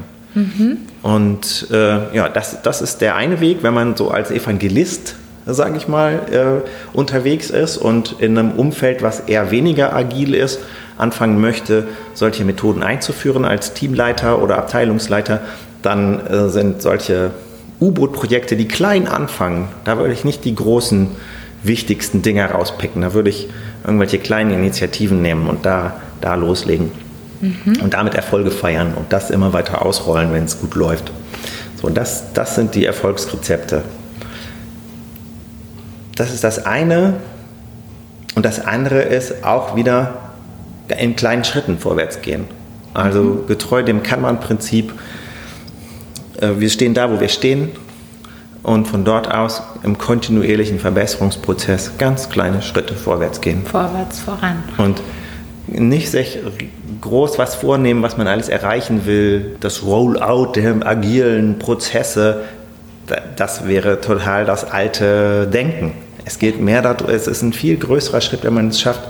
Und 1.03 1.69
äh, 1.71 2.15
ja, 2.15 2.29
das, 2.29 2.63
das 2.63 2.83
ist 2.83 3.01
der 3.01 3.15
eine 3.17 3.41
Weg, 3.41 3.59
wenn 3.63 3.75
man 3.75 3.97
so 3.97 4.11
als 4.11 4.31
Evangelist, 4.31 5.17
sage 5.47 5.77
ich 5.77 5.87
mal, 5.87 6.63
äh, 6.65 6.97
unterwegs 6.97 7.51
ist 7.51 7.77
und 7.77 8.17
in 8.19 8.37
einem 8.37 8.53
Umfeld, 8.53 9.03
was 9.03 9.21
eher 9.21 9.51
weniger 9.51 9.95
agil 9.95 10.35
ist, 10.35 10.61
anfangen 10.97 11.41
möchte, 11.41 11.87
solche 12.15 12.45
Methoden 12.45 12.83
einzuführen 12.83 13.45
als 13.45 13.75
Teamleiter 13.75 14.43
oder 14.43 14.59
Abteilungsleiter, 14.59 15.41
dann 15.85 16.27
äh, 16.27 16.49
sind 16.49 16.83
solche 16.83 17.31
U-Boot-Projekte, 17.81 18.57
die 18.57 18.69
klein 18.69 19.07
anfangen, 19.09 19.69
da 19.85 19.99
würde 19.99 20.13
ich 20.13 20.25
nicht 20.25 20.45
die 20.45 20.55
großen, 20.55 21.09
wichtigsten 21.63 22.23
Dinge 22.23 22.45
rauspicken. 22.45 23.03
Da 23.03 23.15
würde 23.15 23.31
ich 23.31 23.49
irgendwelche 23.85 24.19
kleinen 24.19 24.51
Initiativen 24.51 25.23
nehmen 25.23 25.49
und 25.49 25.65
da, 25.65 26.01
da 26.21 26.35
loslegen 26.35 26.91
und 27.83 27.95
damit 27.95 28.15
Erfolge 28.15 28.51
feiern 28.51 28.95
und 28.95 29.13
das 29.13 29.31
immer 29.31 29.53
weiter 29.53 29.85
ausrollen, 29.85 30.33
wenn 30.33 30.45
es 30.45 30.61
gut 30.61 30.75
läuft. 30.75 31.13
So, 31.81 31.89
das, 31.91 32.33
das 32.33 32.55
sind 32.55 32.75
die 32.75 32.87
Erfolgsrezepte. 32.87 33.83
Das 36.17 36.33
ist 36.33 36.45
das 36.45 36.65
eine. 36.65 37.15
Und 38.35 38.47
das 38.47 38.65
andere 38.65 39.03
ist 39.03 39.45
auch 39.45 39.77
wieder 39.77 40.15
in 40.99 41.17
kleinen 41.17 41.45
Schritten 41.45 41.79
vorwärts 41.79 42.23
gehen. 42.23 42.47
Also 42.95 43.45
getreu 43.47 43.83
dem 43.83 44.03
Kanban-Prinzip. 44.03 44.93
Äh, 46.41 46.51
Wir 46.59 46.71
stehen 46.71 46.95
da, 46.95 47.11
wo 47.11 47.21
wir 47.21 47.29
stehen. 47.29 47.71
Und 48.63 48.89
von 48.89 49.05
dort 49.05 49.31
aus 49.31 49.63
im 49.83 49.99
kontinuierlichen 49.99 50.79
Verbesserungsprozess 50.79 51.99
ganz 51.99 52.31
kleine 52.31 52.63
Schritte 52.63 52.95
vorwärts 52.95 53.43
gehen. 53.43 53.63
Vorwärts 53.67 54.21
voran. 54.21 54.63
Und 54.79 55.03
nicht 55.67 56.11
sich 56.11 56.39
groß 57.03 57.37
was 57.39 57.55
vornehmen, 57.57 58.03
was 58.03 58.17
man 58.17 58.27
alles 58.27 58.49
erreichen 58.49 59.05
will. 59.05 59.57
Das 59.61 59.83
Rollout 59.83 60.53
der 60.57 60.87
agilen 60.87 61.59
Prozesse, 61.59 62.41
da- 63.07 63.21
das 63.37 63.67
wäre 63.69 64.01
total 64.01 64.47
das 64.47 64.65
alte 64.65 65.47
Denken. 65.47 65.93
Es 66.25 66.39
geht 66.39 66.59
mehr 66.59 66.81
darum, 66.81 67.11
es 67.11 67.27
ist 67.27 67.43
ein 67.43 67.53
viel 67.53 67.77
größerer 67.77 68.23
Schritt, 68.23 68.45
wenn 68.45 68.55
man 68.55 68.69
es 68.69 68.81
schafft, 68.81 69.03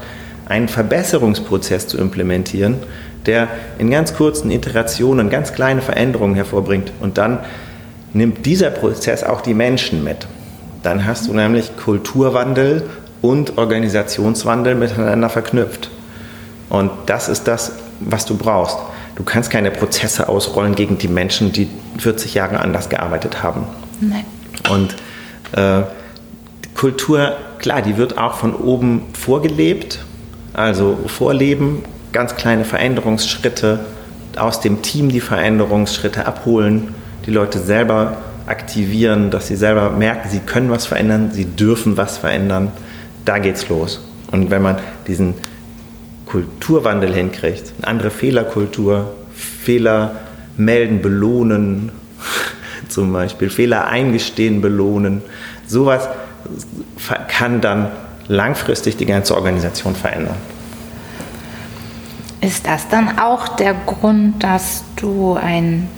einen 0.47 0.67
Verbesserungsprozess 0.67 1.87
zu 1.87 1.97
implementieren, 1.99 2.79
der 3.27 3.49
in 3.79 3.91
ganz 3.91 4.15
kurzen 4.15 4.51
Iterationen 4.51 5.31
ganz 5.31 5.53
kleine 5.53 5.83
Veränderungen 5.83 6.35
hervorbringt. 6.35 6.93
Und 7.01 7.19
dann 7.19 7.41
nimmt 8.13 8.47
dieser 8.47 8.71
Prozess 8.71 9.25
auch 9.25 9.41
die 9.41 9.55
Menschen 9.55 10.05
mit. 10.05 10.27
Dann 10.83 11.07
hast 11.07 11.27
du 11.27 11.33
nämlich 11.33 11.77
Kulturwandel 11.77 12.89
und 13.23 13.57
Organisationswandel 13.57 14.75
miteinander 14.75 15.31
verknüpft. 15.31 15.91
Und 16.69 16.91
das 17.07 17.29
ist 17.29 17.49
das, 17.49 17.73
was 18.01 18.27
du 18.27 18.37
brauchst. 18.37 18.79
Du 19.17 19.23
kannst 19.23 19.51
keine 19.51 19.71
Prozesse 19.71 20.29
ausrollen 20.29 20.75
gegen 20.75 20.99
die 20.99 21.09
Menschen, 21.09 21.53
die 21.53 21.69
40 21.99 22.35
Jahre 22.35 22.61
anders 22.61 22.89
gearbeitet 22.89 23.43
haben. 23.43 23.67
Nein. 24.01 24.25
Und 24.71 24.97
äh, 25.57 25.85
Kultur, 26.75 27.37
klar, 27.59 27.81
die 27.83 27.97
wird 27.97 28.19
auch 28.19 28.35
von 28.35 28.55
oben 28.55 29.03
vorgelebt, 29.13 30.01
also 30.53 30.99
vorleben, 31.07 31.83
ganz 32.15 32.37
kleine 32.37 32.65
Veränderungsschritte, 32.65 33.81
aus 34.37 34.61
dem 34.61 34.83
Team 34.83 35.11
die 35.11 35.21
Veränderungsschritte 35.21 36.25
abholen, 36.27 36.95
die 37.27 37.31
Leute 37.31 37.59
selber 37.59 38.17
aktivieren, 38.47 39.31
dass 39.31 39.49
sie 39.49 39.57
selber 39.57 39.91
merken, 39.91 40.29
sie 40.31 40.39
können 40.39 40.71
was 40.71 40.87
verändern, 40.87 41.31
sie 41.33 41.45
dürfen 41.45 41.97
was 41.97 42.17
verändern. 42.17 42.73
Da 43.25 43.39
geht's 43.39 43.69
los. 43.69 44.01
Und 44.31 44.51
wenn 44.51 44.63
man 44.63 44.79
diesen 45.07 45.35
Kulturwandel 46.27 47.13
hinkriegt, 47.13 47.73
eine 47.79 47.89
andere 47.89 48.11
Fehlerkultur, 48.11 49.15
Fehler 49.35 50.17
melden, 50.57 51.03
belohnen, 51.03 51.91
zum 52.89 53.13
Beispiel 53.13 53.51
Fehler 53.51 53.87
eingestehen, 53.87 54.61
belohnen, 54.61 55.23
sowas 55.67 56.09
kann 57.29 57.61
dann 57.61 57.89
langfristig 58.29 58.97
die 58.97 59.07
ganze 59.07 59.35
Organisation 59.35 59.97
verändern. 59.97 60.37
Ist 62.45 62.67
das 62.67 62.89
dann 62.89 63.19
auch 63.19 63.49
der 63.49 63.73
Grund, 63.73 64.45
dass 64.45 64.85
du 64.97 65.33
ein 65.33 65.89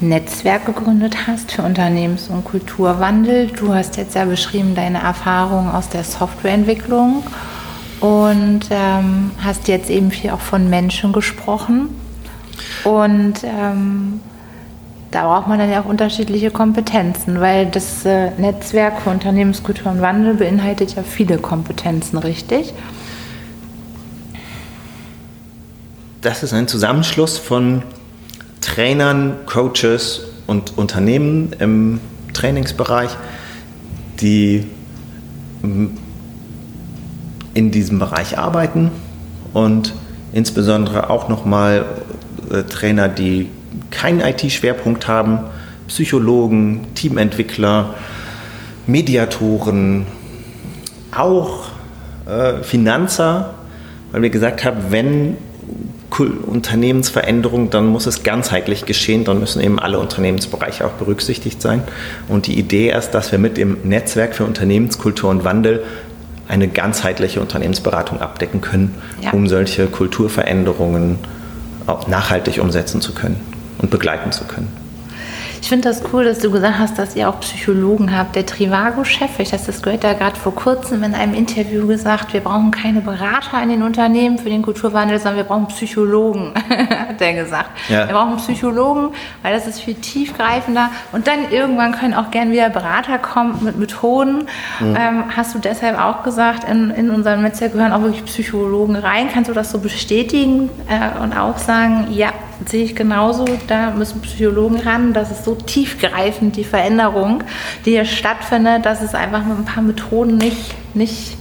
Netzwerk 0.00 0.66
gegründet 0.66 1.28
hast 1.28 1.52
für 1.52 1.62
Unternehmens- 1.62 2.28
und 2.28 2.44
Kulturwandel? 2.44 3.46
Du 3.46 3.72
hast 3.72 3.96
jetzt 3.96 4.16
ja 4.16 4.24
beschrieben 4.24 4.74
deine 4.74 5.00
Erfahrungen 5.00 5.70
aus 5.70 5.88
der 5.88 6.02
Softwareentwicklung 6.02 7.22
und 8.00 8.62
ähm, 8.70 9.30
hast 9.38 9.68
jetzt 9.68 9.88
eben 9.88 10.10
viel 10.10 10.30
auch 10.30 10.40
von 10.40 10.68
Menschen 10.68 11.12
gesprochen. 11.12 11.90
Und 12.82 13.44
ähm, 13.44 14.20
da 15.12 15.28
braucht 15.28 15.46
man 15.46 15.60
dann 15.60 15.70
ja 15.70 15.80
auch 15.82 15.84
unterschiedliche 15.84 16.50
Kompetenzen, 16.50 17.40
weil 17.40 17.66
das 17.66 18.04
äh, 18.04 18.32
Netzwerk 18.36 19.02
für 19.02 19.10
Unternehmenskultur 19.10 19.92
und 19.92 20.00
Wandel 20.00 20.34
beinhaltet 20.34 20.96
ja 20.96 21.04
viele 21.04 21.38
Kompetenzen, 21.38 22.18
richtig? 22.18 22.74
Das 26.22 26.44
ist 26.44 26.52
ein 26.52 26.68
Zusammenschluss 26.68 27.36
von 27.36 27.82
Trainern, 28.60 29.38
Coaches 29.44 30.20
und 30.46 30.78
Unternehmen 30.78 31.52
im 31.58 31.98
Trainingsbereich, 32.32 33.10
die 34.20 34.64
mm, 35.62 35.86
in 37.54 37.72
diesem 37.72 37.98
Bereich 37.98 38.38
arbeiten 38.38 38.92
und 39.52 39.94
insbesondere 40.32 41.10
auch 41.10 41.28
nochmal 41.28 41.86
äh, 42.52 42.62
Trainer, 42.62 43.08
die 43.08 43.48
keinen 43.90 44.20
IT-Schwerpunkt 44.20 45.08
haben, 45.08 45.40
Psychologen, 45.88 46.86
Teamentwickler, 46.94 47.94
Mediatoren, 48.86 50.06
auch 51.10 51.64
äh, 52.26 52.62
Finanzer, 52.62 53.54
weil 54.12 54.22
wir 54.22 54.30
gesagt 54.30 54.64
haben, 54.64 54.82
wenn 54.90 55.36
Unternehmensveränderung, 56.20 57.70
dann 57.70 57.86
muss 57.86 58.06
es 58.06 58.22
ganzheitlich 58.22 58.84
geschehen, 58.84 59.24
dann 59.24 59.40
müssen 59.40 59.60
eben 59.62 59.78
alle 59.78 59.98
Unternehmensbereiche 59.98 60.84
auch 60.86 60.92
berücksichtigt 60.92 61.60
sein. 61.62 61.82
Und 62.28 62.46
die 62.46 62.58
Idee 62.58 62.92
ist, 62.92 63.10
dass 63.12 63.32
wir 63.32 63.38
mit 63.38 63.56
dem 63.56 63.78
Netzwerk 63.84 64.34
für 64.34 64.44
Unternehmenskultur 64.44 65.30
und 65.30 65.44
Wandel 65.44 65.82
eine 66.48 66.68
ganzheitliche 66.68 67.40
Unternehmensberatung 67.40 68.20
abdecken 68.20 68.60
können, 68.60 68.94
Ja. 69.22 69.30
um 69.30 69.46
solche 69.48 69.86
Kulturveränderungen 69.86 71.18
auch 71.86 72.08
nachhaltig 72.08 72.60
umsetzen 72.60 73.00
zu 73.00 73.12
können 73.14 73.40
und 73.78 73.90
begleiten 73.90 74.32
zu 74.32 74.44
können. 74.44 74.68
Ich 75.62 75.68
finde 75.68 75.88
das 75.88 76.02
cool, 76.12 76.24
dass 76.24 76.40
du 76.40 76.50
gesagt 76.50 76.80
hast, 76.80 76.98
dass 76.98 77.14
ihr 77.14 77.28
auch 77.28 77.38
Psychologen 77.38 78.14
habt. 78.14 78.34
Der 78.34 78.44
Trivago-Chef, 78.44 79.38
ich 79.38 79.52
habe 79.52 79.62
das 79.64 79.80
gehört, 79.80 80.02
da 80.02 80.12
gerade 80.12 80.36
vor 80.36 80.52
kurzem 80.52 81.04
in 81.04 81.14
einem 81.14 81.34
Interview 81.34 81.86
gesagt, 81.86 82.32
wir 82.32 82.40
brauchen 82.40 82.72
keine 82.72 83.00
Berater 83.00 83.62
in 83.62 83.68
den 83.68 83.84
Unternehmen 83.84 84.38
für 84.38 84.50
den 84.50 84.62
Kulturwandel, 84.62 85.20
sondern 85.20 85.36
wir 85.36 85.44
brauchen 85.44 85.68
Psychologen, 85.68 86.52
hat 86.68 87.20
er 87.20 87.32
gesagt. 87.34 87.70
Ja. 87.88 88.08
Wir 88.08 88.14
brauchen 88.14 88.38
Psychologen, 88.38 89.14
weil 89.42 89.54
das 89.54 89.68
ist 89.68 89.80
viel 89.80 89.94
tiefgreifender. 89.94 90.90
Und 91.12 91.28
dann 91.28 91.52
irgendwann 91.52 91.92
können 91.92 92.14
auch 92.14 92.32
gern 92.32 92.50
wieder 92.50 92.68
Berater 92.68 93.18
kommen 93.18 93.60
mit 93.62 93.78
Methoden. 93.78 94.48
Ähm, 94.80 95.24
hast 95.34 95.54
du 95.54 95.60
deshalb 95.60 95.96
auch 95.96 96.24
gesagt, 96.24 96.68
in, 96.68 96.90
in 96.90 97.08
unserem 97.08 97.40
Netzwerk 97.40 97.72
gehören 97.72 97.92
auch 97.92 98.02
wirklich 98.02 98.24
Psychologen 98.24 98.96
rein. 98.96 99.28
Kannst 99.32 99.48
du 99.48 99.54
das 99.54 99.70
so 99.70 99.78
bestätigen 99.78 100.70
äh, 100.88 101.22
und 101.22 101.38
auch 101.38 101.56
sagen, 101.56 102.08
ja, 102.10 102.32
sehe 102.68 102.84
ich 102.84 102.94
genauso. 102.94 103.44
Da 103.68 103.90
müssen 103.90 104.20
Psychologen 104.22 104.80
ran. 104.80 105.12
Das 105.12 105.30
ist 105.30 105.44
so 105.44 105.54
tiefgreifend, 105.54 106.56
die 106.56 106.64
Veränderung, 106.64 107.44
die 107.84 107.92
hier 107.92 108.04
stattfindet, 108.04 108.86
dass 108.86 109.02
es 109.02 109.14
einfach 109.14 109.44
mit 109.44 109.58
ein 109.58 109.64
paar 109.64 109.82
Methoden 109.82 110.36
nicht, 110.36 110.74
nicht 110.94 111.36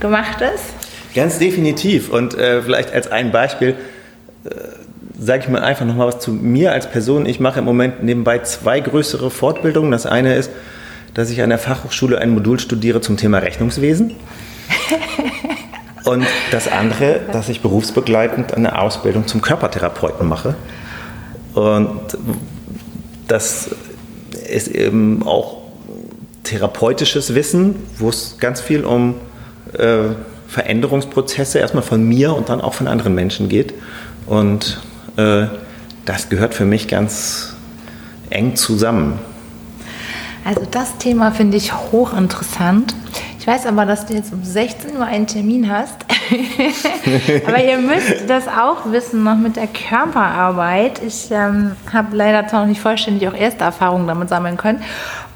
gemacht 0.00 0.40
ist. 0.40 0.64
Ganz 1.14 1.38
definitiv. 1.38 2.10
Und 2.10 2.34
äh, 2.34 2.62
vielleicht 2.62 2.92
als 2.92 3.10
ein 3.10 3.30
Beispiel 3.30 3.76
äh, 4.44 4.50
sage 5.18 5.44
ich 5.44 5.48
mal 5.48 5.62
einfach 5.62 5.86
nochmal 5.86 6.08
was 6.08 6.18
zu 6.18 6.32
mir 6.32 6.72
als 6.72 6.90
Person. 6.90 7.26
Ich 7.26 7.40
mache 7.40 7.60
im 7.60 7.64
Moment 7.64 8.02
nebenbei 8.02 8.40
zwei 8.40 8.80
größere 8.80 9.30
Fortbildungen. 9.30 9.90
Das 9.90 10.06
eine 10.06 10.34
ist, 10.34 10.50
dass 11.14 11.30
ich 11.30 11.42
an 11.42 11.50
der 11.50 11.58
Fachhochschule 11.58 12.18
ein 12.18 12.30
Modul 12.30 12.58
studiere 12.58 13.00
zum 13.00 13.16
Thema 13.16 13.38
Rechnungswesen. 13.38 14.14
Und 16.04 16.26
das 16.50 16.68
andere, 16.68 17.20
dass 17.32 17.48
ich 17.48 17.62
berufsbegleitend 17.62 18.54
eine 18.54 18.78
Ausbildung 18.78 19.26
zum 19.26 19.40
Körpertherapeuten 19.40 20.28
mache. 20.28 20.54
Und 21.54 22.18
das 23.26 23.70
ist 24.46 24.68
eben 24.68 25.26
auch 25.26 25.62
therapeutisches 26.42 27.34
Wissen, 27.34 27.76
wo 27.98 28.10
es 28.10 28.36
ganz 28.38 28.60
viel 28.60 28.84
um 28.84 29.14
äh, 29.72 30.10
Veränderungsprozesse 30.48 31.58
erstmal 31.58 31.82
von 31.82 32.04
mir 32.04 32.34
und 32.34 32.48
dann 32.48 32.60
auch 32.60 32.74
von 32.74 32.86
anderen 32.86 33.14
Menschen 33.14 33.48
geht. 33.48 33.72
Und 34.26 34.80
äh, 35.16 35.46
das 36.04 36.28
gehört 36.28 36.54
für 36.54 36.66
mich 36.66 36.86
ganz 36.86 37.54
eng 38.30 38.56
zusammen. 38.56 39.18
Also 40.44 40.62
das 40.70 40.98
Thema 40.98 41.32
finde 41.32 41.56
ich 41.56 41.72
hochinteressant. 41.72 42.94
Ich 43.44 43.48
weiß 43.48 43.66
aber, 43.66 43.84
dass 43.84 44.06
du 44.06 44.14
jetzt 44.14 44.32
um 44.32 44.42
16 44.42 44.96
Uhr 44.96 45.04
einen 45.04 45.26
Termin 45.26 45.70
hast. 45.70 46.06
aber 47.46 47.62
ihr 47.62 47.76
müsst 47.76 48.26
das 48.26 48.48
auch 48.48 48.90
wissen, 48.90 49.22
noch 49.22 49.36
mit 49.36 49.56
der 49.56 49.66
Körperarbeit. 49.66 51.02
Ich 51.02 51.30
ähm, 51.30 51.72
habe 51.92 52.16
leider 52.16 52.48
zwar 52.48 52.62
noch 52.62 52.68
nicht 52.68 52.80
vollständig 52.80 53.28
auch 53.28 53.34
erste 53.34 53.64
Erfahrungen 53.64 54.06
damit 54.06 54.30
sammeln 54.30 54.56
können. 54.56 54.82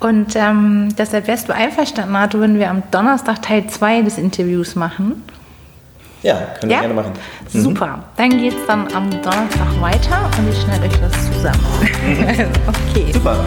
Und 0.01 0.37
ähm, 0.37 0.89
deshalb 0.97 1.27
wärst 1.27 1.51
du 1.51 1.55
einverstanden, 1.55 2.17
Arthur, 2.17 2.41
wenn 2.41 2.59
wir 2.59 2.71
am 2.71 2.83
Donnerstag 2.91 3.43
Teil 3.43 3.67
2 3.67 4.01
des 4.01 4.17
Interviews 4.17 4.75
machen. 4.75 5.23
Ja, 6.23 6.37
können 6.59 6.63
wir 6.63 6.77
ja? 6.77 6.81
gerne 6.81 6.95
machen. 6.95 7.13
Mhm. 7.53 7.61
Super. 7.61 8.05
Dann 8.17 8.31
geht 8.31 8.55
es 8.55 8.67
dann 8.67 8.91
am 8.95 9.11
Donnerstag 9.11 9.81
weiter 9.83 10.31
und 10.39 10.51
ich 10.51 10.59
schneide 10.63 10.87
euch 10.87 10.99
das 10.99 11.13
zusammen. 11.31 11.61
okay. 12.67 13.13
Super. 13.13 13.45